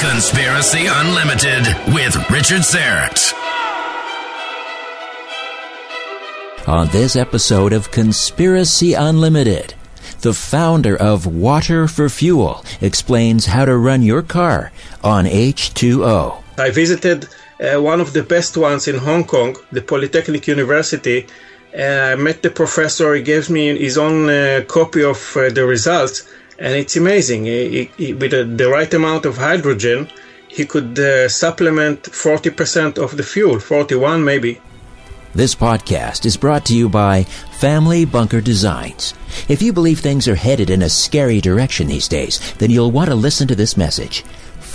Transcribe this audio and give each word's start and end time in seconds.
Conspiracy 0.00 0.86
Unlimited 0.88 1.66
with 1.94 2.14
Richard 2.30 2.62
Syrett. 2.62 3.32
On 6.66 6.88
this 6.88 7.16
episode 7.16 7.72
of 7.72 7.90
Conspiracy 7.90 8.94
Unlimited, 8.94 9.74
the 10.20 10.34
founder 10.34 10.96
of 10.96 11.26
Water 11.26 11.88
for 11.88 12.08
Fuel 12.08 12.64
explains 12.80 13.46
how 13.46 13.64
to 13.64 13.76
run 13.76 14.02
your 14.02 14.22
car 14.22 14.72
on 15.02 15.24
H2O. 15.24 16.42
I 16.58 16.70
visited 16.70 17.28
uh, 17.60 17.80
one 17.80 18.00
of 18.00 18.12
the 18.12 18.22
best 18.22 18.56
ones 18.56 18.88
in 18.88 18.98
Hong 18.98 19.24
Kong, 19.24 19.56
the 19.72 19.82
Polytechnic 19.82 20.46
University. 20.46 21.26
Uh, 21.76 21.82
I 21.82 22.14
met 22.16 22.42
the 22.42 22.50
professor. 22.50 23.14
He 23.14 23.22
gave 23.22 23.48
me 23.50 23.78
his 23.78 23.96
own 23.98 24.28
uh, 24.28 24.64
copy 24.68 25.02
of 25.04 25.36
uh, 25.36 25.50
the 25.50 25.64
results 25.66 26.28
and 26.58 26.74
it's 26.74 26.96
amazing. 26.96 27.44
He, 27.44 27.90
he, 27.96 28.12
with 28.12 28.34
a, 28.34 28.44
the 28.44 28.68
right 28.68 28.92
amount 28.92 29.26
of 29.26 29.36
hydrogen, 29.36 30.08
he 30.48 30.66
could 30.66 30.98
uh, 30.98 31.28
supplement 31.28 32.02
40% 32.02 32.98
of 32.98 33.16
the 33.16 33.22
fuel, 33.22 33.60
41 33.60 34.24
maybe. 34.24 34.60
This 35.34 35.54
podcast 35.54 36.24
is 36.24 36.36
brought 36.36 36.64
to 36.66 36.74
you 36.74 36.88
by 36.88 37.24
Family 37.60 38.04
Bunker 38.04 38.40
Designs. 38.40 39.14
If 39.48 39.62
you 39.62 39.72
believe 39.72 40.00
things 40.00 40.26
are 40.26 40.34
headed 40.34 40.70
in 40.70 40.82
a 40.82 40.88
scary 40.88 41.40
direction 41.40 41.86
these 41.86 42.08
days, 42.08 42.40
then 42.54 42.70
you'll 42.70 42.90
want 42.90 43.10
to 43.10 43.14
listen 43.14 43.46
to 43.48 43.54
this 43.54 43.76
message. 43.76 44.24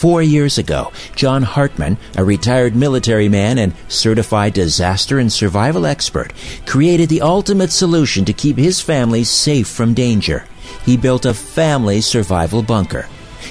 Four 0.03 0.21
years 0.21 0.57
ago, 0.57 0.91
John 1.15 1.43
Hartman, 1.43 1.97
a 2.17 2.25
retired 2.25 2.75
military 2.75 3.29
man 3.29 3.57
and 3.57 3.73
certified 3.87 4.53
disaster 4.53 5.17
and 5.17 5.31
survival 5.31 5.85
expert, 5.85 6.33
created 6.65 7.07
the 7.07 7.21
ultimate 7.21 7.71
solution 7.71 8.25
to 8.25 8.33
keep 8.33 8.57
his 8.57 8.81
family 8.81 9.23
safe 9.23 9.69
from 9.69 9.93
danger 9.93 10.43
he 10.85 10.97
built 10.97 11.25
a 11.25 11.33
family 11.33 12.01
survival 12.01 12.61
bunker. 12.61 13.07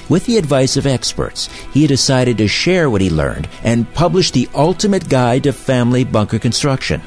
With 0.08 0.26
the 0.26 0.36
advice 0.36 0.76
of 0.76 0.86
experts, 0.86 1.48
he 1.72 1.86
decided 1.86 2.36
to 2.36 2.48
share 2.48 2.90
what 2.90 3.00
he 3.00 3.08
learned 3.08 3.48
and 3.62 3.92
publish 3.94 4.30
the 4.30 4.48
ultimate 4.54 5.08
guide 5.08 5.44
to 5.44 5.54
family 5.54 6.04
bunker 6.04 6.38
construction. 6.38 7.00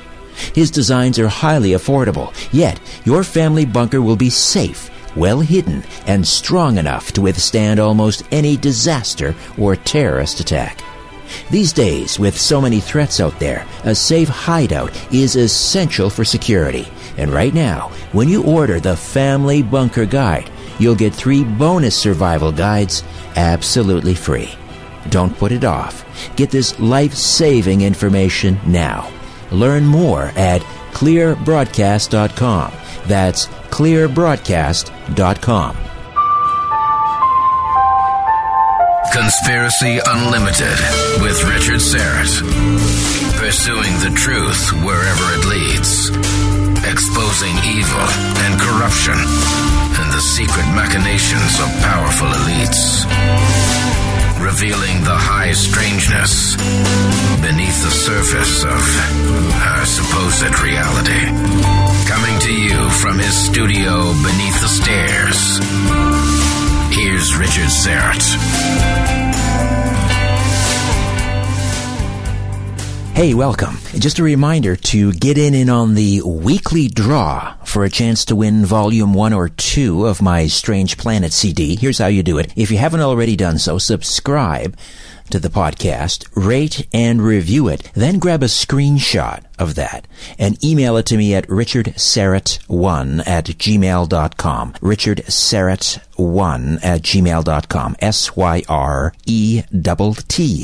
His 0.53 0.71
designs 0.71 1.17
are 1.19 1.27
highly 1.27 1.71
affordable, 1.71 2.33
yet 2.51 2.79
your 3.05 3.23
family 3.23 3.65
bunker 3.65 4.01
will 4.01 4.15
be 4.15 4.29
safe, 4.29 4.89
well 5.15 5.39
hidden, 5.39 5.83
and 6.07 6.27
strong 6.27 6.77
enough 6.77 7.11
to 7.13 7.21
withstand 7.21 7.79
almost 7.79 8.23
any 8.31 8.57
disaster 8.57 9.35
or 9.57 9.75
terrorist 9.75 10.39
attack. 10.39 10.81
These 11.49 11.73
days, 11.73 12.19
with 12.19 12.37
so 12.37 12.61
many 12.61 12.79
threats 12.79 13.19
out 13.19 13.39
there, 13.39 13.65
a 13.83 13.95
safe 13.95 14.29
hideout 14.29 14.91
is 15.13 15.35
essential 15.35 16.09
for 16.09 16.23
security. 16.23 16.87
And 17.17 17.31
right 17.31 17.53
now, 17.53 17.89
when 18.11 18.29
you 18.29 18.43
order 18.43 18.79
the 18.79 18.95
Family 18.95 19.63
Bunker 19.63 20.05
Guide, 20.05 20.49
you'll 20.79 20.95
get 20.95 21.13
three 21.13 21.43
bonus 21.43 21.95
survival 21.95 22.51
guides 22.51 23.03
absolutely 23.35 24.15
free. 24.15 24.53
Don't 25.09 25.37
put 25.37 25.51
it 25.51 25.63
off. 25.63 26.05
Get 26.35 26.49
this 26.51 26.79
life-saving 26.79 27.81
information 27.81 28.59
now. 28.65 29.11
Learn 29.51 29.85
more 29.85 30.31
at 30.35 30.61
clearbroadcast.com. 30.93 32.73
That's 33.07 33.47
clearbroadcast.com. 33.75 35.75
Conspiracy 39.11 39.99
Unlimited 39.99 40.79
with 41.19 41.35
Richard 41.43 41.83
Syrett. 41.83 42.39
Pursuing 43.35 43.91
the 43.99 44.15
truth 44.15 44.71
wherever 44.79 45.27
it 45.35 45.43
leads. 45.51 46.07
Exposing 46.87 47.51
evil 47.67 48.07
and 48.47 48.55
corruption 48.63 49.19
and 49.19 50.07
the 50.07 50.23
secret 50.23 50.71
machinations 50.71 51.59
of 51.59 51.67
powerful 51.83 52.31
elites. 52.31 53.03
Revealing 54.39 55.03
the 55.03 55.19
high 55.19 55.51
strangeness 55.51 56.55
beneath 57.43 57.83
the 57.83 57.91
surface 57.91 58.63
of 58.63 58.79
our 59.67 59.83
supposed 59.83 60.63
reality. 60.63 61.84
Coming 62.07 62.39
to 62.39 62.53
you 62.53 62.89
from 62.91 63.17
his 63.17 63.35
studio 63.35 64.13
beneath 64.21 64.61
the 64.61 64.67
stairs. 64.67 65.57
Here's 66.95 67.35
Richard 67.35 67.69
Syrett. 67.69 68.21
Hey, 73.15 73.33
welcome. 73.33 73.77
Just 73.97 74.19
a 74.19 74.23
reminder 74.23 74.75
to 74.75 75.13
get 75.13 75.37
in, 75.37 75.55
in 75.55 75.69
on 75.69 75.95
the 75.95 76.21
weekly 76.21 76.89
draw 76.89 77.55
for 77.63 77.83
a 77.83 77.89
chance 77.89 78.25
to 78.25 78.35
win 78.35 78.65
volume 78.65 79.13
one 79.13 79.33
or 79.33 79.49
two 79.49 80.05
of 80.05 80.21
my 80.21 80.47
Strange 80.47 80.97
Planet 80.97 81.33
CD. 81.33 81.75
Here's 81.75 81.97
how 81.97 82.07
you 82.07 82.21
do 82.21 82.37
it. 82.37 82.53
If 82.55 82.69
you 82.69 82.77
haven't 82.77 83.01
already 83.01 83.35
done 83.35 83.57
so, 83.57 83.77
subscribe 83.77 84.77
to 85.29 85.39
the 85.39 85.49
podcast, 85.49 86.27
rate 86.35 86.87
and 86.93 87.21
review 87.21 87.67
it, 87.67 87.91
then 87.93 88.19
grab 88.19 88.43
a 88.43 88.47
screenshot 88.47 89.43
of 89.57 89.75
that 89.75 90.05
and 90.37 90.61
email 90.63 90.97
it 90.97 91.05
to 91.07 91.17
me 91.17 91.33
at 91.33 91.47
richardsyrett1 91.47 93.27
at 93.27 93.45
gmail.com. 93.45 94.73
richardsyrett1 94.73 96.79
at 96.83 97.01
gmail.com. 97.01 97.95
S-Y-R-E-T-T. 97.99 99.07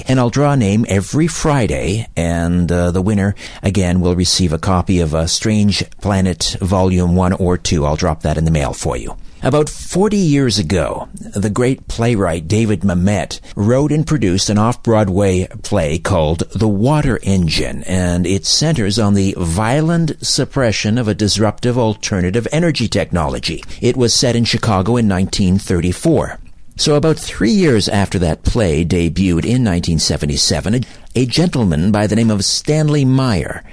And 0.08 0.20
I'll 0.20 0.30
draw 0.30 0.54
a 0.54 0.58
name 0.58 0.86
every 0.88 1.28
Friday 1.28 2.08
and 2.16 2.72
uh, 2.72 2.92
the 2.92 3.02
winner, 3.02 3.36
again, 3.64 4.02
will 4.02 4.16
receive 4.16 4.54
a 4.54 4.60
copy 4.60 5.00
of 5.00 5.14
a 5.14 5.28
Strange 5.28 5.90
Planet 6.02 6.58
Volume 6.60 7.16
1 7.16 7.34
or 7.34 7.58
2. 7.58 7.86
I'll 7.86 7.96
drop 7.96 8.22
that 8.22 8.38
in 8.38 8.46
the 8.46 8.52
mail 8.52 8.74
for 8.74 8.98
you. 8.98 9.16
About 9.44 9.70
40 9.70 10.18
years 10.18 10.60
ago, 10.60 11.10
the 11.16 11.50
great 11.50 11.88
playwright 11.88 12.48
David 12.48 12.82
Mamet 12.82 13.40
wrote 13.56 13.92
and 13.92 14.06
produced 14.06 14.52
an 14.52 14.60
off-Broadway 14.60 15.48
play 15.64 15.98
called 15.98 16.44
The 16.52 16.68
Water 16.68 17.20
Engine, 17.24 17.82
and 17.88 18.28
it 18.28 18.46
centers 18.46 19.00
on 19.00 19.16
the 19.16 19.34
violent 19.40 20.24
suppression 20.24 21.00
of 21.00 21.08
a 21.08 21.16
disruptive 21.16 21.76
alternative 21.76 22.48
energy 22.52 22.88
technology. 22.88 23.64
It 23.82 23.98
was 23.98 24.14
set 24.14 24.36
in 24.36 24.46
Chicago 24.46 24.92
in 24.92 25.10
1934. 25.10 26.38
So 26.78 26.94
about 26.94 27.18
three 27.18 27.50
years 27.50 27.90
after 27.90 28.20
that 28.20 28.44
play 28.44 28.86
debuted 28.86 29.44
in 29.44 29.66
1977, 29.66 30.86
a 31.16 31.26
gentleman 31.26 31.92
by 31.92 32.06
the 32.06 32.16
name 32.16 32.30
of 32.30 32.46
Stanley 32.46 33.06
Meyer 33.06 33.64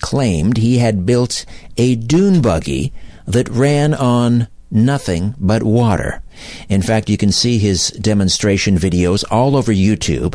claimed 0.00 0.56
he 0.56 0.78
had 0.78 1.04
built 1.04 1.44
a 1.76 1.96
dune 1.96 2.40
buggy 2.40 2.92
that 3.26 3.48
ran 3.48 3.92
on 3.92 4.46
nothing 4.76 5.34
but 5.38 5.62
water. 5.62 6.22
In 6.68 6.82
fact, 6.82 7.08
you 7.08 7.16
can 7.16 7.32
see 7.32 7.58
his 7.58 7.90
demonstration 7.90 8.76
videos 8.76 9.24
all 9.30 9.56
over 9.56 9.72
YouTube. 9.72 10.34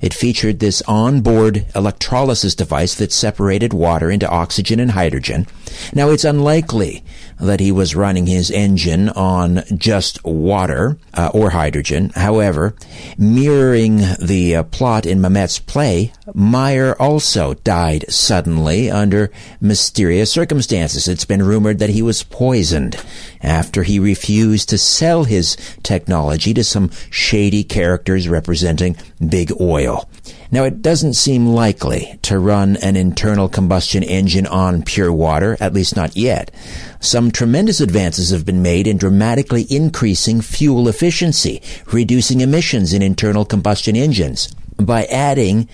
It 0.00 0.14
featured 0.14 0.60
this 0.60 0.82
onboard 0.88 1.66
electrolysis 1.74 2.54
device 2.54 2.94
that 2.96 3.12
separated 3.12 3.72
water 3.72 4.10
into 4.10 4.28
oxygen 4.28 4.80
and 4.80 4.92
hydrogen. 4.92 5.46
Now, 5.94 6.10
it's 6.10 6.24
unlikely 6.24 7.04
that 7.38 7.60
he 7.60 7.72
was 7.72 7.94
running 7.94 8.26
his 8.26 8.50
engine 8.50 9.08
on 9.10 9.62
just 9.74 10.22
water 10.24 10.98
uh, 11.14 11.30
or 11.32 11.50
hydrogen. 11.50 12.10
However, 12.14 12.74
mirroring 13.16 14.02
the 14.20 14.56
uh, 14.56 14.62
plot 14.64 15.06
in 15.06 15.20
Mamet's 15.20 15.58
play, 15.58 16.12
Meyer 16.34 16.94
also 17.00 17.54
died 17.54 18.04
suddenly 18.08 18.90
under 18.90 19.30
mysterious 19.60 20.30
circumstances. 20.30 21.08
It's 21.08 21.24
been 21.24 21.42
rumored 21.42 21.78
that 21.78 21.90
he 21.90 22.02
was 22.02 22.22
poisoned 22.22 23.02
after 23.42 23.82
he 23.82 23.98
refused 23.98 24.68
to 24.68 24.78
sell 24.78 25.24
his 25.24 25.39
technology 25.82 26.54
to 26.54 26.64
some 26.64 26.90
shady 27.10 27.64
characters 27.64 28.28
representing 28.28 28.96
big 29.28 29.52
oil. 29.60 30.08
Now, 30.52 30.64
it 30.64 30.82
doesn't 30.82 31.14
seem 31.14 31.46
likely 31.46 32.18
to 32.22 32.38
run 32.38 32.76
an 32.78 32.96
internal 32.96 33.48
combustion 33.48 34.02
engine 34.02 34.46
on 34.46 34.82
pure 34.82 35.12
water, 35.12 35.56
at 35.60 35.72
least 35.72 35.94
not 35.94 36.16
yet. 36.16 36.50
Some 36.98 37.30
tremendous 37.30 37.80
advances 37.80 38.30
have 38.30 38.44
been 38.44 38.62
made 38.62 38.86
in 38.86 38.96
dramatically 38.96 39.66
increasing 39.70 40.40
fuel 40.40 40.88
efficiency, 40.88 41.62
reducing 41.92 42.40
emissions 42.40 42.92
in 42.92 43.02
internal 43.02 43.44
combustion 43.44 43.94
engines 43.94 44.52
by 44.76 45.04
adding 45.04 45.68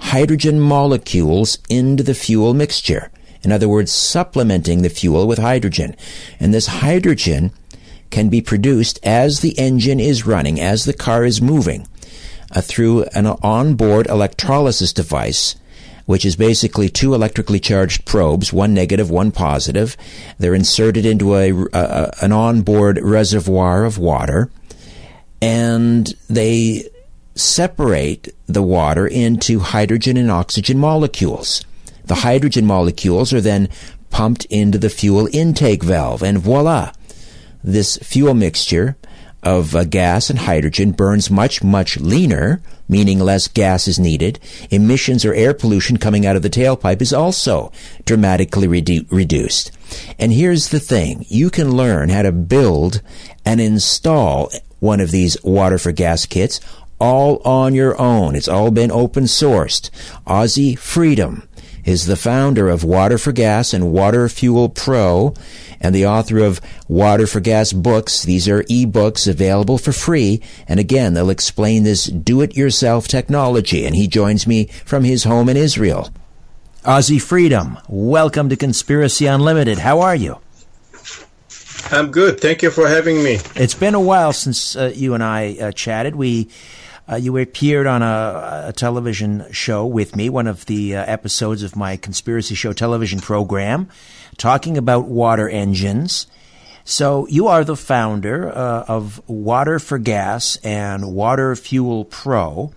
hydrogen 0.00 0.60
molecules 0.60 1.58
into 1.68 2.02
the 2.02 2.14
fuel 2.14 2.54
mixture. 2.54 3.10
In 3.42 3.52
other 3.52 3.68
words, 3.68 3.92
supplementing 3.92 4.82
the 4.82 4.88
fuel 4.88 5.26
with 5.26 5.38
hydrogen. 5.38 5.96
And 6.38 6.54
this 6.54 6.66
hydrogen 6.66 7.52
can 8.12 8.28
be 8.28 8.40
produced 8.40 9.00
as 9.02 9.40
the 9.40 9.58
engine 9.58 9.98
is 9.98 10.26
running, 10.26 10.60
as 10.60 10.84
the 10.84 10.92
car 10.92 11.24
is 11.24 11.42
moving, 11.42 11.88
uh, 12.54 12.60
through 12.60 13.02
an 13.14 13.26
onboard 13.26 14.06
electrolysis 14.06 14.92
device, 14.92 15.56
which 16.06 16.24
is 16.24 16.36
basically 16.36 16.88
two 16.88 17.14
electrically 17.14 17.58
charged 17.58 18.04
probes, 18.04 18.52
one 18.52 18.74
negative, 18.74 19.10
one 19.10 19.32
positive. 19.32 19.96
They're 20.38 20.54
inserted 20.54 21.06
into 21.06 21.34
a, 21.34 21.50
an 22.20 22.30
onboard 22.32 23.00
reservoir 23.02 23.84
of 23.84 23.98
water, 23.98 24.50
and 25.40 26.12
they 26.28 26.88
separate 27.34 28.28
the 28.46 28.62
water 28.62 29.06
into 29.06 29.60
hydrogen 29.60 30.16
and 30.16 30.30
oxygen 30.30 30.78
molecules. 30.78 31.64
The 32.04 32.16
hydrogen 32.16 32.66
molecules 32.66 33.32
are 33.32 33.40
then 33.40 33.68
pumped 34.10 34.44
into 34.46 34.76
the 34.76 34.90
fuel 34.90 35.28
intake 35.32 35.82
valve, 35.82 36.22
and 36.22 36.38
voila! 36.38 36.92
This 37.64 37.96
fuel 37.98 38.34
mixture 38.34 38.96
of 39.42 39.74
uh, 39.74 39.84
gas 39.84 40.30
and 40.30 40.38
hydrogen 40.40 40.92
burns 40.92 41.30
much, 41.30 41.62
much 41.62 41.98
leaner, 41.98 42.62
meaning 42.88 43.18
less 43.18 43.48
gas 43.48 43.88
is 43.88 43.98
needed. 43.98 44.38
Emissions 44.70 45.24
or 45.24 45.34
air 45.34 45.52
pollution 45.52 45.96
coming 45.96 46.24
out 46.24 46.36
of 46.36 46.42
the 46.42 46.50
tailpipe 46.50 47.02
is 47.02 47.12
also 47.12 47.72
dramatically 48.04 48.68
redu- 48.68 49.10
reduced. 49.10 49.72
And 50.18 50.32
here's 50.32 50.68
the 50.68 50.80
thing. 50.80 51.24
You 51.28 51.50
can 51.50 51.76
learn 51.76 52.08
how 52.08 52.22
to 52.22 52.32
build 52.32 53.02
and 53.44 53.60
install 53.60 54.52
one 54.78 55.00
of 55.00 55.10
these 55.10 55.36
water 55.42 55.78
for 55.78 55.92
gas 55.92 56.26
kits 56.26 56.60
all 57.00 57.38
on 57.44 57.74
your 57.74 58.00
own. 58.00 58.36
It's 58.36 58.48
all 58.48 58.70
been 58.70 58.92
open 58.92 59.24
sourced. 59.24 59.90
Ozzy 60.24 60.78
Freedom 60.78 61.48
is 61.84 62.06
the 62.06 62.16
founder 62.16 62.68
of 62.68 62.84
Water 62.84 63.18
for 63.18 63.32
Gas 63.32 63.74
and 63.74 63.92
Water 63.92 64.28
Fuel 64.28 64.68
Pro 64.68 65.34
and 65.82 65.94
the 65.94 66.06
author 66.06 66.38
of 66.38 66.60
Water 66.88 67.26
for 67.26 67.40
Gas 67.40 67.72
books. 67.72 68.22
These 68.22 68.48
are 68.48 68.62
ebooks 68.64 69.28
available 69.28 69.76
for 69.76 69.92
free. 69.92 70.40
And 70.66 70.80
again, 70.80 71.12
they'll 71.12 71.28
explain 71.28 71.82
this 71.82 72.06
do-it-yourself 72.06 73.08
technology. 73.08 73.84
And 73.84 73.94
he 73.94 74.06
joins 74.06 74.46
me 74.46 74.66
from 74.86 75.04
his 75.04 75.24
home 75.24 75.48
in 75.48 75.56
Israel. 75.56 76.08
Ozzy 76.84 77.20
Freedom, 77.20 77.78
welcome 77.88 78.48
to 78.48 78.56
Conspiracy 78.56 79.26
Unlimited. 79.26 79.78
How 79.78 80.00
are 80.00 80.16
you? 80.16 80.38
I'm 81.90 82.10
good. 82.10 82.40
Thank 82.40 82.62
you 82.62 82.70
for 82.70 82.88
having 82.88 83.22
me. 83.22 83.38
It's 83.54 83.74
been 83.74 83.94
a 83.94 84.00
while 84.00 84.32
since 84.32 84.76
uh, 84.76 84.92
you 84.94 85.14
and 85.14 85.22
I 85.22 85.56
uh, 85.60 85.72
chatted. 85.72 86.16
We 86.16 86.48
uh, 87.10 87.16
you 87.16 87.36
appeared 87.36 87.86
on 87.86 88.00
a, 88.00 88.66
a, 88.68 88.72
television 88.72 89.44
show 89.50 89.84
with 89.84 90.14
me, 90.14 90.28
one 90.30 90.46
of 90.46 90.66
the 90.66 90.96
uh, 90.96 91.04
episodes 91.04 91.62
of 91.62 91.74
my 91.74 91.96
conspiracy 91.96 92.54
show 92.54 92.72
television 92.72 93.20
program, 93.20 93.88
talking 94.36 94.76
about 94.76 95.06
water 95.06 95.48
engines. 95.48 96.26
So 96.84 97.26
you 97.28 97.46
are 97.46 97.64
the 97.64 97.76
founder 97.76 98.48
uh, 98.48 98.84
of 98.88 99.22
Water 99.28 99.78
for 99.78 99.98
Gas 99.98 100.56
and 100.64 101.14
Water 101.14 101.54
Fuel 101.54 102.04
Pro. 102.04 102.72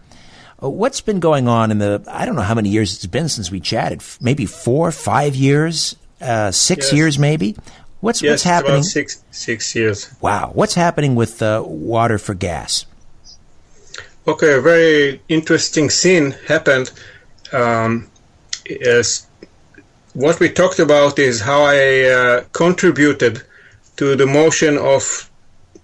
Uh, 0.61 0.69
what's 0.69 1.01
been 1.01 1.19
going 1.19 1.47
on 1.47 1.71
in 1.71 1.79
the, 1.79 2.03
I 2.07 2.25
don't 2.25 2.35
know 2.35 2.41
how 2.41 2.53
many 2.53 2.69
years 2.69 2.93
it's 2.93 3.05
been 3.07 3.29
since 3.29 3.49
we 3.49 3.59
chatted, 3.59 4.03
maybe 4.21 4.45
four, 4.45 4.91
five 4.91 5.35
years, 5.35 5.95
uh, 6.21 6.51
six 6.51 6.87
yes. 6.87 6.93
years 6.93 7.19
maybe? 7.19 7.55
What's, 8.01 8.21
yes, 8.21 8.31
what's 8.31 8.43
happening? 8.43 8.83
six, 8.83 9.23
six 9.31 9.73
years. 9.75 10.13
Wow. 10.21 10.51
What's 10.53 10.75
happening 10.75 11.15
with 11.15 11.41
uh, 11.41 11.63
Water 11.65 12.19
for 12.19 12.35
Gas? 12.35 12.85
Okay, 14.27 14.53
a 14.53 14.61
very 14.61 15.21
interesting 15.29 15.89
scene 15.89 16.31
happened. 16.47 16.91
Um, 17.51 18.09
is 18.65 19.24
what 20.15 20.39
we 20.39 20.49
talked 20.49 20.79
about 20.79 21.19
is 21.19 21.41
how 21.41 21.63
I 21.63 22.03
uh, 22.03 22.43
contributed 22.53 23.43
to 23.97 24.15
the 24.15 24.25
motion 24.25 24.77
of 24.77 25.29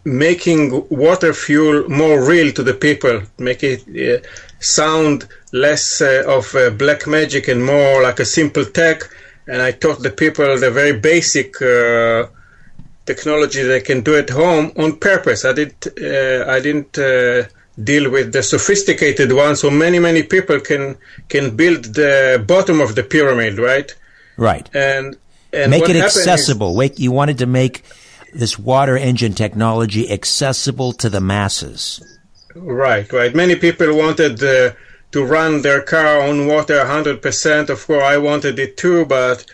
making 0.05 0.87
water 0.89 1.33
fuel 1.33 1.87
more 1.89 2.25
real 2.25 2.51
to 2.53 2.63
the 2.63 2.73
people, 2.73 3.21
make 3.37 3.61
it 3.61 3.81
uh, 3.89 4.25
sound 4.59 5.27
less 5.51 6.01
uh, 6.01 6.23
of 6.25 6.55
uh, 6.55 6.69
black 6.71 7.05
magic 7.07 7.49
and 7.49 7.63
more 7.63 8.01
like 8.01 8.19
a 8.19 8.25
simple 8.25 8.65
tech. 8.65 9.03
And 9.47 9.61
I 9.61 9.71
taught 9.71 10.01
the 10.01 10.09
people 10.09 10.57
the 10.57 10.71
very 10.71 10.97
basic 10.97 11.61
uh, 11.61 12.27
technology 13.05 13.63
they 13.63 13.81
can 13.81 14.01
do 14.01 14.15
at 14.15 14.29
home 14.29 14.71
on 14.77 14.97
purpose. 14.97 15.43
I 15.43 15.53
did. 15.53 15.73
Uh, 16.01 16.49
I 16.49 16.61
didn't 16.61 16.97
deal 17.83 18.11
with 18.11 18.31
the 18.31 18.43
sophisticated 18.43 19.31
one 19.31 19.55
so 19.55 19.71
many 19.71 19.97
many 19.97 20.21
people 20.21 20.59
can 20.59 20.97
can 21.29 21.55
build 21.55 21.85
the 21.95 22.43
bottom 22.45 22.81
of 22.81 22.95
the 22.95 23.01
pyramid 23.01 23.57
right 23.57 23.95
right. 24.41 24.69
And, 24.73 25.17
and 25.53 25.71
make 25.71 25.89
it 25.89 25.95
accessible. 25.95 26.79
Is, 26.81 26.99
you 26.99 27.11
wanted 27.11 27.37
to 27.39 27.45
make 27.45 27.83
this 28.33 28.57
water 28.57 28.97
engine 28.97 29.33
technology 29.33 30.11
accessible 30.11 30.93
to 30.93 31.09
the 31.09 31.21
masses. 31.21 32.19
Right 32.55 33.11
right. 33.11 33.33
Many 33.33 33.55
people 33.55 33.95
wanted 33.95 34.43
uh, 34.43 34.71
to 35.11 35.25
run 35.25 35.61
their 35.61 35.81
car 35.81 36.21
on 36.21 36.47
water 36.47 36.79
100% 36.79 37.69
of 37.69 37.85
course 37.85 38.03
i 38.03 38.17
wanted 38.17 38.57
it 38.59 38.77
too 38.77 39.05
but 39.05 39.45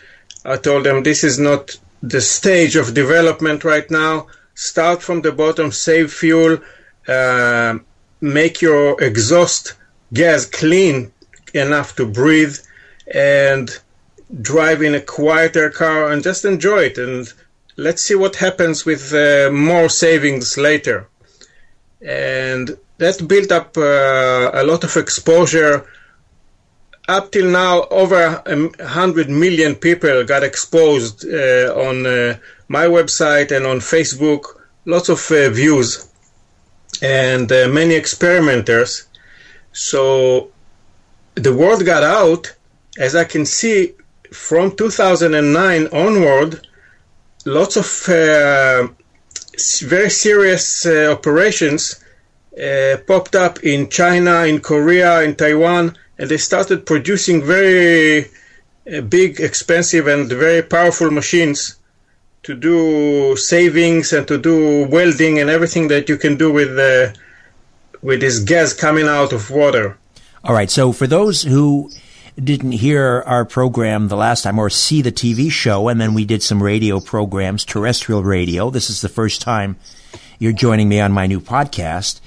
i 0.46 0.56
told 0.56 0.84
them 0.86 1.04
this 1.04 1.24
is 1.24 1.40
not 1.40 1.76
the 2.04 2.22
stage 2.22 2.76
of 2.76 2.94
development 2.94 3.64
right 3.64 3.90
now. 3.90 4.28
Start 4.54 5.02
from 5.02 5.22
the 5.22 5.32
bottom 5.32 5.72
save 5.72 6.12
fuel 6.14 6.60
uh, 7.08 7.78
make 8.22 8.62
your 8.62 9.02
exhaust 9.02 9.74
gas 10.14 10.46
clean 10.46 11.12
enough 11.54 11.96
to 11.96 12.06
breathe 12.06 12.58
and 13.14 13.80
drive 14.42 14.82
in 14.82 14.96
a 14.96 15.02
quieter 15.02 15.70
car 15.70 16.12
and 16.12 16.24
just 16.24 16.46
enjoy 16.46 16.84
it. 16.84 16.98
And 16.98 17.32
let's 17.78 18.02
see 18.02 18.16
what 18.16 18.36
happens 18.36 18.86
with 18.86 19.14
uh, 19.14 19.52
more 19.52 19.90
savings 19.90 20.58
later. 20.58 21.08
And 22.02 22.78
that 22.98 23.28
built 23.28 23.52
up 23.52 23.78
uh, 23.78 24.52
a 24.54 24.64
lot 24.64 24.84
of 24.84 24.96
exposure. 24.98 25.88
Up 27.08 27.32
till 27.32 27.50
now, 27.50 27.84
over 27.86 28.44
a 28.46 28.86
hundred 28.86 29.30
million 29.30 29.76
people 29.76 30.24
got 30.26 30.44
exposed 30.44 31.26
uh, 31.26 31.74
on 31.76 32.06
uh, 32.06 32.38
my 32.68 32.86
website 32.86 33.56
and 33.56 33.66
on 33.66 33.78
Facebook. 33.78 34.44
Lots 34.86 35.10
of 35.10 35.20
uh, 35.32 35.50
views 35.50 36.10
and 37.02 37.52
uh, 37.52 37.68
many 37.70 37.94
experimenters. 37.96 39.08
So 39.72 40.52
the 41.36 41.56
word 41.56 41.86
got 41.86 42.04
out, 42.04 42.54
as 42.98 43.16
I 43.16 43.24
can 43.24 43.46
see, 43.46 43.94
from 44.32 44.76
2009 44.76 45.88
onward. 45.88 46.68
Lots 47.46 47.78
of 47.78 48.10
uh, 48.10 48.88
very 49.88 50.10
serious 50.10 50.86
uh, 50.86 51.12
operations 51.12 52.04
uh, 52.62 52.98
popped 53.06 53.36
up 53.36 53.64
in 53.64 53.90
China, 53.90 54.46
in 54.46 54.60
Korea, 54.60 55.22
in 55.22 55.36
Taiwan, 55.36 55.96
and 56.18 56.30
they 56.30 56.38
started 56.38 56.86
producing 56.86 57.44
very 57.44 58.26
uh, 58.92 59.02
big, 59.02 59.40
expensive, 59.40 60.08
and 60.08 60.30
very 60.30 60.62
powerful 60.62 61.12
machines 61.12 61.78
to 62.44 62.56
do 62.56 63.36
savings 63.36 64.14
and 64.14 64.28
to 64.28 64.38
do 64.38 64.88
welding 64.88 65.40
and 65.40 65.50
everything 65.50 65.90
that 65.90 66.08
you 66.10 66.18
can 66.18 66.38
do 66.38 66.52
with 66.52 66.80
uh, 66.80 67.14
with 68.02 68.22
this 68.22 68.40
gas 68.40 68.74
coming 68.74 69.08
out 69.08 69.34
of 69.34 69.50
water. 69.52 69.98
All 70.44 70.54
right. 70.54 70.72
So 70.72 70.92
for 70.94 71.08
those 71.08 71.44
who 71.44 71.92
didn't 72.42 72.74
hear 72.74 73.24
our 73.26 73.46
program 73.46 74.08
the 74.08 74.16
last 74.16 74.44
time 74.44 74.60
or 74.60 74.70
see 74.70 75.02
the 75.02 75.12
TV 75.12 75.52
show, 75.52 75.88
and 75.88 76.00
then 76.00 76.14
we 76.14 76.26
did 76.26 76.44
some 76.44 76.62
radio 76.62 77.00
programs, 77.00 77.66
terrestrial 77.66 78.24
radio. 78.24 78.70
This 78.70 78.90
is 78.90 79.02
the 79.02 79.10
first 79.10 79.42
time 79.42 79.78
you're 80.40 80.54
joining 80.54 80.88
me 80.88 81.00
on 81.00 81.12
my 81.12 81.26
new 81.26 81.42
podcast. 81.42 82.22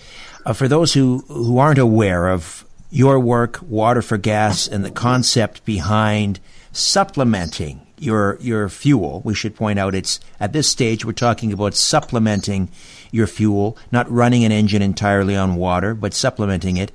Uh, 0.45 0.53
for 0.53 0.67
those 0.67 0.95
who, 0.95 1.19
who 1.29 1.59
aren't 1.59 1.79
aware 1.79 2.29
of 2.29 2.65
your 2.91 3.21
work, 3.21 3.61
Water 3.63 4.03
for 4.03 4.19
Gas, 4.19 4.67
and 4.67 4.85
the 4.85 4.91
concept 4.91 5.65
behind 5.65 6.41
supplementing 6.73 7.87
your 8.01 8.39
your 8.41 8.69
fuel. 8.69 9.21
We 9.25 9.35
should 9.35 9.55
point 9.55 9.79
out 9.79 9.95
it's 9.95 10.19
at 10.41 10.53
this 10.53 10.69
stage 10.69 11.05
we're 11.05 11.13
talking 11.13 11.53
about 11.53 11.75
supplementing 11.75 12.71
your 13.13 13.27
fuel, 13.27 13.77
not 13.93 14.11
running 14.11 14.45
an 14.45 14.53
engine 14.53 14.83
entirely 14.83 15.37
on 15.37 15.57
water, 15.57 15.95
but 15.95 16.15
supplementing 16.15 16.79
it. 16.79 16.91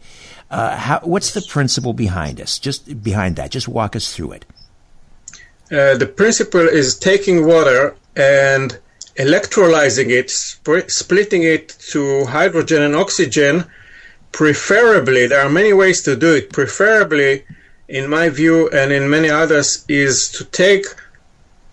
Uh, 0.50 0.76
how, 0.76 1.00
what's 1.00 1.34
the 1.34 1.42
principle 1.42 1.94
behind 1.94 2.40
us? 2.40 2.60
Just 2.60 3.04
behind 3.04 3.36
that, 3.36 3.52
just 3.52 3.68
walk 3.68 3.96
us 3.96 4.14
through 4.16 4.34
it. 4.34 4.46
Uh, 5.72 5.98
the 5.98 6.06
principle 6.06 6.62
is 6.62 6.98
taking 6.98 7.46
water 7.46 7.96
and 8.16 8.80
electrolyzing 9.18 10.10
it, 10.10 10.30
sp- 10.30 10.88
splitting 10.88 11.44
it 11.44 11.70
to 11.90 12.26
hydrogen 12.26 12.82
and 12.84 12.96
oxygen. 12.96 13.66
Preferably, 14.32 15.28
there 15.28 15.42
are 15.42 15.50
many 15.50 15.74
ways 15.74 16.02
to 16.04 16.16
do 16.16 16.36
it. 16.36 16.52
Preferably, 16.52 17.46
in 17.88 18.10
my 18.10 18.30
view 18.30 18.70
and 18.70 18.92
in 18.92 19.10
many 19.10 19.30
others, 19.30 19.86
is 19.88 20.30
to 20.32 20.46
take 20.46 20.86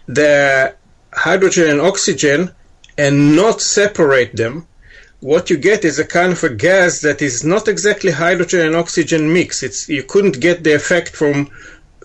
the 0.06 0.74
hydrogen 1.12 1.68
and 1.68 1.80
oxygen 1.80 2.50
and 2.96 3.36
not 3.36 3.60
separate 3.60 4.36
them. 4.36 4.66
What 5.22 5.50
you 5.50 5.56
get 5.56 5.84
is 5.84 6.00
a 6.00 6.04
kind 6.04 6.32
of 6.32 6.42
a 6.42 6.48
gas 6.48 7.00
that 7.02 7.22
is 7.22 7.44
not 7.44 7.68
exactly 7.68 8.10
hydrogen 8.10 8.66
and 8.66 8.74
oxygen 8.74 9.32
mix. 9.32 9.62
It's 9.62 9.88
you 9.88 10.02
couldn't 10.02 10.40
get 10.40 10.64
the 10.64 10.74
effect 10.74 11.14
from 11.14 11.48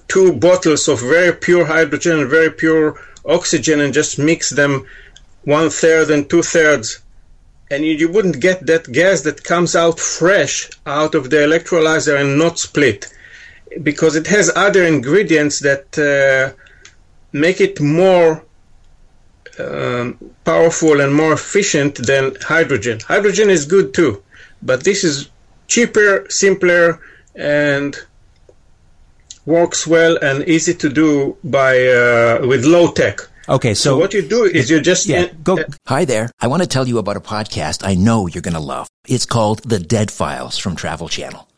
two 0.07 0.33
bottles 0.33 0.88
of 0.88 1.00
very 1.00 1.33
pure 1.33 1.65
hydrogen 1.65 2.19
and 2.19 2.29
very 2.29 2.51
pure 2.51 3.01
oxygen 3.25 3.81
and 3.81 3.91
just 3.91 4.19
mix 4.19 4.51
them 4.51 4.86
one 5.45 5.71
third 5.71 6.12
and 6.12 6.29
two 6.29 6.43
thirds 6.43 7.00
and 7.71 7.83
you, 7.83 7.93
you, 7.93 8.07
wouldn't 8.07 8.39
get 8.39 8.65
that 8.67 8.91
gas 8.91 9.21
that 9.21 9.43
comes 9.43 9.75
out 9.75 10.00
fresh 10.00 10.69
out 10.86 11.15
of 11.15 11.29
the 11.31 11.38
electrolyzer 11.38 12.19
and 12.21 12.38
not 12.38 12.59
split 12.59 13.07
because 13.83 14.15
it 14.15 14.27
has 14.27 14.51
other 14.55 14.83
ingredients 14.83 15.59
that 15.59 15.88
uh, 15.97 16.55
make 17.33 17.59
it 17.59 17.81
more 17.81 18.45
um, 19.59 20.17
powerful 20.45 21.01
and 21.01 21.13
more 21.13 21.33
efficient 21.33 21.95
than 21.95 22.35
hydrogen. 22.41 22.99
Hydrogen 23.07 23.49
is 23.49 23.65
good 23.65 23.93
too, 23.93 24.21
but 24.61 24.83
this 24.83 25.03
is 25.03 25.29
cheaper, 25.67 26.25
simpler, 26.29 26.99
and 27.35 27.95
works 29.45 29.87
well 29.87 30.17
and 30.21 30.47
easy 30.47 30.73
to 30.73 30.89
do 30.89 31.37
by 31.43 31.87
uh, 31.87 32.45
with 32.45 32.65
low 32.65 32.91
tech. 32.91 33.19
Okay, 33.49 33.73
so, 33.73 33.91
so, 33.91 33.97
what 33.97 34.13
you 34.13 34.21
do 34.21 34.43
is 34.43 34.69
you 34.69 34.81
just 34.81 35.07
yeah, 35.07 35.27
go. 35.43 35.57
Hi 35.87 36.03
there. 36.03 36.29
I 36.41 36.47
want 36.47 36.63
to 36.63 36.67
tell 36.67 36.85
you 36.85 36.97
about 36.97 37.15
a 37.15 37.21
podcast 37.21 37.81
I 37.85 37.95
know 37.95 38.27
you're 38.27 38.41
going 38.41 38.55
to 38.55 38.59
love. 38.59 38.89
It's 39.07 39.25
called 39.25 39.63
The 39.63 39.79
Dead 39.79 40.11
Files 40.11 40.57
from 40.57 40.75
Travel 40.75 41.07
Channel. 41.07 41.47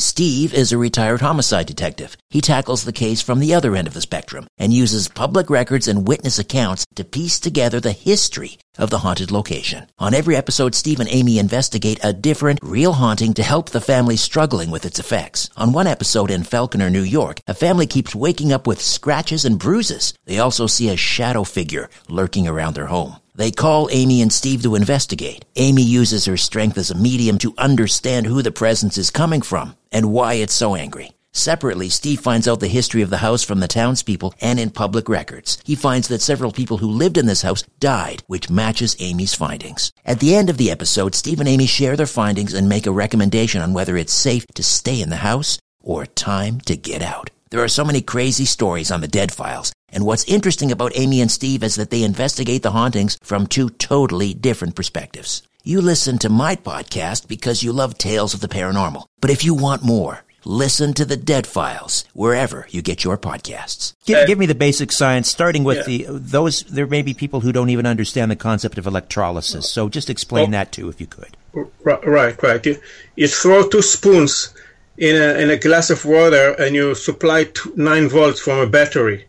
Steve 0.00 0.54
is 0.54 0.72
a 0.72 0.78
retired 0.78 1.20
homicide 1.20 1.66
detective. 1.66 2.16
He 2.30 2.40
tackles 2.40 2.84
the 2.84 2.92
case 2.92 3.20
from 3.20 3.38
the 3.38 3.52
other 3.52 3.76
end 3.76 3.86
of 3.86 3.92
the 3.92 4.00
spectrum 4.00 4.46
and 4.56 4.72
uses 4.72 5.08
public 5.08 5.50
records 5.50 5.86
and 5.86 6.08
witness 6.08 6.38
accounts 6.38 6.86
to 6.94 7.04
piece 7.04 7.38
together 7.38 7.80
the 7.80 7.92
history 7.92 8.58
of 8.78 8.88
the 8.88 9.00
haunted 9.00 9.30
location. 9.30 9.86
On 9.98 10.14
every 10.14 10.36
episode, 10.36 10.74
Steve 10.74 11.00
and 11.00 11.08
Amy 11.10 11.38
investigate 11.38 12.00
a 12.02 12.14
different, 12.14 12.60
real 12.62 12.94
haunting 12.94 13.34
to 13.34 13.42
help 13.42 13.68
the 13.68 13.80
family 13.80 14.16
struggling 14.16 14.70
with 14.70 14.86
its 14.86 14.98
effects. 14.98 15.50
On 15.58 15.72
one 15.72 15.86
episode 15.86 16.30
in 16.30 16.44
Falconer, 16.44 16.88
New 16.88 17.02
York, 17.02 17.40
a 17.46 17.52
family 17.52 17.86
keeps 17.86 18.14
waking 18.14 18.54
up 18.54 18.66
with 18.66 18.80
scratches 18.80 19.44
and 19.44 19.58
bruises. 19.58 20.14
They 20.24 20.38
also 20.38 20.66
see 20.66 20.88
a 20.88 20.96
shadow 20.96 21.44
figure 21.44 21.90
lurking 22.08 22.48
around 22.48 22.74
their 22.74 22.86
home. 22.86 23.16
They 23.34 23.50
call 23.50 23.88
Amy 23.92 24.22
and 24.22 24.32
Steve 24.32 24.62
to 24.62 24.74
investigate. 24.76 25.44
Amy 25.56 25.82
uses 25.82 26.24
her 26.24 26.36
strength 26.36 26.78
as 26.78 26.90
a 26.90 26.98
medium 26.98 27.36
to 27.38 27.54
understand 27.58 28.26
who 28.26 28.40
the 28.40 28.50
presence 28.50 28.96
is 28.96 29.10
coming 29.10 29.42
from 29.42 29.74
and 29.90 30.12
why 30.12 30.34
it's 30.34 30.54
so 30.54 30.74
angry. 30.74 31.12
Separately, 31.32 31.88
Steve 31.88 32.18
finds 32.18 32.48
out 32.48 32.58
the 32.58 32.66
history 32.66 33.02
of 33.02 33.10
the 33.10 33.18
house 33.18 33.44
from 33.44 33.60
the 33.60 33.68
townspeople 33.68 34.34
and 34.40 34.58
in 34.58 34.70
public 34.70 35.08
records. 35.08 35.58
He 35.64 35.76
finds 35.76 36.08
that 36.08 36.20
several 36.20 36.50
people 36.50 36.78
who 36.78 36.90
lived 36.90 37.16
in 37.16 37.26
this 37.26 37.42
house 37.42 37.62
died, 37.78 38.24
which 38.26 38.50
matches 38.50 38.96
Amy's 38.98 39.34
findings. 39.34 39.92
At 40.04 40.18
the 40.18 40.34
end 40.34 40.50
of 40.50 40.56
the 40.56 40.72
episode, 40.72 41.14
Steve 41.14 41.38
and 41.38 41.48
Amy 41.48 41.66
share 41.66 41.96
their 41.96 42.06
findings 42.06 42.52
and 42.52 42.68
make 42.68 42.86
a 42.86 42.92
recommendation 42.92 43.60
on 43.60 43.72
whether 43.72 43.96
it's 43.96 44.12
safe 44.12 44.44
to 44.54 44.62
stay 44.64 45.00
in 45.00 45.10
the 45.10 45.16
house 45.16 45.58
or 45.80 46.04
time 46.04 46.60
to 46.62 46.76
get 46.76 47.00
out. 47.00 47.30
There 47.50 47.62
are 47.62 47.68
so 47.68 47.84
many 47.84 48.00
crazy 48.00 48.44
stories 48.44 48.90
on 48.90 49.00
the 49.00 49.08
Dead 49.08 49.32
Files, 49.32 49.72
and 49.88 50.04
what's 50.04 50.24
interesting 50.24 50.70
about 50.72 50.96
Amy 50.96 51.20
and 51.20 51.30
Steve 51.30 51.62
is 51.62 51.76
that 51.76 51.90
they 51.90 52.02
investigate 52.02 52.62
the 52.62 52.70
hauntings 52.72 53.18
from 53.22 53.46
two 53.46 53.70
totally 53.70 54.34
different 54.34 54.74
perspectives. 54.74 55.42
You 55.62 55.82
listen 55.82 56.16
to 56.20 56.30
my 56.30 56.56
podcast 56.56 57.28
because 57.28 57.62
you 57.62 57.70
love 57.70 57.98
tales 57.98 58.32
of 58.32 58.40
the 58.40 58.48
paranormal. 58.48 59.04
But 59.20 59.28
if 59.28 59.44
you 59.44 59.52
want 59.52 59.82
more, 59.82 60.24
listen 60.42 60.94
to 60.94 61.04
the 61.04 61.18
Dead 61.18 61.46
Files 61.46 62.06
wherever 62.14 62.66
you 62.70 62.80
get 62.80 63.04
your 63.04 63.18
podcasts. 63.18 63.92
Give, 64.06 64.26
give 64.26 64.38
me 64.38 64.46
the 64.46 64.54
basic 64.54 64.90
science, 64.90 65.28
starting 65.28 65.62
with 65.62 65.86
yeah. 65.86 66.06
the 66.06 66.18
those. 66.18 66.62
There 66.62 66.86
may 66.86 67.02
be 67.02 67.12
people 67.12 67.40
who 67.40 67.52
don't 67.52 67.68
even 67.68 67.84
understand 67.84 68.30
the 68.30 68.36
concept 68.36 68.78
of 68.78 68.86
electrolysis. 68.86 69.68
So 69.68 69.90
just 69.90 70.08
explain 70.08 70.52
that 70.52 70.72
too, 70.72 70.88
if 70.88 70.98
you 70.98 71.06
could. 71.06 71.36
Right, 71.84 72.42
right. 72.42 72.64
You, 72.64 72.80
you 73.16 73.28
throw 73.28 73.68
two 73.68 73.82
spoons 73.82 74.54
in 74.96 75.14
a, 75.14 75.38
in 75.40 75.50
a 75.50 75.58
glass 75.58 75.90
of 75.90 76.06
water 76.06 76.54
and 76.58 76.74
you 76.74 76.94
supply 76.94 77.44
two, 77.44 77.74
9 77.76 78.08
volts 78.08 78.40
from 78.40 78.60
a 78.60 78.66
battery. 78.66 79.26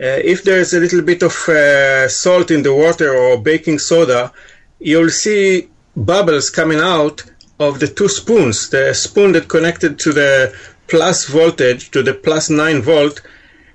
Uh, 0.00 0.16
if 0.24 0.44
there's 0.44 0.72
a 0.72 0.80
little 0.80 1.02
bit 1.02 1.22
of 1.22 1.32
uh, 1.48 2.08
salt 2.08 2.50
in 2.50 2.62
the 2.62 2.72
water 2.72 3.14
or 3.14 3.36
baking 3.36 3.78
soda, 3.78 4.32
you'll 4.78 5.10
see 5.10 5.68
bubbles 5.96 6.50
coming 6.50 6.78
out 6.78 7.22
of 7.58 7.80
the 7.80 7.88
two 7.88 8.08
spoons. 8.08 8.70
The 8.70 8.94
spoon 8.94 9.32
that 9.32 9.48
connected 9.48 9.98
to 10.00 10.12
the 10.12 10.54
plus 10.86 11.26
voltage, 11.26 11.90
to 11.90 12.02
the 12.02 12.14
plus 12.14 12.50
9 12.50 12.82
volt, 12.82 13.20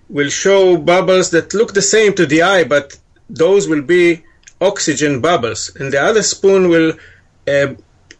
will 0.10 0.30
show 0.30 0.78
bubbles 0.78 1.32
that 1.32 1.54
look 1.54 1.74
the 1.74 1.82
same 1.82 2.14
to 2.16 2.26
the 2.26 2.42
eye, 2.42 2.64
but 2.64 2.98
those 3.30 3.68
will 3.68 3.82
be 3.82 4.24
oxygen 4.62 5.22
bubbles. 5.22 5.72
And 5.76 5.92
the 5.92 6.02
other 6.02 6.24
spoon 6.24 6.70
will 6.70 6.94
uh, 7.48 7.74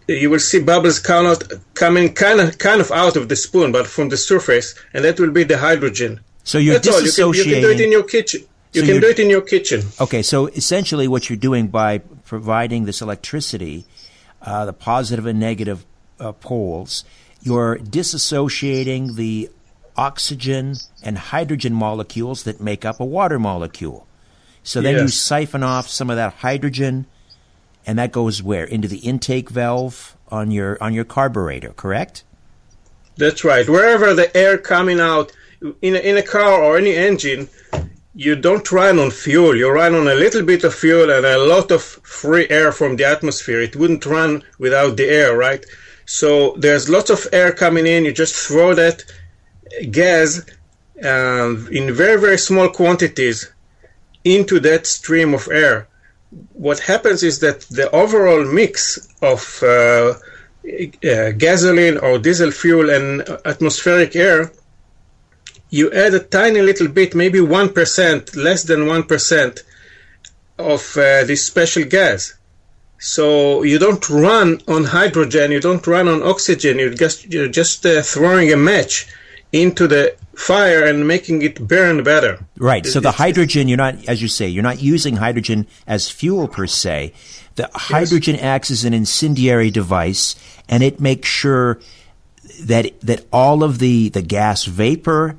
you 0.08 0.30
will 0.30 0.40
see 0.40 0.60
bubbles 0.60 1.00
come 1.00 1.26
out, 1.26 1.44
coming 1.76 2.14
kind 2.14 2.42
of 2.42 2.58
kind 2.58 2.82
of 2.82 2.92
out 2.92 3.16
of 3.16 3.30
the 3.30 3.36
spoon, 3.36 3.72
but 3.72 3.88
from 3.88 4.10
the 4.10 4.18
surface, 4.18 4.76
and 4.94 5.06
that 5.06 5.20
will 5.20 5.32
be 5.32 5.44
the 5.44 5.58
hydrogen. 5.58 6.20
So 6.44 6.58
you're 6.58 6.80
That's 6.80 6.88
disassociating. 6.90 7.24
All. 7.24 7.36
You, 7.36 7.44
can, 7.44 7.50
you 7.50 7.56
can 7.56 7.64
do 7.64 7.72
it 7.72 7.82
in 7.82 7.92
your 7.92 8.04
kitchen. 8.04 8.42
You 8.74 8.82
so 8.82 8.88
can 8.88 9.02
do 9.02 9.08
it 9.08 9.20
in 9.20 9.30
your 9.30 9.42
kitchen. 9.42 9.84
Okay, 10.02 10.22
so 10.22 10.48
essentially, 10.48 11.08
what 11.08 11.30
you're 11.30 11.38
doing 11.38 11.68
by 11.68 12.00
providing 12.00 12.86
this 12.86 13.02
electricity, 13.02 13.86
uh, 14.42 14.66
the 14.66 14.74
positive 14.74 15.26
and 15.26 15.40
negative 15.40 15.86
uh, 16.20 16.32
poles, 16.32 17.06
you're 17.42 17.78
disassociating 17.78 19.16
the 19.16 19.50
oxygen 19.96 20.76
and 21.04 21.18
hydrogen 21.18 21.74
molecules 21.74 22.44
that 22.44 22.60
make 22.60 22.84
up 22.84 23.00
a 23.00 23.06
water 23.06 23.38
molecule. 23.38 24.08
So 24.64 24.82
then 24.82 24.96
you 24.96 25.08
siphon 25.10 25.62
off 25.62 25.90
some 25.90 26.10
of 26.10 26.16
that 26.16 26.36
hydrogen, 26.36 27.06
and 27.86 28.00
that 28.00 28.12
goes 28.12 28.42
where 28.42 28.64
into 28.64 28.88
the 28.88 29.00
intake 29.00 29.50
valve 29.50 30.16
on 30.30 30.52
your 30.52 30.82
on 30.82 30.94
your 30.94 31.04
carburetor. 31.04 31.74
Correct? 31.74 32.24
That's 33.18 33.44
right. 33.44 33.68
Wherever 33.70 34.14
the 34.14 34.36
air 34.36 34.58
coming 34.58 35.00
out 35.00 35.32
in 35.82 35.96
a, 35.96 36.00
in 36.00 36.18
a 36.18 36.24
car 36.24 36.64
or 36.64 36.78
any 36.78 36.96
engine, 36.96 37.50
you 38.16 38.36
don't 38.36 38.72
run 38.72 39.00
on 39.00 39.12
fuel. 39.12 39.56
You 39.56 39.70
run 39.72 39.96
on 39.96 40.08
a 40.08 40.16
little 40.16 40.44
bit 40.44 40.64
of 40.64 40.74
fuel 40.74 41.10
and 41.10 41.26
a 41.26 41.38
lot 41.38 41.72
of 41.72 41.82
free 41.82 42.48
air 42.50 42.72
from 42.72 42.96
the 42.96 43.06
atmosphere. 43.06 43.62
It 43.62 43.76
wouldn't 43.76 44.06
run 44.06 44.44
without 44.60 44.98
the 44.98 45.10
air, 45.10 45.36
right? 45.36 45.66
So 46.06 46.54
there's 46.58 46.90
lots 46.90 47.10
of 47.10 47.28
air 47.32 47.52
coming 47.52 47.88
in. 47.88 48.06
You 48.06 48.12
just 48.12 48.36
throw 48.36 48.76
that 48.76 49.04
gas 49.90 50.42
um, 51.04 51.68
in 51.72 51.94
very 51.94 52.20
very 52.20 52.38
small 52.38 52.70
quantities 52.70 53.52
into 54.24 54.60
that 54.60 54.86
stream 54.86 55.34
of 55.34 55.48
air. 55.52 55.88
What 56.54 56.80
happens 56.80 57.24
is 57.24 57.40
that 57.40 57.62
the 57.62 57.90
overall 57.92 58.46
mix 58.46 59.08
of 59.22 59.60
uh, 59.64 60.14
uh, 61.04 61.32
gasoline 61.32 61.98
or 61.98 62.20
diesel 62.20 62.52
fuel 62.52 62.90
and 62.90 63.22
atmospheric 63.46 64.16
air, 64.16 64.52
you 65.74 65.92
add 65.92 66.14
a 66.14 66.20
tiny 66.20 66.62
little 66.62 66.88
bit, 66.88 67.16
maybe 67.16 67.40
1%, 67.40 68.36
less 68.36 68.62
than 68.64 68.82
1% 68.82 69.64
of 70.60 70.98
uh, 70.98 71.24
this 71.24 71.44
special 71.48 71.84
gas. 71.84 72.36
So 73.00 73.64
you 73.64 73.80
don't 73.80 74.08
run 74.08 74.62
on 74.68 74.84
hydrogen, 74.84 75.52
you 75.52 75.60
don't 75.60 75.86
run 75.88 76.08
on 76.08 76.22
oxygen, 76.22 76.78
you 76.78 76.94
just, 76.94 77.26
you're 77.34 77.48
just 77.48 77.84
uh, 77.88 78.04
throwing 78.04 78.54
a 78.54 78.56
match 78.56 79.08
into 79.52 79.88
the 79.88 80.16
fire 80.36 80.86
and 80.86 81.08
making 81.08 81.42
it 81.42 81.68
burn 81.68 82.04
better. 82.04 82.46
Right. 82.56 82.86
So 82.86 83.00
the 83.00 83.14
hydrogen, 83.14 83.68
you're 83.68 83.78
not, 83.78 83.96
as 84.08 84.22
you 84.22 84.28
say, 84.28 84.48
you're 84.48 84.62
not 84.62 84.80
using 84.80 85.16
hydrogen 85.16 85.66
as 85.88 86.08
fuel 86.08 86.48
per 86.48 86.68
se. 86.68 87.14
The 87.56 87.68
hydrogen 87.74 88.36
acts 88.36 88.70
as 88.70 88.86
an 88.86 88.94
incendiary 88.94 89.72
device, 89.72 90.36
and 90.70 90.84
it 90.84 91.00
makes 91.00 91.28
sure 91.28 91.80
that 92.62 93.00
that 93.02 93.26
all 93.32 93.64
of 93.64 93.80
the 93.80 94.10
the 94.10 94.22
gas 94.22 94.66
vapor, 94.66 95.38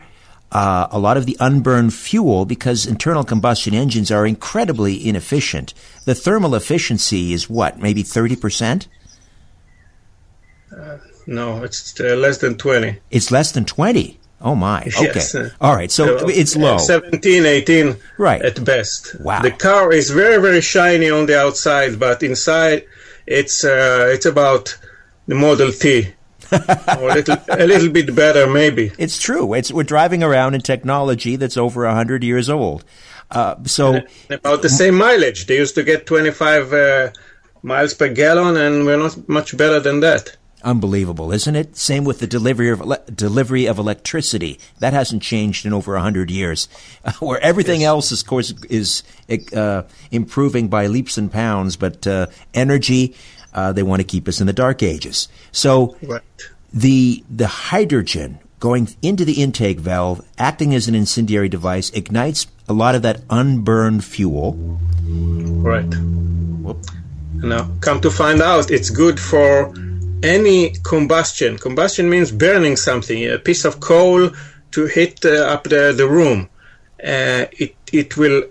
uh, 0.54 0.86
a 0.90 0.98
lot 0.98 1.16
of 1.16 1.26
the 1.26 1.36
unburned 1.40 1.92
fuel, 1.92 2.44
because 2.46 2.86
internal 2.86 3.24
combustion 3.24 3.74
engines 3.74 4.10
are 4.10 4.24
incredibly 4.26 5.06
inefficient. 5.06 5.74
The 6.06 6.14
thermal 6.14 6.54
efficiency 6.54 7.32
is 7.32 7.50
what, 7.50 7.78
maybe 7.78 8.02
thirty 8.02 8.36
percent? 8.36 8.88
No, 11.26 11.62
it's 11.64 11.98
uh, 12.00 12.16
less 12.16 12.38
than 12.38 12.56
20. 12.56 12.98
It's 13.10 13.30
less 13.30 13.52
than 13.52 13.64
twenty. 13.64 14.18
Oh 14.40 14.54
my. 14.54 14.82
Okay. 14.98 15.12
Yes, 15.14 15.34
uh, 15.34 15.50
All 15.60 15.74
right. 15.74 15.90
So 15.90 16.18
Uh, 16.18 16.26
it's 16.28 16.54
low. 16.56 16.76
17, 16.78 17.46
18 17.46 17.96
Right. 18.18 18.42
at 18.42 18.62
best. 18.64 19.18
Wow. 19.20 19.40
The 19.40 19.50
car 19.50 19.90
is 19.92 20.10
very, 20.10 20.40
very 20.40 20.60
shiny 20.60 21.08
on 21.10 21.26
the 21.26 21.38
outside, 21.40 21.98
but 21.98 22.22
inside 22.22 22.84
it's 23.26 23.64
uh, 23.64 24.10
it's 24.12 24.26
about 24.26 24.76
the 25.26 25.34
Model 25.34 25.72
T. 25.72 26.13
or 27.00 27.10
a 27.10 27.14
little, 27.14 27.36
a 27.48 27.66
little 27.66 27.90
bit 27.90 28.14
better, 28.14 28.46
maybe. 28.46 28.92
It's 28.98 29.20
true. 29.20 29.54
It's 29.54 29.72
we're 29.72 29.82
driving 29.84 30.22
around 30.22 30.54
in 30.54 30.60
technology 30.60 31.36
that's 31.36 31.56
over 31.56 31.86
hundred 31.88 32.24
years 32.24 32.48
old. 32.50 32.84
Uh, 33.30 33.56
so 33.64 34.00
About 34.30 34.62
the 34.62 34.68
same 34.68 34.94
mileage. 34.96 35.46
They 35.46 35.56
used 35.56 35.74
to 35.76 35.82
get 35.82 36.06
25 36.06 36.72
uh, 36.72 37.10
miles 37.62 37.94
per 37.94 38.08
gallon, 38.08 38.56
and 38.56 38.84
we're 38.84 38.98
not 38.98 39.28
much 39.28 39.56
better 39.56 39.80
than 39.80 40.00
that. 40.00 40.36
unbelievable, 40.62 41.32
isn't 41.32 41.56
it? 41.56 41.76
Same 41.76 42.04
with 42.04 42.20
the 42.20 42.26
delivery 42.26 42.70
of 42.70 42.80
ele- 42.80 43.04
delivery 43.14 43.66
of 43.66 43.78
electricity. 43.78 44.58
That 44.78 44.92
hasn't 44.92 45.22
changed 45.22 45.66
in 45.66 45.72
over 45.72 45.96
hundred 45.98 46.30
years. 46.30 46.68
where 47.20 47.40
everything 47.40 47.82
else, 47.82 48.12
of 48.12 48.26
course, 48.26 48.52
is 48.70 49.02
uh, 49.54 49.82
improving 50.10 50.68
by 50.68 50.86
leaps 50.86 51.18
and 51.18 51.32
pounds, 51.32 51.76
but 51.76 52.06
uh, 52.06 52.26
energy. 52.52 53.14
Uh, 53.54 53.72
they 53.72 53.82
want 53.82 54.00
to 54.00 54.04
keep 54.04 54.26
us 54.28 54.40
in 54.40 54.46
the 54.46 54.52
dark 54.52 54.82
ages. 54.82 55.28
So 55.52 55.96
Right. 56.02 56.22
the 56.72 57.24
the 57.30 57.46
hydrogen 57.46 58.38
going 58.60 58.88
into 59.02 59.24
the 59.24 59.42
intake 59.42 59.78
valve, 59.78 60.22
acting 60.38 60.74
as 60.74 60.88
an 60.88 60.94
incendiary 60.94 61.48
device, 61.48 61.90
ignites 61.90 62.46
a 62.68 62.72
lot 62.72 62.94
of 62.94 63.02
that 63.02 63.20
unburned 63.28 64.02
fuel. 64.02 64.54
Right. 65.70 65.92
Now, 67.42 67.68
come 67.80 68.00
to 68.00 68.10
find 68.10 68.40
out, 68.40 68.70
it's 68.70 68.88
good 68.88 69.20
for 69.20 69.74
any 70.22 70.70
combustion. 70.82 71.58
Combustion 71.58 72.08
means 72.08 72.32
burning 72.32 72.76
something, 72.76 73.30
a 73.30 73.38
piece 73.38 73.66
of 73.66 73.80
coal 73.80 74.30
to 74.70 74.86
heat 74.86 75.22
uh, 75.24 75.52
up 75.54 75.64
the, 75.64 75.92
the 75.94 76.08
room. 76.08 76.48
Uh, 77.04 77.44
it, 77.52 77.74
it 77.92 78.16
will 78.16 78.44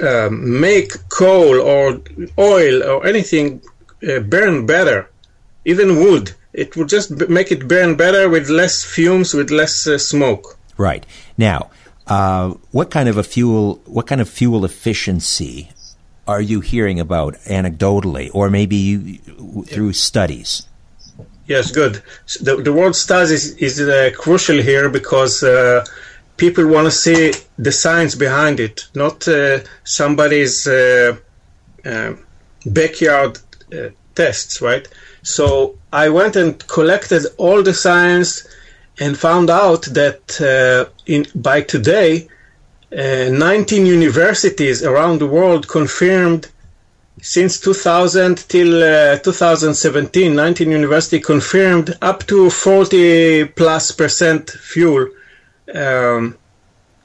uh, 0.00 0.28
make 0.30 0.92
coal 1.08 1.60
or 1.60 2.00
oil 2.38 2.84
or 2.84 3.04
anything 3.04 3.60
uh, 4.06 4.20
burn 4.20 4.66
better, 4.66 5.10
even 5.64 5.96
wood. 5.96 6.32
It 6.52 6.76
will 6.76 6.86
just 6.86 7.18
b- 7.18 7.26
make 7.28 7.52
it 7.52 7.68
burn 7.68 7.96
better 7.96 8.28
with 8.28 8.48
less 8.48 8.84
fumes, 8.84 9.34
with 9.34 9.50
less 9.50 9.86
uh, 9.86 9.98
smoke. 9.98 10.58
Right 10.76 11.04
now, 11.36 11.70
uh, 12.06 12.54
what 12.70 12.90
kind 12.90 13.08
of 13.08 13.16
a 13.16 13.22
fuel? 13.22 13.80
What 13.84 14.06
kind 14.06 14.20
of 14.20 14.28
fuel 14.28 14.64
efficiency 14.64 15.70
are 16.26 16.40
you 16.40 16.60
hearing 16.60 17.00
about 17.00 17.34
anecdotally, 17.44 18.30
or 18.32 18.50
maybe 18.50 18.76
you, 18.76 19.18
through 19.64 19.92
studies? 19.92 20.66
Yes, 21.46 21.70
good. 21.70 22.02
The, 22.40 22.56
the 22.56 22.72
word 22.72 22.96
studies 22.96 23.30
is, 23.30 23.78
is 23.78 23.88
uh, 23.88 24.10
crucial 24.18 24.60
here 24.60 24.88
because 24.88 25.42
uh, 25.42 25.84
people 26.36 26.66
want 26.66 26.86
to 26.86 26.90
see 26.90 27.32
the 27.56 27.70
science 27.70 28.14
behind 28.14 28.58
it, 28.58 28.88
not 28.94 29.26
uh, 29.28 29.60
somebody's 29.84 30.66
uh, 30.66 31.16
uh, 31.84 32.14
backyard 32.66 33.38
uh, 33.72 33.88
tests, 34.14 34.60
right? 34.60 34.86
So 35.22 35.76
I 35.92 36.08
went 36.08 36.36
and 36.36 36.66
collected 36.66 37.26
all 37.36 37.62
the 37.62 37.74
science 37.74 38.46
and 38.98 39.18
found 39.18 39.50
out 39.50 39.82
that 39.86 40.40
uh, 40.40 40.90
in 41.06 41.26
by 41.34 41.62
today, 41.62 42.28
uh, 42.92 43.28
19 43.30 43.84
universities 43.84 44.82
around 44.82 45.18
the 45.18 45.26
world 45.26 45.68
confirmed 45.68 46.48
since 47.20 47.60
2000 47.60 48.36
till 48.48 48.82
uh, 48.82 49.18
2017, 49.18 50.34
19 50.34 50.70
university 50.70 51.18
confirmed 51.20 51.96
up 52.02 52.26
to 52.26 52.50
40 52.50 53.46
plus 53.46 53.90
percent 53.92 54.50
fuel 54.50 55.08
um, 55.74 56.36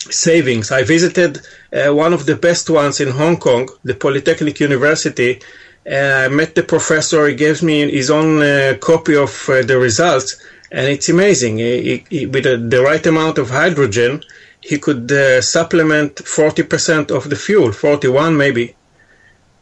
savings. 0.09 0.71
I 0.71 0.83
visited 0.83 1.41
uh, 1.73 1.93
one 1.93 2.13
of 2.13 2.25
the 2.25 2.35
best 2.35 2.69
ones 2.69 2.99
in 2.99 3.09
Hong 3.11 3.37
Kong, 3.37 3.69
the 3.83 3.95
Polytechnic 3.95 4.59
University. 4.59 5.41
And 5.85 6.13
I 6.13 6.27
met 6.27 6.55
the 6.55 6.63
professor. 6.63 7.27
He 7.27 7.35
gave 7.35 7.63
me 7.63 7.89
his 7.89 8.09
own 8.11 8.41
uh, 8.41 8.77
copy 8.79 9.15
of 9.15 9.49
uh, 9.49 9.63
the 9.63 9.77
results, 9.77 10.41
and 10.71 10.87
it's 10.87 11.09
amazing. 11.09 11.57
He, 11.57 12.03
he, 12.09 12.25
with 12.25 12.43
the, 12.43 12.81
right 12.81 13.05
amount 13.05 13.37
of 13.37 13.49
hydrogen, 13.49 14.23
he 14.61 14.77
could 14.77 15.11
uh, 15.11 15.41
supplement 15.41 16.15
40% 16.15 17.09
of 17.09 17.29
the 17.29 17.35
fuel, 17.35 17.71
41 17.71 18.37
maybe. 18.37 18.75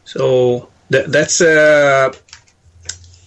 So 0.04 0.68
that, 0.90 1.10
that's 1.10 1.40
uh, 1.40 2.12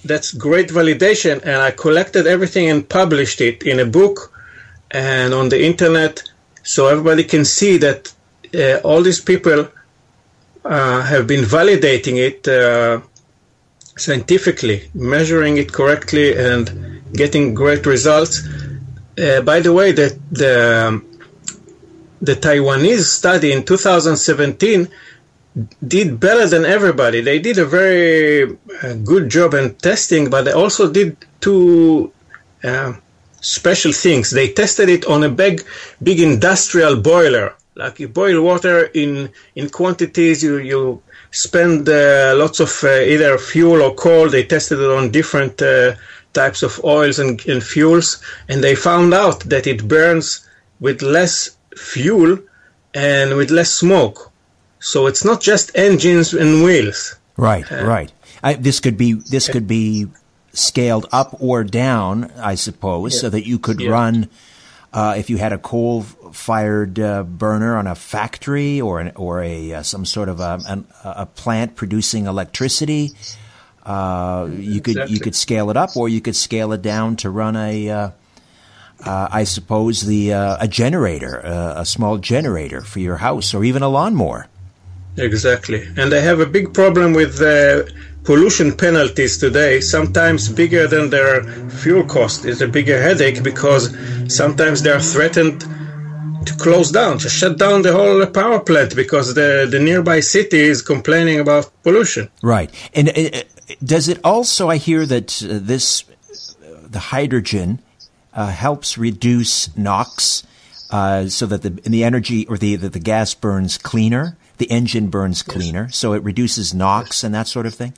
that's 0.06 0.34
great 0.34 0.70
validation, 0.70 1.42
and 1.44 1.62
I 1.62 1.72
collected 1.72 2.28
everything 2.28 2.70
and 2.70 2.88
published 2.88 3.40
it 3.42 3.64
in 3.64 3.80
a 3.80 3.86
book 3.86 4.34
and 4.92 5.34
on 5.34 5.50
the 5.50 5.64
internet, 5.64 6.24
so 6.62 6.88
everybody 6.88 7.24
can 7.24 7.46
see 7.46 7.78
that 7.78 8.14
uh, 8.54 8.80
all 8.84 9.02
these 9.02 9.22
people 9.22 9.62
uh, 9.62 9.68
have 10.72 11.28
been 11.28 11.44
validating 11.44 12.18
it 12.18 12.48
uh, 12.48 13.02
scientifically, 13.98 14.90
measuring 14.94 15.58
it 15.58 15.72
correctly, 15.72 16.38
and 16.38 17.02
getting 17.14 17.54
great 17.54 17.86
results. 17.86 18.42
Uh, 19.18 19.42
by 19.42 19.60
the 19.60 19.72
way, 19.74 19.92
the 19.92 20.18
the, 20.32 20.88
um, 20.88 21.06
the 22.22 22.36
Taiwanese 22.36 23.04
study 23.04 23.52
in 23.52 23.64
2017 23.64 24.88
did 25.88 26.20
better 26.20 26.48
than 26.48 26.66
everybody. 26.66 27.22
They 27.22 27.40
did 27.40 27.58
a 27.60 27.66
very 27.66 28.58
uh, 28.82 28.94
good 29.04 29.30
job 29.30 29.54
in 29.54 29.76
testing, 29.76 30.30
but 30.30 30.46
they 30.46 30.52
also 30.52 30.92
did 30.92 31.18
two 31.42 32.12
uh, 32.64 32.94
special 33.42 33.92
things. 33.92 34.32
They 34.32 34.52
tested 34.52 34.90
it 34.90 35.06
on 35.06 35.24
a 35.24 35.30
big, 35.30 35.64
big 36.02 36.20
industrial 36.20 36.96
boiler. 37.02 37.54
Like 37.76 38.00
you 38.00 38.08
boil 38.08 38.42
water 38.42 38.86
in 38.94 39.30
in 39.56 39.70
quantities, 39.70 40.44
you 40.44 40.58
you 40.58 41.02
spend 41.32 41.90
uh, 41.90 42.34
lots 42.38 42.60
of 42.60 42.72
uh, 42.84 42.88
either 42.88 43.38
fuel 43.38 43.82
or 43.82 43.96
coal. 43.96 44.30
They 44.30 44.44
tested 44.44 44.80
it 44.80 44.92
on 44.92 45.12
different 45.12 45.62
uh, 45.62 45.96
types 46.34 46.62
of 46.64 46.80
oils 46.84 47.18
and, 47.20 47.44
and 47.48 47.64
fuels, 47.64 48.22
and 48.48 48.64
they 48.64 48.76
found 48.76 49.14
out 49.14 49.40
that 49.50 49.66
it 49.66 49.88
burns 49.88 50.48
with 50.80 51.02
less 51.02 51.58
fuel 51.76 52.38
and 52.94 53.36
with 53.36 53.50
less 53.50 53.72
smoke. 53.72 54.32
So 54.80 55.08
it's 55.08 55.26
not 55.26 55.42
just 55.42 55.72
engines 55.76 56.34
and 56.34 56.64
wheels. 56.64 57.16
Right, 57.38 57.70
right. 57.72 58.12
I, 58.44 58.54
this 58.54 58.80
could 58.80 58.98
be 58.98 59.14
this 59.14 59.48
could 59.50 59.68
be 59.68 60.08
scaled 60.54 61.08
up 61.12 61.36
or 61.40 61.64
down, 61.64 62.32
I 62.38 62.54
suppose, 62.56 63.20
so 63.20 63.30
that 63.30 63.48
you 63.48 63.58
could 63.58 63.80
Yeah. 63.82 63.90
run 63.90 64.30
uh, 64.94 65.16
if 65.18 65.30
you 65.30 65.38
had 65.38 65.52
a 65.52 65.58
coal-fired 65.58 67.00
uh, 67.00 67.24
burner 67.24 67.78
on 67.78 67.88
a 67.88 67.96
factory 67.96 68.80
or 68.80 69.00
an, 69.00 69.12
or 69.16 69.42
a 69.42 69.74
uh, 69.74 69.84
some 69.84 70.06
sort 70.06 70.30
of 70.30 70.40
a, 70.40 70.60
an, 70.68 70.86
a 71.04 71.26
plant 71.26 71.76
producing 71.76 72.28
electricity, 72.28 73.10
uh, 73.86 74.48
you 74.52 74.82
could 74.82 75.10
you 75.10 75.20
could 75.20 75.36
scale 75.36 75.72
it 75.72 75.78
up, 75.78 75.98
or 75.98 76.08
you 76.08 76.22
could 76.22 76.36
scale 76.36 76.72
it 76.74 76.84
down 76.84 77.16
to 77.18 77.30
run 77.32 77.56
a, 77.56 77.90
uh, 77.90 78.10
uh, 79.04 79.28
I 79.32 79.46
suppose 79.46 80.02
the 80.02 80.30
a 80.30 80.68
generator, 80.70 81.40
a 81.40 81.86
small 81.86 82.20
generator 82.20 82.82
for 82.82 83.00
your 83.00 83.18
house, 83.18 83.54
or 83.54 83.64
even 83.64 83.82
a 83.82 83.90
lawnmower. 83.90 84.48
Exactly, 85.18 85.88
and 85.98 86.14
I 86.14 86.20
have 86.20 86.40
a 86.40 86.46
big 86.46 86.74
problem 86.74 87.14
with 87.14 87.38
the 87.38 87.92
pollution 88.24 88.76
penalties 88.76 89.38
today, 89.38 89.82
sometimes 89.82 90.50
bigger 90.50 90.88
than 90.88 91.10
their 91.10 91.44
fuel 91.70 92.04
cost, 92.04 92.46
is 92.46 92.62
a 92.62 92.68
bigger 92.68 93.02
headache 93.02 93.44
because 93.44 93.96
sometimes 94.28 94.82
they 94.82 94.92
are 94.92 95.00
threatened 95.00 95.66
to 96.46 96.56
close 96.56 96.92
down, 96.92 97.18
to 97.20 97.30
shut 97.30 97.58
down 97.58 97.82
the 97.82 97.92
whole 97.92 98.26
power 98.26 98.60
plant 98.60 98.96
because 98.96 99.34
the, 99.34 99.68
the 99.70 99.80
nearby 99.80 100.20
city 100.20 100.60
is 100.60 100.82
complaining 100.82 101.40
about 101.40 101.72
pollution. 101.84 102.30
Right. 102.42 102.70
And 102.94 103.10
uh, 103.10 103.44
does 103.84 104.08
it 104.08 104.20
also, 104.24 104.70
I 104.70 104.78
hear 104.78 105.06
that 105.06 105.42
uh, 105.44 105.60
this, 105.62 106.04
uh, 106.04 106.88
the 106.90 107.00
hydrogen 107.00 107.80
uh, 108.34 108.48
helps 108.48 108.98
reduce 108.98 109.76
NOx 109.78 110.44
uh, 110.92 111.28
so 111.28 111.46
that 111.46 111.62
the, 111.62 111.70
the 111.70 112.04
energy 112.04 112.46
or 112.48 112.58
the, 112.58 112.76
the, 112.76 112.90
the 112.90 113.00
gas 113.00 113.34
burns 113.34 113.78
cleaner? 113.78 114.38
The 114.58 114.70
engine 114.72 115.08
burns 115.10 115.42
cleaner, 115.42 115.86
yes. 115.86 115.98
so 115.98 116.14
it 116.14 116.24
reduces 116.24 116.74
NOx 116.74 117.24
and 117.24 117.34
that 117.34 117.48
sort 117.48 117.66
of 117.66 117.74
thing? 117.74 117.94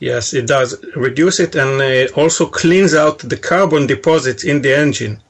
Yes, 0.00 0.34
it 0.34 0.46
does 0.46 0.82
reduce 0.96 1.40
it 1.40 1.54
and 1.54 1.80
uh, 1.80 2.12
also 2.20 2.46
cleans 2.46 2.94
out 2.94 3.18
the 3.20 3.36
carbon 3.36 3.86
deposits 3.86 4.44
in 4.44 4.62
the 4.62 4.76
engine. 4.76 5.22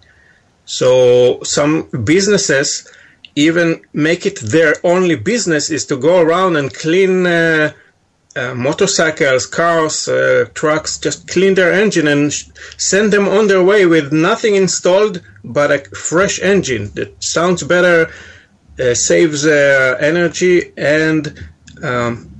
So 0.64 1.42
some 1.42 1.88
businesses 2.04 2.90
even 3.36 3.82
make 3.92 4.26
it 4.26 4.40
their 4.40 4.76
only 4.84 5.16
business 5.16 5.70
is 5.70 5.86
to 5.86 5.96
go 5.96 6.20
around 6.20 6.56
and 6.56 6.72
clean 6.72 7.26
uh, 7.26 7.72
uh, 8.36 8.54
motorcycles, 8.54 9.46
cars, 9.46 10.08
uh, 10.08 10.46
trucks, 10.54 10.98
just 10.98 11.28
clean 11.28 11.54
their 11.54 11.72
engine 11.72 12.08
and 12.08 12.32
sh- 12.32 12.46
send 12.76 13.12
them 13.12 13.28
on 13.28 13.46
their 13.46 13.62
way 13.62 13.86
with 13.86 14.12
nothing 14.12 14.54
installed 14.56 15.22
but 15.44 15.70
a 15.70 15.78
fresh 15.96 16.40
engine 16.40 16.90
that 16.94 17.22
sounds 17.22 17.62
better, 17.62 18.10
uh, 18.78 18.94
saves 18.94 19.46
uh, 19.46 19.96
energy, 20.00 20.72
and 20.76 21.38
um, 21.82 22.30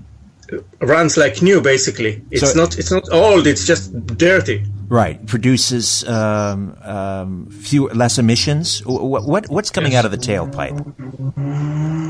runs 0.81 1.17
like 1.17 1.43
new 1.43 1.61
basically. 1.61 2.23
It's 2.31 2.53
so, 2.53 2.59
not 2.59 2.79
it's 2.79 2.91
not 2.91 3.05
old 3.13 3.47
it's 3.47 3.67
just 3.67 3.93
dirty. 4.17 4.65
Right. 4.89 5.25
Produces 5.27 6.07
um, 6.09 6.77
um, 6.83 7.47
few 7.51 7.89
less 7.89 8.19
emissions. 8.19 8.85
What, 8.85 9.25
what 9.27 9.49
what's 9.49 9.71
coming 9.71 9.93
yes. 9.93 10.05
out 10.05 10.05
of 10.05 10.11
the 10.11 10.19
tailpipe? 10.19 10.77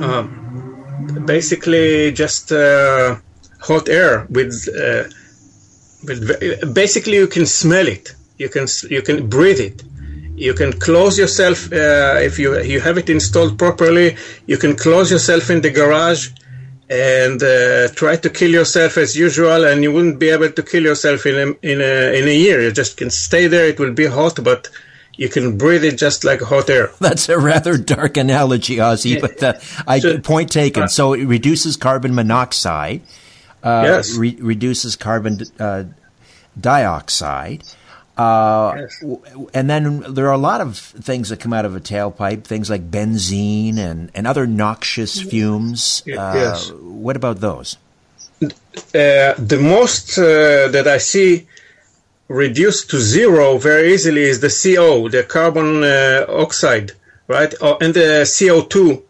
Uh, 0.03 1.21
basically 1.21 2.13
just 2.13 2.53
uh, 2.53 3.17
hot 3.61 3.89
air 3.89 4.27
with 4.31 4.69
uh, 4.69 5.05
with 6.05 6.75
basically 6.75 7.15
you 7.15 7.29
can 7.29 7.47
smell 7.47 7.87
it. 7.87 8.15
You 8.39 8.49
can 8.49 8.67
you 8.91 9.03
can 9.03 9.29
breathe 9.29 9.61
it 9.61 9.83
you 10.37 10.55
can 10.55 10.73
close 10.73 11.19
yourself 11.19 11.73
uh, 11.73 12.17
if 12.19 12.39
you 12.39 12.61
you 12.63 12.81
have 12.81 12.99
it 12.99 13.09
installed 13.09 13.59
properly 13.59 14.17
you 14.47 14.57
can 14.57 14.75
close 14.75 15.11
yourself 15.11 15.51
in 15.51 15.61
the 15.61 15.71
garage 15.71 16.31
and 16.91 17.43
uh, 17.43 17.89
try 17.95 18.17
to 18.17 18.29
kill 18.29 18.51
yourself 18.51 18.99
as 18.99 19.17
usual, 19.17 19.65
and 19.65 19.83
you 19.83 19.93
wouldn't 19.93 20.19
be 20.19 20.29
able 20.29 20.51
to 20.51 20.63
kill 20.63 20.83
yourself 20.83 21.25
in 21.27 21.35
a, 21.35 21.47
in 21.63 21.81
a 21.81 22.19
in 22.19 22.29
a 22.29 22.37
year. 22.37 22.61
You 22.61 22.73
just 22.73 22.97
can 22.97 23.11
stay 23.11 23.47
there. 23.47 23.67
It 23.67 23.79
will 23.79 23.93
be 23.93 24.07
hot, 24.07 24.39
but 24.43 24.69
you 25.17 25.29
can 25.29 25.57
breathe 25.57 25.85
it 25.85 25.97
just 25.97 26.25
like 26.25 26.41
hot 26.41 26.69
air. 26.69 26.91
That's 27.01 27.29
a 27.29 27.39
rather 27.39 27.79
dark 27.79 28.17
analogy, 28.17 28.77
Ozzy, 28.77 29.21
but 29.21 29.43
uh, 29.43 29.55
I 29.87 30.01
so, 30.01 30.19
point 30.19 30.51
taken. 30.51 30.85
Uh, 30.85 30.89
so 30.89 31.15
it 31.15 31.25
reduces 31.25 31.77
carbon 31.77 32.15
monoxide. 32.15 33.03
Uh, 33.63 33.83
yes. 33.87 34.17
Re- 34.17 34.39
reduces 34.41 34.95
carbon 34.95 35.41
uh, 35.59 35.85
dioxide. 36.61 37.63
Uh, 38.17 38.75
yes. 38.77 39.05
And 39.53 39.69
then 39.69 40.15
there 40.15 40.29
are 40.29 40.33
a 40.33 40.39
lot 40.39 40.61
of 40.61 40.79
things 40.79 41.31
that 41.31 41.41
come 41.41 41.53
out 41.53 41.65
of 41.65 41.75
a 41.75 41.81
tailpipe, 41.81 42.45
things 42.45 42.71
like 42.71 42.91
benzene 42.91 43.79
and, 43.79 44.11
and 44.15 44.27
other 44.27 44.47
noxious 44.47 45.21
fumes. 45.21 46.03
Uh, 46.07 46.33
yes. 46.35 46.71
What 46.71 47.17
about 47.17 47.41
those? 47.41 47.77
Uh, 48.43 48.51
the 49.39 49.59
most 49.61 50.19
uh, 50.19 50.69
that 50.69 50.87
I 50.87 50.99
see 50.99 51.47
reduced 52.29 52.91
to 52.91 53.01
zero 53.01 53.59
very 53.59 53.93
easily 53.95 54.23
is 54.23 54.41
the 54.41 54.49
CO, 54.49 55.09
the 55.09 55.25
carbon 55.25 55.83
uh, 55.83 56.27
oxide, 56.29 56.93
right? 57.27 57.53
Oh, 57.61 57.79
and 57.81 57.95
the 57.95 58.23
CO2. 58.25 59.03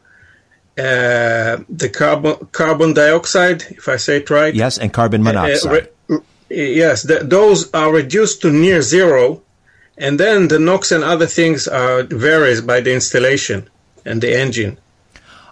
Uh, 0.77 1.63
the 1.69 1.89
carbon 1.89 2.35
carbon 2.51 2.95
dioxide, 2.95 3.63
if 3.71 3.89
I 3.89 3.95
say 3.95 4.17
it 4.17 4.29
right. 4.29 4.53
Yes, 4.53 4.77
and 4.77 4.93
carbon 4.93 5.23
monoxide 5.23 5.89
yes, 6.55 7.03
the, 7.03 7.21
those 7.21 7.73
are 7.73 7.93
reduced 7.93 8.43
to 8.43 8.51
near 8.51 8.83
zero, 8.83 9.43
and 9.99 10.19
then 10.19 10.49
the 10.49 10.59
NOx 10.59 10.93
and 10.93 11.05
other 11.05 11.27
things 11.27 11.69
are 11.69 12.03
varies 12.05 12.61
by 12.61 12.81
the 12.81 12.95
installation 12.95 13.69
and 14.05 14.21
the 14.21 14.39
engine. 14.39 14.79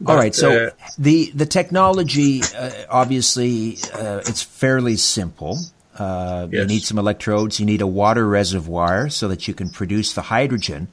But, 0.00 0.12
All 0.12 0.18
right, 0.18 0.34
so 0.34 0.66
uh, 0.66 0.70
the 0.98 1.30
the 1.32 1.46
technology 1.46 2.42
uh, 2.56 2.70
obviously 2.90 3.78
uh, 3.94 4.22
it's 4.26 4.42
fairly 4.42 4.96
simple. 4.96 5.58
Uh, 5.96 6.48
yes. 6.50 6.60
You 6.60 6.66
need 6.66 6.82
some 6.82 6.98
electrodes. 6.98 7.60
You 7.60 7.66
need 7.66 7.82
a 7.82 7.86
water 7.86 8.26
reservoir 8.26 9.08
so 9.10 9.28
that 9.28 9.46
you 9.46 9.54
can 9.54 9.70
produce 9.70 10.12
the 10.12 10.22
hydrogen. 10.22 10.88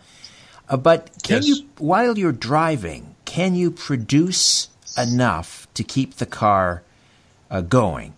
Uh, 0.68 0.78
but 0.78 1.10
can 1.24 1.38
yes. 1.38 1.48
you, 1.48 1.70
while 1.80 2.18
you're 2.18 2.32
driving, 2.32 3.16
can 3.26 3.56
you 3.56 3.72
produce 3.72 4.70
enough 4.98 5.68
to 5.74 5.84
keep 5.84 6.16
the 6.16 6.26
car 6.26 6.84
uh, 7.50 7.62
going? 7.62 8.14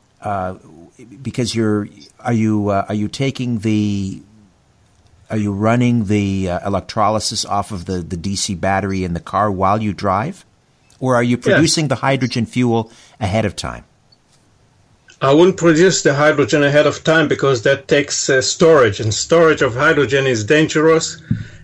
Because 1.06 1.56
you're 1.56 1.88
are 2.20 2.34
you 2.34 2.70
uh, 2.70 2.86
are 2.90 2.96
you 2.96 3.08
taking 3.08 3.60
the 3.60 4.22
are 5.30 5.38
you 5.38 5.54
running 5.54 6.06
the 6.06 6.50
uh, 6.50 6.68
electrolysis 6.68 7.46
off 7.46 7.72
of 7.72 7.86
the, 7.86 8.00
the 8.00 8.18
DC 8.18 8.60
battery 8.60 9.04
in 9.06 9.14
the 9.14 9.20
car 9.22 9.50
while 9.50 9.82
you 9.82 9.94
drive? 9.94 10.46
Or 11.00 11.16
are 11.16 11.24
you 11.24 11.38
producing 11.38 11.88
the 11.88 11.96
hydrogen 11.96 12.46
fuel 12.46 12.92
ahead 13.20 13.46
of 13.46 13.56
time? 13.56 13.86
I 15.22 15.34
wouldn't 15.34 15.58
produce 15.58 16.02
the 16.04 16.16
hydrogen 16.16 16.64
ahead 16.64 16.86
of 16.86 17.04
time 17.04 17.28
because 17.28 17.62
that 17.62 17.88
takes 17.88 18.30
uh, 18.30 18.42
storage, 18.42 19.00
and 19.00 19.14
storage 19.14 19.62
of 19.62 19.76
hydrogen 19.76 20.28
is 20.28 20.44
dangerous. 20.44 21.22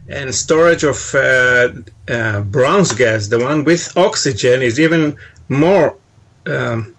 And 0.08 0.34
storage 0.34 0.84
of 0.84 1.14
uh, 1.14 1.70
uh, 2.08 2.42
Brown's 2.42 2.94
gas, 2.94 3.28
the 3.28 3.40
one 3.40 3.66
with 3.66 3.98
oxygen, 3.98 4.62
is 4.62 4.80
even 4.80 5.18
more 5.50 5.98
um, 6.46 6.96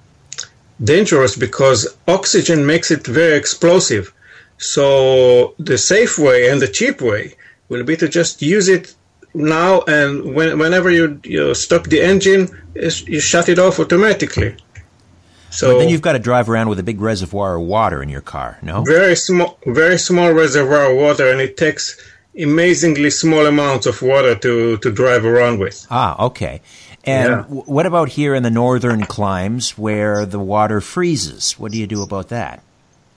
dangerous 0.83 1.37
because 1.37 1.97
oxygen 2.07 2.67
makes 2.67 2.91
it 2.91 3.07
very 3.07 3.37
explosive. 3.37 4.13
So 4.59 5.55
the 5.59 5.79
safe 5.79 6.19
way 6.19 6.51
and 6.51 6.61
the 6.61 6.69
cheap 6.69 7.01
way 7.01 7.37
will 7.69 7.85
be 7.85 7.97
to 7.97 8.09
just 8.09 8.43
use 8.43 8.69
it 8.69 8.95
now 9.35 9.83
and 9.83 10.35
when, 10.35 10.59
whenever 10.59 10.91
you, 10.91 11.21
you 11.23 11.55
stop 11.55 11.85
the 11.85 12.01
engine, 12.01 12.49
you 12.75 13.21
shut 13.21 13.49
it 13.49 13.59
off 13.59 13.79
automatically. 13.79 14.57
So 15.51 15.75
but 15.75 15.79
then 15.81 15.89
you've 15.89 16.03
got 16.03 16.13
to 16.13 16.19
drive 16.19 16.49
around 16.49 16.69
with 16.69 16.79
a 16.79 16.83
big 16.83 17.01
reservoir 17.01 17.57
of 17.57 17.63
water 17.63 18.03
in 18.03 18.09
your 18.09 18.21
car, 18.21 18.59
no? 18.63 18.83
Very 18.83 19.17
small, 19.17 19.59
very 19.67 19.99
small 19.99 20.33
reservoir 20.33 20.91
of 20.91 20.97
water, 20.99 21.31
and 21.31 21.41
it 21.41 21.57
takes 21.57 21.99
amazingly 22.39 23.11
small 23.11 23.47
amounts 23.47 23.87
of 23.87 24.01
water 24.03 24.35
to, 24.35 24.77
to 24.79 24.93
drive 24.93 25.25
around 25.25 25.59
with. 25.59 25.87
Ah, 25.91 26.23
okay. 26.27 26.61
And 27.09 27.31
yeah. 27.31 27.43
w- 27.43 27.63
what 27.63 27.87
about 27.87 28.11
here 28.11 28.35
in 28.35 28.43
the 28.43 28.51
northern 28.51 29.05
climes 29.07 29.79
where 29.79 30.27
the 30.27 30.39
water 30.39 30.81
freezes? 30.81 31.53
What 31.59 31.73
do 31.73 31.79
you 31.79 31.87
do 31.87 32.03
about 32.03 32.29
that? 32.29 32.63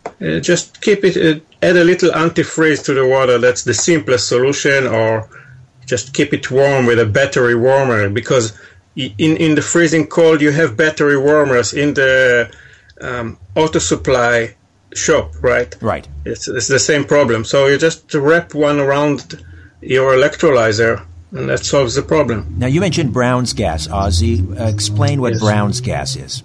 Uh, 0.05 0.39
just 0.39 0.81
keep 0.81 1.03
it, 1.03 1.17
uh, 1.17 1.39
add 1.61 1.75
a 1.75 1.83
little 1.83 2.11
antifreeze 2.11 2.85
to 2.85 2.93
the 2.93 3.05
water. 3.05 3.37
That's 3.37 3.63
the 3.63 3.73
simplest 3.73 4.29
solution, 4.29 4.87
or 4.87 5.27
just 5.85 6.13
keep 6.13 6.33
it 6.33 6.49
warm 6.49 6.85
with 6.85 6.99
a 6.99 7.05
battery 7.05 7.55
warmer 7.55 8.09
because 8.09 8.57
in, 8.95 9.37
in 9.37 9.55
the 9.55 9.61
freezing 9.61 10.07
cold 10.07 10.41
you 10.41 10.51
have 10.51 10.77
battery 10.77 11.17
warmers 11.17 11.73
in 11.73 11.93
the 11.93 12.49
um, 13.01 13.37
auto 13.55 13.79
supply 13.79 14.55
shop, 14.93 15.33
right? 15.41 15.75
Right. 15.81 16.07
It's, 16.25 16.47
it's 16.47 16.67
the 16.67 16.79
same 16.79 17.03
problem. 17.03 17.43
So 17.43 17.67
you 17.67 17.77
just 17.77 18.13
wrap 18.13 18.53
one 18.53 18.79
around 18.79 19.43
your 19.81 20.13
electrolyzer 20.13 21.05
and 21.31 21.49
that 21.49 21.65
solves 21.65 21.95
the 21.95 22.01
problem. 22.01 22.55
Now, 22.57 22.67
you 22.67 22.81
mentioned 22.81 23.13
Brown's 23.13 23.53
gas, 23.53 23.87
Ozzy. 23.87 24.59
Uh, 24.59 24.65
explain 24.65 25.21
what 25.21 25.33
yes. 25.33 25.41
Brown's 25.41 25.81
gas 25.81 26.15
is. 26.15 26.43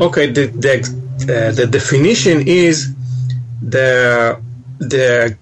Okay, 0.00 0.30
the 0.30 0.46
the, 0.46 0.76
uh, 1.22 1.52
the 1.52 1.66
definition 1.66 2.46
is 2.46 2.94
the 3.60 4.40
the 4.78 5.36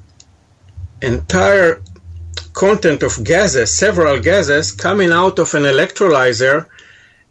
entire 1.00 1.82
content 2.52 3.02
of 3.02 3.24
gases, 3.24 3.72
several 3.72 4.20
gases, 4.20 4.72
coming 4.72 5.10
out 5.12 5.38
of 5.38 5.54
an 5.54 5.62
electrolyzer 5.62 6.66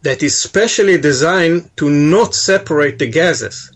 that 0.01 0.23
is 0.23 0.39
specially 0.39 0.97
designed 0.97 1.69
to 1.77 1.89
not 1.89 2.33
separate 2.33 2.97
the 2.99 3.07
gases. 3.07 3.71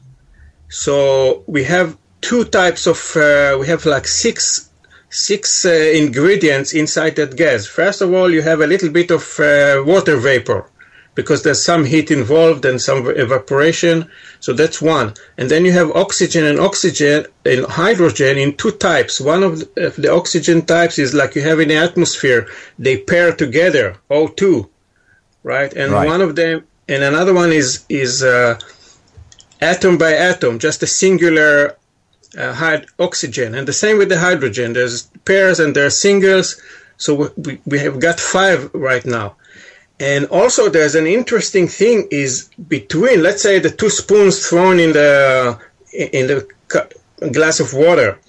So 0.70 1.44
we 1.46 1.66
have 1.66 1.98
two 2.22 2.46
types 2.46 2.88
of, 2.88 3.16
uh, 3.16 3.58
we 3.60 3.68
have 3.68 3.86
like 3.86 4.08
six 4.08 4.70
six 5.14 5.64
uh, 5.64 5.70
ingredients 5.70 6.74
inside 6.74 7.16
that 7.16 7.36
gas. 7.36 7.66
First 7.68 8.02
of 8.02 8.14
all, 8.14 8.32
you 8.32 8.42
have 8.42 8.62
a 8.62 8.68
little 8.68 8.90
bit 8.90 9.12
of 9.12 9.40
uh, 9.40 9.84
water 9.86 10.18
vapor 10.18 10.66
because 11.16 11.44
there's 11.44 11.64
some 11.64 11.86
heat 11.86 12.10
involved 12.10 12.66
and 12.66 12.82
some 12.82 13.08
evaporation. 13.08 14.10
So 14.40 14.54
that's 14.54 14.82
one. 14.82 15.14
And 15.38 15.50
then 15.50 15.66
you 15.66 15.72
have 15.72 15.92
oxygen 15.92 16.46
and 16.46 16.60
oxygen 16.60 17.28
and 17.46 17.66
hydrogen 17.66 18.38
in 18.40 18.56
two 18.56 18.72
types. 18.72 19.22
One 19.22 19.44
of 19.44 19.60
the 19.76 20.12
oxygen 20.12 20.66
types 20.66 20.98
is 20.98 21.14
like 21.14 21.36
you 21.36 21.44
have 21.44 21.60
in 21.60 21.70
the 21.70 21.76
atmosphere. 21.76 22.48
They 22.80 22.98
pair 22.98 23.36
together, 23.36 23.96
O2, 24.10 24.68
right? 25.44 25.72
And 25.74 25.92
right. 25.92 26.08
one 26.08 26.22
of 26.22 26.36
them, 26.36 26.64
and 26.90 27.04
another 27.04 27.34
one 27.34 27.52
is 27.52 27.86
is 27.88 28.24
uh, 28.24 28.60
atom 29.62 29.98
by 30.00 30.14
atom, 30.14 30.58
just 30.58 30.82
a 30.82 30.88
singular 30.88 31.78
uh, 32.38 32.80
oxygen. 33.00 33.56
And 33.56 33.68
the 33.68 33.74
same 33.74 33.98
with 33.98 34.10
the 34.10 34.20
hydrogen. 34.20 34.74
There's 34.74 35.04
pairs 35.26 35.60
and 35.60 35.76
there 35.76 35.86
are 35.86 35.92
singles. 35.92 36.62
So 36.98 37.32
we, 37.38 37.60
we 37.66 37.80
have 37.80 38.00
got 38.00 38.20
five 38.20 38.70
right 38.74 39.06
now. 39.06 39.36
And 40.00 40.26
also 40.26 40.70
there's 40.70 40.96
an 40.96 41.08
interesting 41.08 41.68
thing 41.68 42.08
is 42.12 42.50
between, 42.68 43.22
let's 43.24 43.42
say 43.42 43.60
the 43.60 43.70
two 43.70 43.90
spoons 43.90 44.48
thrown 44.48 44.80
in 44.80 44.94
the, 44.94 45.60
in 45.94 46.28
the 46.28 46.48
glass 47.32 47.60
of 47.60 47.74
water. 47.74 48.20